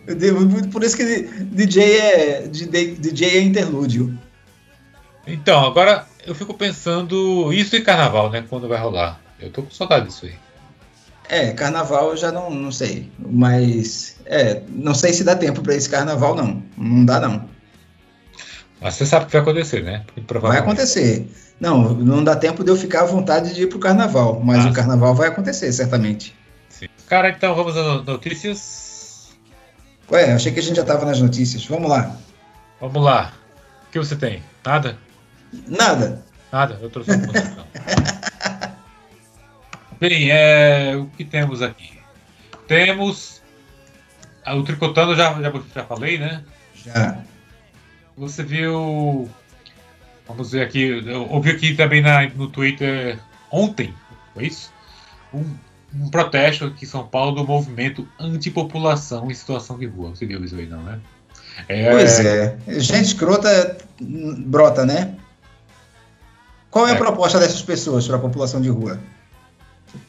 Eu 0.06 0.14
devo- 0.16 0.68
Por 0.68 0.82
isso 0.82 0.96
que 0.96 1.04
DJ 1.44 1.98
é, 1.98 2.46
DJ 2.48 3.38
é 3.38 3.40
interlúdio. 3.40 4.18
Então, 5.26 5.64
agora 5.64 6.06
eu 6.26 6.34
fico 6.34 6.54
pensando 6.54 7.52
isso 7.52 7.76
em 7.76 7.82
carnaval, 7.82 8.30
né? 8.30 8.44
Quando 8.48 8.68
vai 8.68 8.78
rolar. 8.78 9.20
Eu 9.40 9.50
tô 9.50 9.62
com 9.62 9.70
saudade 9.70 10.06
disso 10.06 10.26
aí. 10.26 10.34
É, 11.28 11.52
carnaval 11.52 12.10
eu 12.10 12.16
já 12.16 12.32
não, 12.32 12.50
não 12.50 12.72
sei. 12.72 13.10
Mas, 13.18 14.16
é, 14.26 14.62
não 14.68 14.94
sei 14.94 15.12
se 15.12 15.22
dá 15.24 15.34
tempo 15.36 15.62
para 15.62 15.74
esse 15.74 15.88
carnaval, 15.88 16.34
não. 16.34 16.62
Não 16.76 17.04
dá, 17.04 17.20
não. 17.20 17.48
Mas 18.82 18.94
você 18.94 19.06
sabe 19.06 19.24
o 19.24 19.26
que 19.28 19.32
vai 19.34 19.42
acontecer, 19.42 19.82
né? 19.84 20.04
Vai 20.40 20.58
acontecer. 20.58 21.30
Não, 21.60 21.94
não 21.94 22.24
dá 22.24 22.34
tempo 22.34 22.64
de 22.64 22.70
eu 22.70 22.76
ficar 22.76 23.02
à 23.02 23.06
vontade 23.06 23.54
de 23.54 23.62
ir 23.62 23.66
pro 23.68 23.78
carnaval, 23.78 24.40
mas 24.42 24.66
Ah. 24.66 24.70
o 24.70 24.72
carnaval 24.72 25.14
vai 25.14 25.28
acontecer, 25.28 25.72
certamente. 25.72 26.34
Sim. 26.68 26.88
Cara, 27.06 27.28
então 27.30 27.54
vamos 27.54 27.76
às 27.76 28.04
notícias. 28.04 29.30
Ué, 30.10 30.32
achei 30.32 30.50
que 30.52 30.58
a 30.58 30.62
gente 30.62 30.76
já 30.76 30.82
estava 30.82 31.04
nas 31.06 31.20
notícias. 31.20 31.64
Vamos 31.66 31.88
lá. 31.88 32.16
Vamos 32.80 33.02
lá. 33.02 33.32
O 33.88 33.92
que 33.92 33.98
você 33.98 34.16
tem? 34.16 34.42
Nada? 34.66 34.98
Nada. 35.68 36.22
Nada? 36.50 36.78
Eu 36.82 36.90
trouxe 36.90 37.12
uma 37.12 37.24
então. 37.24 37.64
Bem, 40.00 40.30
é, 40.32 40.96
o 40.96 41.06
que 41.06 41.24
temos 41.24 41.62
aqui? 41.62 41.92
Temos. 42.66 43.40
ah, 44.44 44.56
O 44.56 44.64
Tricotando 44.64 45.14
já, 45.14 45.32
já, 45.40 45.52
já 45.74 45.84
falei, 45.84 46.18
né? 46.18 46.42
Já. 46.84 47.18
Você 48.16 48.42
viu. 48.42 49.28
Vamos 50.26 50.52
ver 50.52 50.62
aqui. 50.62 51.02
Ouvi 51.30 51.50
aqui 51.50 51.74
também 51.74 52.02
na, 52.02 52.28
no 52.30 52.48
Twitter 52.48 53.18
ontem, 53.50 53.92
foi 54.34 54.46
isso? 54.46 54.72
Um, 55.32 55.44
um 55.94 56.08
protesto 56.08 56.66
aqui 56.66 56.84
em 56.84 56.88
São 56.88 57.06
Paulo 57.06 57.36
do 57.36 57.46
movimento 57.46 58.06
antipopulação 58.18 59.30
em 59.30 59.34
situação 59.34 59.78
de 59.78 59.86
rua. 59.86 60.10
Você 60.10 60.26
viu 60.26 60.44
isso 60.44 60.54
aí, 60.56 60.66
não, 60.66 60.82
né? 60.82 61.00
É, 61.68 61.90
Pois 61.90 62.20
é. 62.20 62.56
Gente 62.68 63.06
escrota 63.06 63.76
hum, 64.00 64.42
brota, 64.46 64.86
né? 64.86 65.14
Qual 66.70 66.86
é 66.86 66.92
a 66.92 66.94
É. 66.94 66.98
proposta 66.98 67.38
dessas 67.38 67.60
pessoas 67.60 68.06
para 68.06 68.16
a 68.16 68.20
população 68.20 68.60
de 68.60 68.70
rua? 68.70 68.98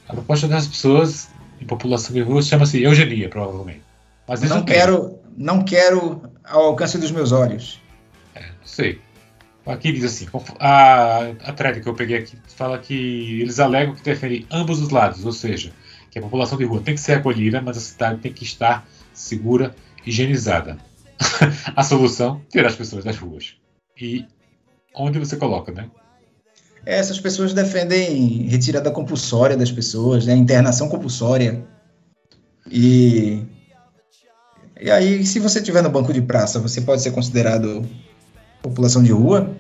A 0.08 0.14
proposta 0.14 0.48
das 0.48 0.68
pessoas 0.68 1.30
em 1.60 1.66
população 1.66 2.14
de 2.14 2.22
rua 2.22 2.42
chama-se 2.42 2.82
eugenia, 2.82 3.28
provavelmente. 3.28 3.82
Mas 4.26 4.42
Não 4.42 4.64
quero, 4.64 5.20
não 5.36 5.64
quero 5.64 6.22
ao 6.46 6.68
alcance 6.68 6.98
dos 6.98 7.12
meus 7.12 7.34
olhos. 7.34 7.82
Sei. 8.66 9.00
Aqui 9.66 9.92
diz 9.94 10.04
assim: 10.04 10.28
a, 10.60 11.20
a 11.44 11.54
thread 11.54 11.82
que 11.82 11.88
eu 11.88 11.94
peguei 11.94 12.18
aqui 12.18 12.38
fala 12.56 12.78
que 12.78 13.42
eles 13.42 13.60
alegam 13.60 13.96
que 13.96 14.04
defendem 14.04 14.46
ambos 14.52 14.82
os 14.82 14.90
lados, 14.90 15.26
ou 15.26 15.32
seja, 15.32 15.72
que 16.12 16.20
a 16.20 16.22
população 16.22 16.58
de 16.58 16.66
rua 16.66 16.82
tem 16.82 16.96
que 16.96 17.02
ser 17.02 17.14
acolhida, 17.14 17.62
mas 17.62 17.78
a 17.78 17.82
cidade 17.82 18.20
tem 18.20 18.34
que 18.34 18.44
estar 18.44 18.88
segura, 19.14 19.74
higienizada. 20.06 20.78
a 21.76 21.84
solução: 21.84 22.42
tirar 22.50 22.68
as 22.68 22.76
pessoas 22.76 23.06
das 23.06 23.18
ruas. 23.18 23.56
E 24.00 24.26
onde 24.94 25.18
você 25.18 25.38
coloca, 25.38 25.72
né? 25.72 25.90
Essas 26.86 27.20
pessoas 27.20 27.54
defendem 27.54 28.48
retirada 28.48 28.92
compulsória 28.92 29.56
das 29.56 29.72
pessoas, 29.72 30.26
né? 30.26 30.36
internação 30.36 30.90
compulsória. 30.90 31.66
E, 32.70 33.42
e 34.80 34.92
aí, 34.92 35.26
se 35.26 35.40
você 35.40 35.60
estiver 35.60 35.82
no 35.82 35.90
banco 35.90 36.12
de 36.12 36.22
praça, 36.22 36.60
você 36.60 36.82
pode 36.82 37.02
ser 37.02 37.12
considerado 37.12 37.88
população 38.64 39.04
de 39.04 39.12
rua? 39.12 39.56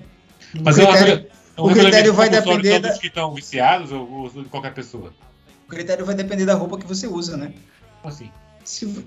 Mas 0.63 0.77
o 0.77 0.87
critério, 0.87 1.27
é 1.57 1.61
um 1.61 1.65
o 1.65 1.73
critério 1.73 2.13
vai 2.13 2.29
depender 2.29 2.79
da- 2.79 2.97
que 2.97 3.07
estão 3.07 3.33
viciados 3.33 3.91
ou, 3.91 4.09
ou 4.09 4.29
de 4.29 4.45
qualquer 4.49 4.73
pessoa. 4.73 5.13
o 5.67 5.69
critério 5.69 6.05
vai 6.05 6.15
depender 6.15 6.45
da 6.45 6.55
roupa 6.55 6.77
que 6.79 6.87
você 6.87 7.05
usa, 7.05 7.37
né? 7.37 7.53
Como 8.01 8.13
assim? 8.13 8.31
Se, 8.63 9.05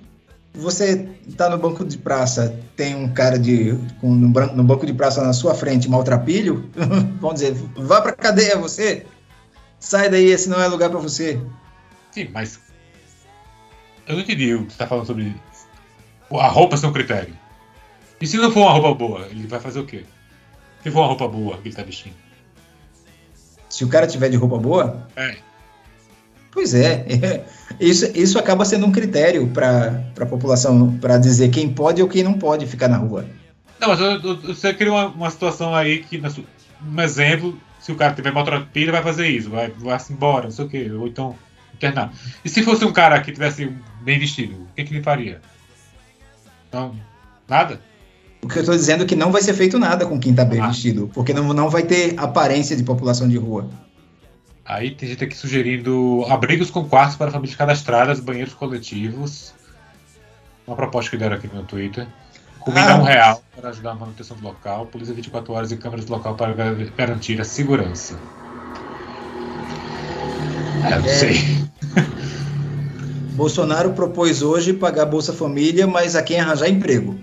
você 0.55 1.09
tá 1.37 1.49
no 1.49 1.59
banco 1.59 1.85
de 1.85 1.99
praça, 1.99 2.59
tem 2.77 2.95
um 2.95 3.13
cara 3.13 3.39
de 3.39 3.75
com, 4.01 4.15
no, 4.15 4.29
no 4.29 4.65
banco 4.65 4.87
de 4.87 4.93
praça 4.93 5.23
na 5.25 5.33
sua 5.33 5.55
frente, 5.55 5.89
maltrapilho, 5.89 6.71
vamos 7.21 7.41
dizer, 7.41 7.55
vá 7.77 8.01
pra 8.01 8.13
cadeia 8.13 8.57
você. 8.59 9.07
Sai 9.79 10.09
daí, 10.09 10.27
esse 10.27 10.49
não 10.49 10.61
é 10.61 10.67
lugar 10.69 10.89
pra 10.91 10.99
você. 10.99 11.41
Sim, 12.11 12.29
mas. 12.33 12.59
Eu 14.09 14.15
não 14.15 14.23
entendi 14.23 14.55
o 14.55 14.65
que 14.67 14.73
você 14.73 14.79
tá 14.79 14.87
falando 14.87 15.07
sobre. 15.07 15.35
A 16.33 16.49
roupa 16.49 16.77
ser 16.77 16.87
um 16.87 16.93
critério. 16.93 17.35
E 18.21 18.27
se 18.27 18.37
não 18.37 18.51
for 18.51 18.61
uma 18.61 18.73
roupa 18.73 18.95
boa, 18.95 19.27
ele 19.31 19.47
vai 19.47 19.61
fazer 19.61 19.81
o 19.81 19.85
quê? 19.87 20.05
Se 20.83 20.91
for 20.91 21.01
uma 21.01 21.09
roupa 21.09 21.29
boa 21.29 21.59
que 21.59 21.69
ele 21.69 21.75
tá 21.75 21.83
vestindo. 21.83 22.15
Se 23.69 23.85
o 23.85 23.89
cara 23.89 24.07
tiver 24.07 24.29
de 24.31 24.37
roupa 24.37 24.59
boa, 24.59 25.07
É. 25.17 25.37
pois 26.51 26.75
é. 26.75 27.45
Isso, 27.79 28.07
isso 28.17 28.39
acaba 28.39 28.65
sendo 28.65 28.87
um 28.87 28.93
critério 28.93 29.47
para 29.49 30.03
a 30.21 30.27
população, 30.27 30.97
para 30.99 31.19
dizer 31.19 31.51
quem 31.51 31.69
pode 31.73 32.01
ou 32.01 32.09
quem 32.09 32.23
não 32.23 32.35
pode 32.39 32.67
ficar 32.67 32.89
na 32.89 32.97
rua. 32.97 33.27
Não, 33.79 33.89
mas 33.89 34.01
eu- 34.01 34.13
eu- 34.23 34.37
você 34.41 34.73
cria 34.73 34.91
uma, 34.91 35.07
uma 35.09 35.31
situação 35.31 35.75
aí 35.75 35.99
que, 36.03 36.19
um 36.83 37.01
exemplo, 37.03 37.61
se 37.81 37.93
o 37.93 37.97
cara 37.97 38.15
tiver 38.15 38.33
maltrapilho, 38.33 38.93
vai 38.93 39.03
fazer 39.03 39.29
isso, 39.29 39.51
vai, 39.51 39.69
vai 39.71 39.99
se 40.01 40.13
embora, 40.13 40.45
não 40.45 40.51
sei 40.51 40.65
o 40.65 40.69
quê, 40.69 40.91
ou 40.91 41.07
então 41.07 41.37
internar. 41.75 42.11
E 42.43 42.49
se 42.49 42.63
fosse 42.63 42.85
um 42.87 42.93
cara 42.93 43.21
que 43.21 43.31
tivesse 43.33 43.67
bem 44.01 44.19
vestido, 44.19 44.55
o 44.63 44.69
que, 44.75 44.85
que 44.85 44.95
ele 44.95 45.03
faria? 45.03 45.43
Não, 46.73 46.95
nada? 47.47 47.81
O 48.47 48.49
que 48.49 48.59
eu 48.59 48.63
estou 48.63 48.77
dizendo 48.77 49.03
é 49.03 49.07
que 49.07 49.17
não 49.17 49.33
vai 49.33 49.43
ser 49.43 49.55
feito 49.55 49.77
nada 49.77 50.07
com 50.07 50.21
quem 50.21 50.31
está 50.31 50.45
bem 50.45 50.61
Ah. 50.61 50.69
vestido, 50.69 51.11
porque 51.13 51.35
não, 51.35 51.53
não 51.53 51.69
vai 51.69 51.83
ter 51.83 52.15
aparência 52.17 52.77
de 52.77 52.85
população 52.85 53.29
de 53.29 53.37
rua. 53.37 53.69
Aí 54.65 54.93
tem 54.93 55.09
gente 55.09 55.25
aqui 55.25 55.37
sugerindo 55.37 56.25
abrigos 56.29 56.71
com 56.71 56.85
quartos 56.85 57.17
para 57.17 57.31
famílias 57.33 57.57
cadastradas, 57.57 58.21
banheiros 58.21 58.55
coletivos. 58.55 59.53
Uma 60.65 60.77
proposta 60.77 61.11
que 61.11 61.17
deram 61.17 61.35
aqui 61.37 61.51
no 61.53 61.65
Twitter. 61.65 62.07
Comida 62.61 62.95
Ah. 62.95 62.97
um 62.99 63.03
real 63.03 63.43
para 63.57 63.71
ajudar 63.71 63.91
a 63.91 63.95
manutenção 63.97 64.37
do 64.37 64.45
local. 64.45 64.87
Polícia 64.87 65.13
24 65.13 65.53
horas 65.53 65.73
e 65.73 65.77
câmeras 65.77 66.05
do 66.05 66.13
local 66.13 66.37
para 66.37 66.53
gar- 66.53 66.75
garantir 66.97 67.41
a 67.41 67.45
segurança. 67.45 68.17
É, 70.85 70.93
eu 70.95 71.01
não 71.01 71.09
É. 71.09 71.15
sei. 71.15 71.67
Bolsonaro 73.35 73.93
propôs 73.93 74.41
hoje 74.41 74.73
pagar 74.73 75.05
Bolsa 75.07 75.33
Família, 75.33 75.87
mas 75.87 76.15
a 76.15 76.23
quem 76.23 76.39
arranjar 76.41 76.69
emprego. 76.69 77.19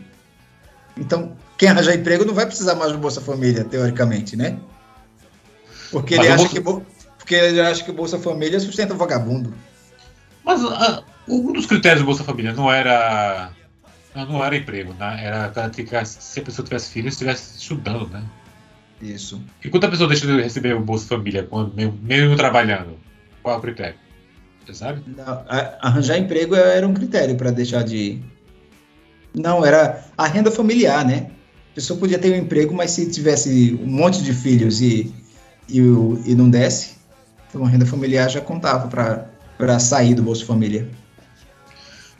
Então, 0.98 1.36
quem 1.58 1.70
arranjar 1.70 1.96
emprego 1.96 2.26
não 2.26 2.34
vai 2.34 2.46
precisar 2.46 2.76
mais 2.76 2.92
do 2.92 2.98
Bolsa 2.98 3.22
Família, 3.22 3.64
teoricamente, 3.64 4.36
né? 4.36 4.58
Porque 5.92 6.16
ele, 6.16 6.28
o 6.28 6.34
acha 6.34 6.62
Bolsa- 6.62 6.82
que, 6.82 6.86
porque 7.18 7.36
ele 7.36 7.62
acha 7.62 7.84
que 7.84 7.92
Bolsa 7.92 8.20
Família 8.20 8.60
sustenta 8.60 8.94
vagabundo. 8.94 9.54
Mas 10.44 10.64
ah, 10.64 11.04
um 11.28 11.54
dos 11.54 11.66
critérios 11.66 12.02
do 12.02 12.06
Bolsa 12.06 12.24
Família 12.24 12.54
não 12.54 12.72
era. 12.72 13.52
Não, 14.16 14.44
era 14.44 14.56
emprego, 14.56 14.94
né? 14.94 15.20
Era 15.24 15.48
garantir 15.48 15.86
que 15.86 16.06
se 16.06 16.40
a 16.40 16.44
pessoa 16.44 16.64
tivesse 16.64 16.92
filho, 16.92 17.08
estivesse 17.08 17.58
estudando, 17.58 18.08
né? 18.10 18.24
Isso. 19.02 19.42
E 19.64 19.70
quando 19.70 19.86
a 19.86 19.90
pessoa 19.90 20.08
deixa 20.08 20.28
de 20.28 20.42
receber 20.42 20.76
o 20.76 20.80
Bolsa 20.80 21.08
Família, 21.08 21.44
quando, 21.44 21.74
mesmo, 21.74 21.98
mesmo 22.02 22.36
trabalhando, 22.36 22.98
qual 23.42 23.56
é 23.56 23.58
o 23.58 23.62
critério? 23.62 23.96
Você 24.66 24.74
sabe? 24.74 25.04
Não, 25.08 25.44
arranjar 25.82 26.18
emprego 26.18 26.56
era 26.56 26.88
um 26.88 26.94
critério 26.94 27.36
para 27.36 27.52
deixar 27.52 27.84
de. 27.84 28.22
Não, 29.34 29.66
era 29.66 30.06
a 30.18 30.28
renda 30.28 30.52
familiar, 30.52 31.06
né? 31.06 31.32
A 31.72 31.76
pessoa 31.76 32.00
podia 32.00 32.20
ter 32.20 32.32
um 32.32 32.38
emprego, 32.38 32.74
mas 32.74 32.92
se 32.92 33.10
tivesse 33.10 33.78
um 33.82 33.88
monte 33.88 34.22
de 34.22 34.34
filhos 34.34 34.80
e, 34.80 35.14
e, 35.68 35.80
e 35.80 36.36
não 36.36 36.50
desse, 36.50 36.98
então 37.50 37.66
a 37.66 37.70
renda 37.70 37.86
familiar 37.86 38.30
já 38.30 38.42
contava 38.42 38.88
para 39.58 39.80
sair 39.80 40.14
do 40.14 40.22
Bolsa 40.22 40.46
Família. 40.46 40.88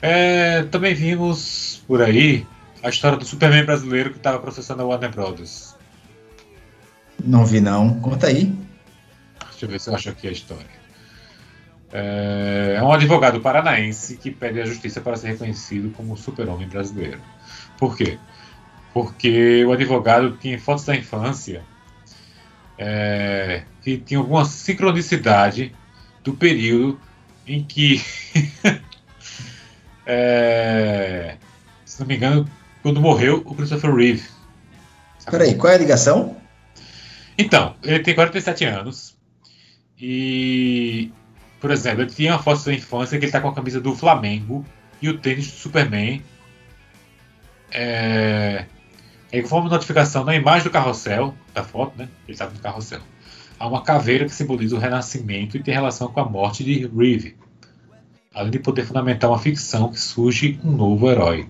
É, 0.02 0.64
também 0.64 0.94
vimos 0.94 1.82
por 1.86 2.02
aí 2.02 2.46
a 2.82 2.90
história 2.90 3.16
do 3.16 3.24
Superman 3.24 3.64
brasileiro 3.64 4.10
que 4.10 4.18
estava 4.18 4.38
processando 4.38 4.82
a 4.82 4.84
Warner 4.84 5.10
Brothers. 5.10 5.74
Não 7.24 7.46
vi, 7.46 7.60
não. 7.60 7.98
Conta 8.00 8.26
aí. 8.26 8.54
Deixa 9.50 9.64
eu 9.64 9.68
ver 9.68 9.80
se 9.80 9.88
eu 9.88 9.94
acho 9.94 10.10
aqui 10.10 10.28
a 10.28 10.32
história. 10.32 10.83
É, 11.96 12.74
é 12.76 12.82
um 12.82 12.92
advogado 12.92 13.40
paranaense 13.40 14.16
que 14.16 14.28
pede 14.28 14.60
a 14.60 14.64
justiça 14.64 15.00
para 15.00 15.16
ser 15.16 15.28
reconhecido 15.28 15.92
como 15.96 16.16
super-homem 16.16 16.66
brasileiro. 16.66 17.20
Por 17.78 17.96
quê? 17.96 18.18
Porque 18.92 19.64
o 19.64 19.72
advogado 19.72 20.36
tinha 20.38 20.58
fotos 20.58 20.84
da 20.84 20.96
infância 20.96 21.62
é, 22.76 23.62
que 23.80 23.96
tinha 23.96 24.18
alguma 24.18 24.44
sincronicidade 24.44 25.72
do 26.24 26.34
período 26.34 26.98
em 27.46 27.62
que, 27.62 28.02
é, 30.04 31.36
se 31.84 32.00
não 32.00 32.08
me 32.08 32.16
engano, 32.16 32.50
quando 32.82 33.00
morreu 33.00 33.40
o 33.46 33.54
Christopher 33.54 33.94
Reeve. 33.94 34.24
Peraí, 35.30 35.54
qual 35.54 35.72
é 35.72 35.76
a 35.76 35.78
ligação? 35.78 36.36
Então, 37.38 37.76
ele 37.84 38.00
tem 38.00 38.16
47 38.16 38.64
anos. 38.64 39.16
E, 39.96 41.12
por 41.64 41.70
exemplo, 41.70 42.02
ele 42.02 42.10
tinha 42.10 42.32
uma 42.32 42.42
foto 42.42 42.62
da 42.62 42.74
infância 42.74 43.18
que 43.18 43.24
ele 43.24 43.32
tá 43.32 43.40
com 43.40 43.48
a 43.48 43.54
camisa 43.54 43.80
do 43.80 43.96
Flamengo 43.96 44.66
e 45.00 45.08
o 45.08 45.16
tênis 45.16 45.46
do 45.46 45.56
Superman. 45.56 46.22
É... 47.72 48.66
Aí, 49.32 49.40
conforme 49.40 49.70
notificação 49.70 50.24
na 50.24 50.36
imagem 50.36 50.64
do 50.64 50.70
carrossel, 50.70 51.34
da 51.54 51.64
foto, 51.64 51.96
né? 51.96 52.06
Ele 52.26 52.34
estava 52.34 52.52
no 52.52 52.60
carrossel. 52.60 53.00
Há 53.58 53.66
uma 53.66 53.80
caveira 53.80 54.26
que 54.26 54.34
simboliza 54.34 54.76
o 54.76 54.78
renascimento 54.78 55.56
e 55.56 55.62
tem 55.62 55.72
relação 55.72 56.08
com 56.08 56.20
a 56.20 56.28
morte 56.28 56.62
de 56.62 56.86
Reeve. 56.86 57.34
Além 58.34 58.50
de 58.50 58.58
poder 58.58 58.84
fundamentar 58.84 59.30
uma 59.30 59.38
ficção 59.38 59.90
que 59.90 59.98
surge 59.98 60.60
um 60.62 60.70
novo 60.70 61.10
herói. 61.10 61.48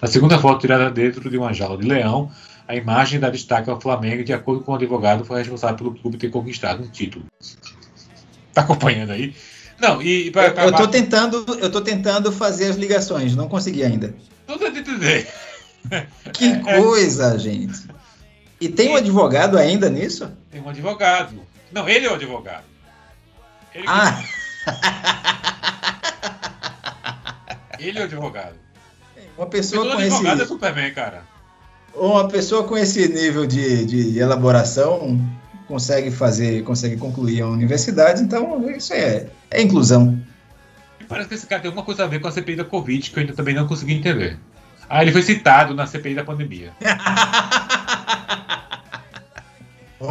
Na 0.00 0.08
segunda 0.08 0.38
foto, 0.38 0.62
tirada 0.62 0.90
dentro 0.90 1.28
de 1.28 1.36
uma 1.36 1.52
jaula 1.52 1.76
de 1.76 1.86
leão, 1.86 2.30
a 2.66 2.74
imagem 2.74 3.20
dá 3.20 3.28
destaque 3.28 3.68
ao 3.68 3.78
Flamengo 3.78 4.24
de 4.24 4.32
acordo 4.32 4.64
com 4.64 4.72
o 4.72 4.76
advogado, 4.76 5.26
foi 5.26 5.40
responsável 5.40 5.76
pelo 5.76 5.94
clube 5.94 6.16
ter 6.16 6.30
conquistado 6.30 6.82
um 6.82 6.88
título. 6.88 7.26
Tá 8.54 8.62
acompanhando 8.62 9.12
aí? 9.12 9.34
Não, 9.78 10.02
e, 10.02 10.26
e 10.26 10.30
para 10.30 10.64
Eu, 10.66 10.72
tô 10.72 10.88
tentando, 10.88 11.46
eu 11.60 11.70
tô 11.70 11.80
tentando 11.80 12.30
fazer 12.32 12.66
as 12.66 12.76
ligações, 12.76 13.34
não 13.36 13.48
consegui 13.48 13.82
ainda. 13.84 14.14
Tudo 14.46 14.70
de 14.70 14.80
entender. 14.80 15.26
Que 16.34 16.58
coisa, 16.60 17.38
gente. 17.38 17.80
E 18.60 18.68
tem 18.68 18.90
um 18.90 18.96
advogado 18.96 19.56
ainda 19.56 19.88
nisso? 19.88 20.30
Tem 20.50 20.60
um 20.60 20.68
advogado. 20.68 21.40
Não, 21.72 21.88
ele 21.88 22.06
é 22.06 22.10
o 22.10 22.14
advogado. 22.14 22.64
Ele, 23.74 23.84
que- 23.84 23.88
Ah, 23.90 24.22
ele 27.78 27.98
é 27.98 28.02
o 28.02 28.04
advogado. 28.04 28.54
uma 29.38 29.46
pessoa 29.46 29.86
com 29.92 29.98
advogado 29.98 30.40
é 30.40 30.42
esse, 30.42 30.48
Superman, 30.48 30.92
cara. 30.92 31.22
uma 31.94 32.28
pessoa 32.28 32.64
com 32.64 32.76
esse 32.76 33.08
nível 33.08 33.46
de, 33.46 33.86
de 33.86 34.18
elaboração 34.18 35.18
consegue 35.70 36.10
fazer, 36.10 36.64
consegue 36.64 36.96
concluir 36.96 37.42
a 37.42 37.46
universidade, 37.46 38.20
então 38.22 38.68
isso 38.70 38.92
é, 38.92 39.26
é 39.50 39.62
inclusão. 39.62 40.18
Parece 41.08 41.28
que 41.28 41.34
esse 41.36 41.46
cara 41.46 41.62
tem 41.62 41.68
alguma 41.68 41.84
coisa 41.84 42.02
a 42.02 42.06
ver 42.08 42.18
com 42.20 42.26
a 42.26 42.32
CPI 42.32 42.56
da 42.56 42.64
Covid 42.64 43.08
que 43.08 43.16
eu 43.16 43.20
ainda 43.20 43.34
também 43.34 43.54
não 43.54 43.68
consegui 43.68 43.94
entender. 43.94 44.36
Ah, 44.88 45.00
ele 45.02 45.12
foi 45.12 45.22
citado 45.22 45.72
na 45.72 45.86
CPI 45.86 46.16
da 46.16 46.24
pandemia. 46.24 46.72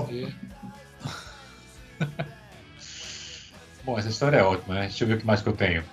Bom, 3.83 3.97
essa 3.99 4.07
história 4.07 4.37
é 4.37 4.43
ótima, 4.43 4.75
né? 4.75 4.81
Deixa 4.81 5.03
eu 5.03 5.07
ver 5.09 5.15
o 5.15 5.17
que 5.17 5.25
mais 5.25 5.41
que 5.41 5.49
eu 5.49 5.53
tenho. 5.53 5.83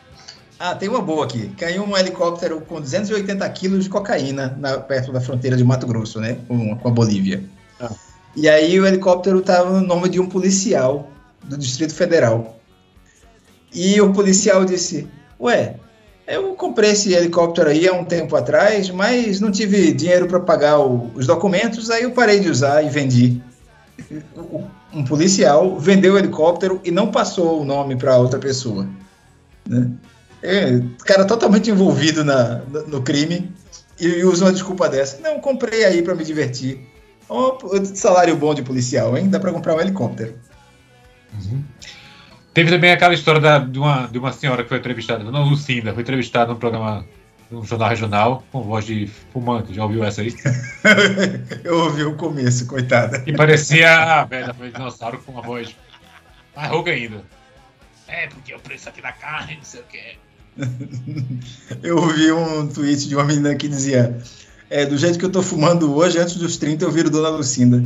Ah, 0.58 0.74
tem 0.74 0.88
uma 0.88 1.00
boa 1.02 1.24
aqui. 1.24 1.48
Caiu 1.58 1.84
um 1.84 1.96
helicóptero 1.96 2.60
com 2.60 2.80
280 2.80 3.48
quilos 3.50 3.84
de 3.84 3.90
cocaína 3.90 4.56
na- 4.58 4.78
perto 4.78 5.12
da 5.12 5.20
fronteira 5.20 5.56
de 5.56 5.64
Mato 5.64 5.86
Grosso, 5.86 6.20
né? 6.20 6.38
Com, 6.46 6.76
com 6.76 6.88
a 6.88 6.90
Bolívia. 6.90 7.42
E 8.36 8.48
aí 8.48 8.78
o 8.78 8.86
helicóptero 8.86 9.38
estava 9.38 9.80
no 9.80 9.86
nome 9.86 10.08
de 10.08 10.20
um 10.20 10.26
policial 10.28 11.10
do 11.42 11.56
Distrito 11.56 11.94
Federal. 11.94 12.58
E 13.74 14.00
o 14.00 14.12
policial 14.12 14.64
disse: 14.64 15.08
Ué, 15.40 15.76
eu 16.26 16.54
comprei 16.54 16.90
esse 16.90 17.12
helicóptero 17.14 17.70
aí 17.70 17.88
há 17.88 17.92
um 17.92 18.04
tempo 18.04 18.36
atrás, 18.36 18.90
mas 18.90 19.40
não 19.40 19.50
tive 19.50 19.92
dinheiro 19.92 20.26
para 20.26 20.40
pagar 20.40 20.78
o- 20.80 21.10
os 21.14 21.26
documentos, 21.26 21.90
aí 21.90 22.02
eu 22.02 22.10
parei 22.12 22.40
de 22.40 22.50
usar 22.50 22.82
e 22.82 22.88
vendi. 22.90 23.40
Um 24.92 25.04
policial 25.04 25.78
vendeu 25.78 26.14
o 26.14 26.18
helicóptero 26.18 26.80
e 26.84 26.90
não 26.90 27.10
passou 27.10 27.60
o 27.60 27.64
nome 27.64 27.96
para 27.96 28.16
outra 28.18 28.38
pessoa. 28.38 28.86
Né? 29.66 29.90
É, 30.42 30.80
cara 31.04 31.24
totalmente 31.24 31.70
envolvido 31.70 32.22
na, 32.22 32.58
no, 32.70 32.86
no 32.86 33.02
crime 33.02 33.50
e, 33.98 34.06
e 34.06 34.24
usa 34.24 34.44
uma 34.44 34.52
desculpa 34.52 34.88
dessa. 34.88 35.18
Não, 35.22 35.40
comprei 35.40 35.84
aí 35.84 36.02
para 36.02 36.14
me 36.14 36.24
divertir. 36.24 36.80
Ó, 37.28 37.58
salário 37.94 38.36
bom 38.36 38.54
de 38.54 38.62
policial, 38.62 39.16
hein? 39.16 39.28
Dá 39.28 39.40
para 39.40 39.52
comprar 39.52 39.74
um 39.74 39.80
helicóptero. 39.80 40.38
Teve 42.54 42.70
também 42.70 42.90
aquela 42.92 43.12
história 43.14 43.40
da- 43.40 43.58
de, 43.58 43.78
uma, 43.78 44.06
de 44.06 44.18
uma 44.18 44.32
senhora 44.32 44.62
que 44.62 44.68
foi 44.68 44.78
entrevistada, 44.78 45.22
não, 45.24 45.48
Lucinda, 45.48 45.92
foi 45.92 46.02
entrevistada 46.02 46.52
num 46.52 46.58
programa, 46.58 47.04
num 47.50 47.62
jornal 47.64 47.88
regional, 47.90 48.44
com 48.50 48.62
voz 48.62 48.86
de 48.86 49.06
fumante. 49.32 49.74
Já 49.74 49.82
ouviu 49.84 50.02
essa 50.04 50.22
aí? 50.22 50.34
Eu 51.64 51.78
ouvi 51.80 52.04
o 52.04 52.14
começo, 52.14 52.66
coitada. 52.66 53.22
E 53.26 53.32
parecia 53.34 53.92
a 54.20 54.24
velha 54.24 54.54
foi 54.54 54.70
dinossauro 54.70 55.18
com 55.18 55.32
uma 55.32 55.42
voz 55.42 55.74
mais 56.56 56.70
rouca 56.70 56.90
ainda. 56.90 57.22
É, 58.08 58.28
porque 58.28 58.54
o 58.54 58.58
preço 58.60 58.88
aqui 58.88 59.02
da 59.02 59.12
carne, 59.12 59.56
não 59.56 59.64
sei 59.64 59.80
o 59.80 59.84
que. 59.84 60.16
Eu 61.82 62.08
vi 62.08 62.32
um 62.32 62.66
tweet 62.68 63.08
de 63.08 63.14
uma 63.14 63.24
menina 63.24 63.54
que 63.54 63.68
dizia: 63.68 64.16
é, 64.68 64.84
do 64.84 64.96
jeito 64.96 65.18
que 65.18 65.24
eu 65.24 65.30
tô 65.30 65.42
fumando 65.42 65.94
hoje, 65.94 66.18
antes 66.18 66.36
dos 66.36 66.56
30 66.56 66.84
eu 66.84 66.90
viro 66.90 67.10
Dona 67.10 67.28
Lucinda. 67.28 67.84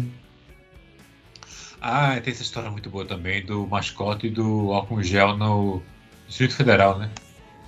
Ah, 1.80 2.20
tem 2.22 2.32
essa 2.32 2.42
história 2.42 2.70
muito 2.70 2.90
boa 2.90 3.06
também 3.06 3.44
do 3.44 3.66
mascote 3.66 4.28
do 4.28 4.72
álcool 4.72 5.02
gel 5.02 5.36
no 5.36 5.82
Distrito 6.28 6.54
Federal, 6.54 6.98
né? 6.98 7.10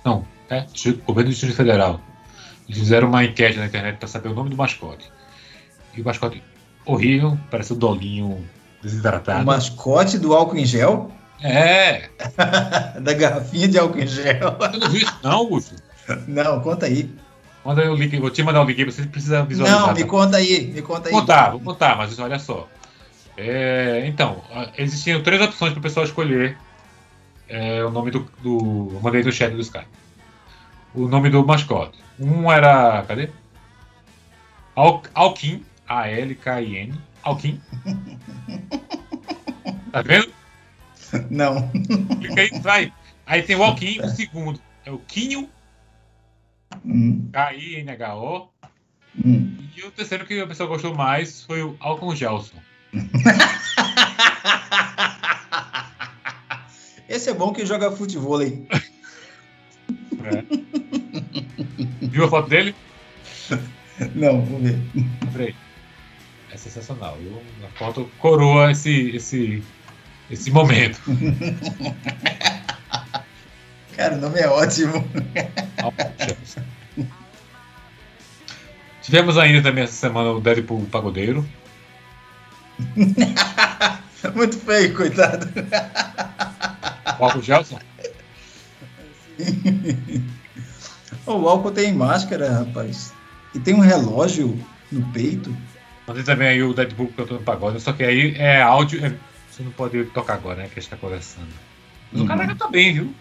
Não, 0.05 0.25
é, 0.49 0.65
governo 1.05 1.29
do 1.29 1.33
Distrito 1.33 1.55
Federal. 1.55 1.99
Eles 2.67 2.79
fizeram 2.79 3.07
uma 3.07 3.23
enquete 3.23 3.57
na 3.57 3.65
internet 3.65 3.97
para 3.97 4.07
saber 4.07 4.29
o 4.29 4.33
nome 4.33 4.49
do 4.49 4.55
mascote. 4.55 5.11
E 5.95 6.01
o 6.01 6.05
mascote 6.05 6.43
horrível, 6.85 7.37
parece 7.49 7.73
o 7.73 7.75
dolinho 7.75 8.47
desidratado. 8.81 9.43
O 9.43 9.45
mascote 9.45 10.17
do 10.17 10.33
álcool 10.33 10.57
em 10.57 10.65
gel, 10.65 11.11
É, 11.41 12.09
da 13.01 13.13
garrafinha 13.13 13.67
de 13.67 13.77
álcool 13.77 13.99
em 13.99 14.07
gel. 14.07 14.57
eu 14.59 14.79
não 14.79 14.89
vi 14.89 15.03
isso 15.03 15.19
não, 15.23 15.31
Augusto. 15.31 15.75
Não, 16.27 16.59
conta 16.61 16.85
aí. 16.85 17.09
Manda 17.65 17.81
aí 17.81 17.87
o 17.87 17.95
link, 17.95 18.17
vou 18.19 18.29
te 18.29 18.43
mandar 18.43 18.61
o 18.61 18.65
link 18.65 18.79
aí, 18.79 18.85
você 18.85 19.03
precisa 19.03 19.43
visualizar. 19.43 19.87
Não, 19.87 19.93
me 19.93 20.01
tá? 20.01 20.07
conta 20.07 20.37
aí, 20.37 20.67
me 20.67 20.81
conta 20.81 21.07
aí. 21.07 21.11
Vou 21.11 21.21
contar, 21.21 21.49
vou 21.51 21.59
contar, 21.61 21.97
mas 21.97 22.19
olha 22.19 22.37
só. 22.37 22.67
É, 23.37 24.03
então, 24.05 24.43
existiam 24.77 25.23
três 25.23 25.41
opções 25.41 25.71
para 25.71 25.79
o 25.79 25.83
pessoal 25.83 26.05
escolher 26.05 26.57
é, 27.47 27.83
o 27.83 27.89
nome 27.89 28.11
do, 28.11 28.29
do. 28.41 28.91
Eu 28.93 28.99
mandei 29.01 29.23
no 29.23 29.31
chat 29.31 29.53
do 29.53 29.61
Skype. 29.61 29.87
O 30.93 31.07
nome 31.07 31.29
do 31.29 31.45
mascote. 31.45 31.97
Um 32.19 32.51
era. 32.51 33.03
Cadê? 33.07 33.29
Al, 34.75 35.01
Alkin, 35.13 35.63
A-L-K-I-N. 35.87 36.93
Alkin. 37.23 37.61
Tá 39.91 40.01
vendo? 40.01 40.27
Não. 41.29 41.69
Clica 41.69 42.41
aí, 42.41 42.59
vai. 42.59 42.93
Aí 43.27 43.43
tem 43.43 43.55
o 43.55 43.63
Alkin, 43.63 44.01
o 44.01 44.09
segundo 44.09 44.59
é 44.83 44.91
o 44.91 44.97
Quinho, 44.97 45.47
Hum, 46.85 47.29
K-I-N-H-O. 47.31 48.49
hum. 49.25 49.57
E 49.75 49.83
o 49.83 49.91
terceiro 49.91 50.25
que 50.25 50.39
a 50.39 50.47
pessoa 50.47 50.69
gostou 50.69 50.93
mais 50.93 51.43
foi 51.43 51.63
o 51.63 51.75
Alcon 51.79 52.15
Gelson. 52.15 52.57
Esse 57.09 57.29
é 57.29 57.33
bom 57.33 57.53
que 57.53 57.65
joga 57.65 57.91
futebol 57.91 58.39
aí. 58.39 58.65
É. 60.23 60.43
Viu 62.07 62.25
a 62.25 62.29
foto 62.29 62.49
dele? 62.49 62.73
Não, 64.15 64.41
vou 64.41 64.59
ver. 64.59 64.79
Peraí. 65.31 65.55
É 66.51 66.57
sensacional. 66.57 67.17
Eu, 67.21 67.41
a 67.65 67.69
foto 67.77 68.09
coroa 68.19 68.71
esse, 68.71 69.15
esse, 69.15 69.63
esse 70.29 70.51
momento. 70.51 70.99
Cara, 73.95 74.15
o 74.15 74.19
nome 74.21 74.39
é 74.39 74.47
ótimo. 74.47 75.07
Tivemos 79.01 79.37
ainda 79.37 79.61
também 79.61 79.83
essa 79.83 79.93
semana 79.93 80.31
o 80.31 80.39
Deadpool 80.41 80.85
Pagodeiro. 80.85 81.45
Muito 84.35 84.57
feio, 84.57 84.95
coitado. 84.95 85.47
O 87.19 87.25
Alcon 87.25 87.41
Gelson. 87.41 87.79
O 91.25 91.47
álcool 91.47 91.71
tem 91.71 91.93
máscara, 91.93 92.59
rapaz. 92.59 93.13
E 93.53 93.59
tem 93.59 93.73
um 93.75 93.79
relógio 93.79 94.57
no 94.91 95.01
peito. 95.11 95.55
Mas 96.07 96.15
tem 96.17 96.25
também 96.25 96.47
aí 96.47 96.63
o 96.63 96.73
Deadpool 96.73 97.11
cantando 97.15 97.41
pagode. 97.41 97.79
Só 97.81 97.93
que 97.93 98.03
aí 98.03 98.33
é 98.37 98.61
áudio. 98.61 99.05
é- 99.05 99.13
você 99.51 99.61
não 99.61 99.71
pode 99.71 100.03
tocar 100.05 100.33
agora, 100.33 100.63
né? 100.63 100.69
Que 100.73 100.79
a 100.79 100.81
gente 100.81 100.89
tá 100.89 100.97
conversando. 100.97 101.47
Mas 102.11 102.21
o 102.21 102.23
Uhum. 102.23 102.27
cara 102.27 102.47
canta 102.47 102.67
bem, 102.69 102.93
viu? 102.93 103.13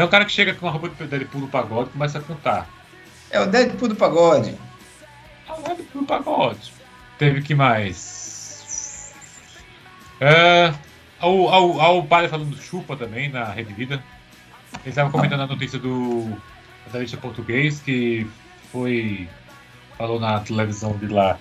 É 0.00 0.04
um 0.04 0.08
cara 0.08 0.24
que 0.24 0.32
chega 0.32 0.54
com 0.54 0.64
uma 0.64 0.72
roupa 0.72 0.88
de 0.88 1.06
Deadpool 1.06 1.42
no 1.42 1.48
pagode 1.48 1.90
e 1.90 1.92
começa 1.92 2.18
a 2.18 2.22
cantar. 2.22 2.66
É 3.30 3.38
o 3.38 3.44
Deadpool 3.44 3.90
do 3.90 3.94
pagode. 3.94 4.56
Agora 5.46 5.74
pro 5.74 6.06
pagode. 6.06 6.72
Teve 7.18 7.42
que 7.42 7.54
mais? 7.54 9.12
É, 10.18 10.72
ao, 11.18 11.48
ao, 11.50 11.80
ao 11.82 12.02
padre 12.04 12.30
falando 12.30 12.56
chupa 12.56 12.96
também 12.96 13.28
na 13.28 13.44
Rede 13.44 13.74
Vida. 13.74 14.02
Ele 14.72 14.88
estava 14.88 15.10
comentando 15.10 15.42
a 15.42 15.46
notícia 15.46 15.78
do 15.78 16.34
jornalista 16.84 17.18
português 17.18 17.80
que 17.80 18.26
foi. 18.72 19.28
falou 19.98 20.18
na 20.18 20.40
televisão 20.40 20.96
de 20.96 21.08
lá 21.08 21.38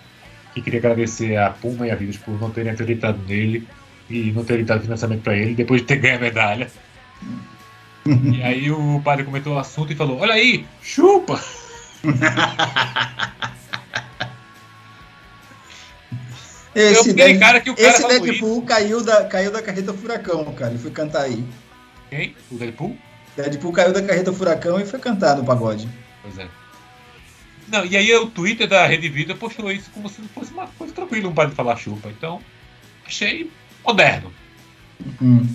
que 0.54 0.62
queria 0.62 0.80
agradecer 0.80 1.38
a 1.38 1.50
Puma 1.50 1.88
e 1.88 1.92
a 1.92 1.96
Vidas 1.96 2.18
por 2.18 2.38
não 2.42 2.52
terem 2.52 2.74
acreditado 2.74 3.20
nele 3.26 3.66
e 4.10 4.34
não 4.34 4.44
terem 4.44 4.66
dado 4.66 4.82
financiamento 4.82 5.22
para 5.22 5.38
ele 5.38 5.56
depois 5.56 5.80
de 5.80 5.88
ter 5.88 5.96
ganho 5.96 6.18
a 6.18 6.20
medalha. 6.20 6.70
E 8.34 8.42
aí 8.42 8.72
o 8.72 9.02
padre 9.04 9.24
comentou 9.24 9.54
o 9.56 9.60
assunto 9.60 9.94
e 9.94 9.96
falou: 9.96 10.20
Olha 10.20 10.34
aí, 10.34 10.66
chupa! 10.82 11.40
Esse, 16.76 17.14
Dead- 17.14 17.40
cara, 17.40 17.60
que 17.60 17.70
o 17.70 17.76
cara 17.76 17.90
esse 17.90 18.08
Deadpool 18.08 18.62
caiu 18.62 19.04
da, 19.04 19.26
caiu 19.26 19.52
da 19.52 19.62
carreta 19.62 19.94
furacão, 19.94 20.46
cara, 20.54 20.74
e 20.74 20.78
foi 20.78 20.92
cantar 20.92 21.24
aí. 21.24 21.44
Quem? 22.10 22.36
O 22.52 22.56
Deadpool? 22.56 22.96
Deadpool 23.36 23.74
caiu 23.74 23.92
da 23.92 24.02
carreta 24.02 24.32
furacão 24.32 24.80
e 24.80 24.86
foi 24.86 25.00
cantar 25.00 25.36
no 25.36 25.44
pagode. 25.44 25.90
Pois 26.22 26.38
é. 26.38 26.48
Não, 27.68 27.86
e 27.86 27.98
aí 27.98 28.14
o 28.16 28.28
Twitter 28.28 28.68
da 28.68 28.86
Rede 28.86 29.10
Vida 29.10 29.36
postou 29.36 29.72
isso 29.72 29.90
como 29.92 30.10
se 30.10 30.22
fosse 30.34 30.52
uma 30.52 30.68
coisa 30.68 30.94
tranquila, 30.94 31.30
um 31.30 31.34
padre 31.34 31.56
falar 31.56 31.76
chupa. 31.76 32.10
Então, 32.10 32.40
achei 33.06 33.52
moderno. 33.84 34.34
Hum. 35.22 35.48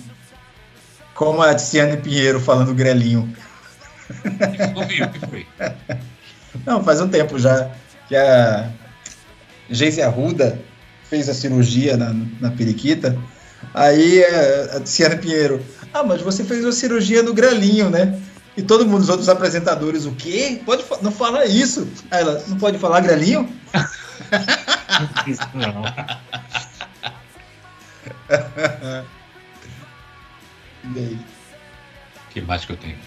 Como 1.15 1.41
a 1.41 1.55
Tiziane 1.55 1.97
Pinheiro 1.97 2.39
falando 2.39 2.73
grelinho. 2.75 3.33
Não 4.75 4.85
vi 4.87 5.01
o 5.01 5.09
que 5.09 5.19
foi. 5.27 5.47
Não, 6.65 6.83
faz 6.83 7.01
um 7.01 7.07
tempo 7.09 7.39
já 7.39 7.71
que 8.07 8.15
a 8.15 8.69
Geise 9.69 10.01
Arruda 10.03 10.59
fez 11.09 11.27
a 11.29 11.33
cirurgia 11.33 11.97
na, 11.97 12.13
na 12.39 12.51
periquita. 12.51 13.17
Aí 13.73 14.19
eh, 14.21 14.71
a 14.75 14.79
Tiziane 14.81 15.15
Pinheiro, 15.17 15.65
ah, 15.93 16.03
mas 16.03 16.21
você 16.21 16.43
fez 16.43 16.63
uma 16.63 16.71
cirurgia 16.71 17.23
no 17.23 17.33
grelinho, 17.33 17.89
né? 17.89 18.19
E 18.57 18.61
todo 18.61 18.85
mundo, 18.85 19.01
os 19.01 19.09
outros 19.09 19.27
apresentadores, 19.27 20.05
o 20.05 20.11
quê? 20.11 20.61
Pode, 20.65 20.83
fa- 20.83 20.99
não 21.01 21.11
fala 21.11 21.45
isso. 21.45 21.87
Aí 22.11 22.21
ela, 22.21 22.41
não 22.47 22.57
pode 22.57 22.77
falar 22.77 23.01
grelinho? 23.01 23.49
Isso 25.27 25.41
não. 25.53 25.83
E 30.93 30.99
aí? 30.99 31.19
que 32.35 32.41
mais 32.41 32.65
que 32.65 32.73
eu 32.73 32.77
tenho? 32.77 32.97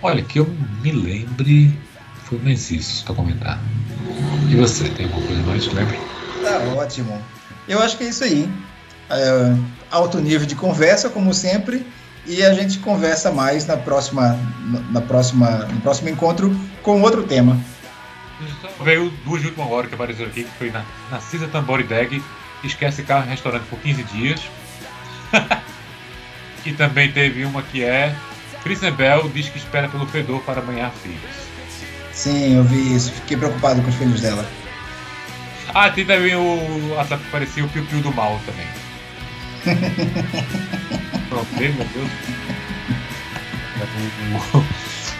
Olha, 0.00 0.22
que 0.22 0.38
eu 0.38 0.46
me 0.80 0.92
lembre. 0.92 1.76
Foi 2.24 2.38
mais 2.38 2.70
isso 2.70 3.04
pra 3.04 3.14
comentar. 3.14 3.58
E 4.48 4.54
você, 4.54 4.88
tem 4.90 5.06
alguma 5.06 5.26
coisa 5.26 5.42
mais 5.42 5.66
que 5.66 5.74
lembre? 5.74 5.98
Tá 6.42 6.58
ótimo. 6.76 7.20
Eu 7.66 7.82
acho 7.82 7.96
que 7.98 8.04
é 8.04 8.08
isso 8.08 8.22
aí. 8.22 8.48
É, 9.10 9.56
alto 9.90 10.20
nível 10.20 10.46
de 10.46 10.54
conversa, 10.54 11.10
como 11.10 11.34
sempre, 11.34 11.84
e 12.26 12.44
a 12.44 12.54
gente 12.54 12.78
conversa 12.78 13.32
mais 13.32 13.66
na 13.66 13.76
próxima, 13.76 14.38
na 14.90 15.00
próxima, 15.00 15.50
no 15.64 15.80
próximo 15.80 16.10
encontro 16.10 16.54
com 16.82 17.02
outro 17.02 17.24
tema. 17.24 17.58
Veio 18.84 19.10
duas 19.24 19.40
de 19.40 19.48
última 19.48 19.66
hora 19.66 19.88
que 19.88 19.94
apareceram 19.94 20.30
aqui, 20.30 20.44
que 20.44 20.50
foi 20.50 20.70
na, 20.70 20.84
na 21.10 21.18
Cisa 21.20 21.48
Tambori 21.48 21.82
Dag, 21.82 22.22
Esquece 22.62 23.02
Carro 23.02 23.26
em 23.26 23.30
Restaurante 23.30 23.64
por 23.68 23.80
15 23.80 24.02
dias. 24.04 24.40
e 26.64 26.72
também 26.72 27.10
teve 27.12 27.44
uma 27.44 27.62
que 27.62 27.82
é 27.82 28.14
Kristen 28.62 28.92
Bell 28.92 29.30
diz 29.34 29.48
que 29.48 29.58
espera 29.58 29.88
pelo 29.88 30.06
fedor 30.06 30.40
para 30.42 30.60
banhar 30.60 30.92
filhos. 31.02 31.18
Sim, 32.12 32.56
eu 32.56 32.64
vi 32.64 32.94
isso. 32.96 33.12
Fiquei 33.12 33.36
preocupado 33.36 33.80
com 33.82 33.88
os 33.88 33.94
filhos 33.94 34.20
dela. 34.20 34.44
Ah, 35.74 35.90
tem 35.90 36.04
também 36.04 36.34
o 36.34 36.58
que 37.18 37.30
parecia 37.30 37.64
o 37.64 37.68
Piu 37.68 37.84
Piu 37.84 38.00
do 38.00 38.12
Mal 38.12 38.40
também. 38.44 38.66
Dele, 41.58 41.74
meu 41.74 41.86
Deus. 41.88 42.10
O, 44.52 44.58
o 44.58 44.64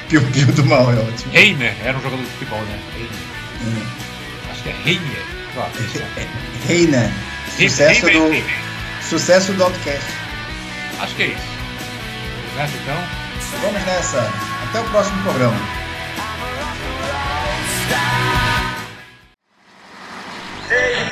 Piu-piu 0.09 0.47
do 0.47 0.65
mal 0.65 0.91
é 0.93 0.97
ótimo. 0.97 1.33
Reiner 1.33 1.75
era 1.85 1.99
um 1.99 2.03
jogador 2.03 2.23
de 2.23 2.31
futebol, 2.31 2.61
né? 2.63 2.79
Reiner. 2.95 3.87
Acho 4.51 4.63
que 4.63 4.69
é 4.69 4.75
Reiner. 4.85 5.39
Reina, 6.67 7.13
sucesso 7.57 8.07
Reiner, 8.07 8.23
do, 8.23 8.31
Reiner. 8.31 8.59
sucesso 9.03 9.53
do 9.53 9.65
Outcast. 9.65 10.28
Acho 11.01 11.15
que 11.15 11.23
é 11.23 11.27
isso. 11.27 11.59
Vamos 12.57 12.57
nessa 12.57 12.77
então? 12.77 13.61
Vamos 13.63 13.85
nessa. 13.85 14.31
Até 14.69 14.81
o 14.81 14.91
próximo 14.91 15.23
programa. 15.23 15.57
Hey. 20.71 21.09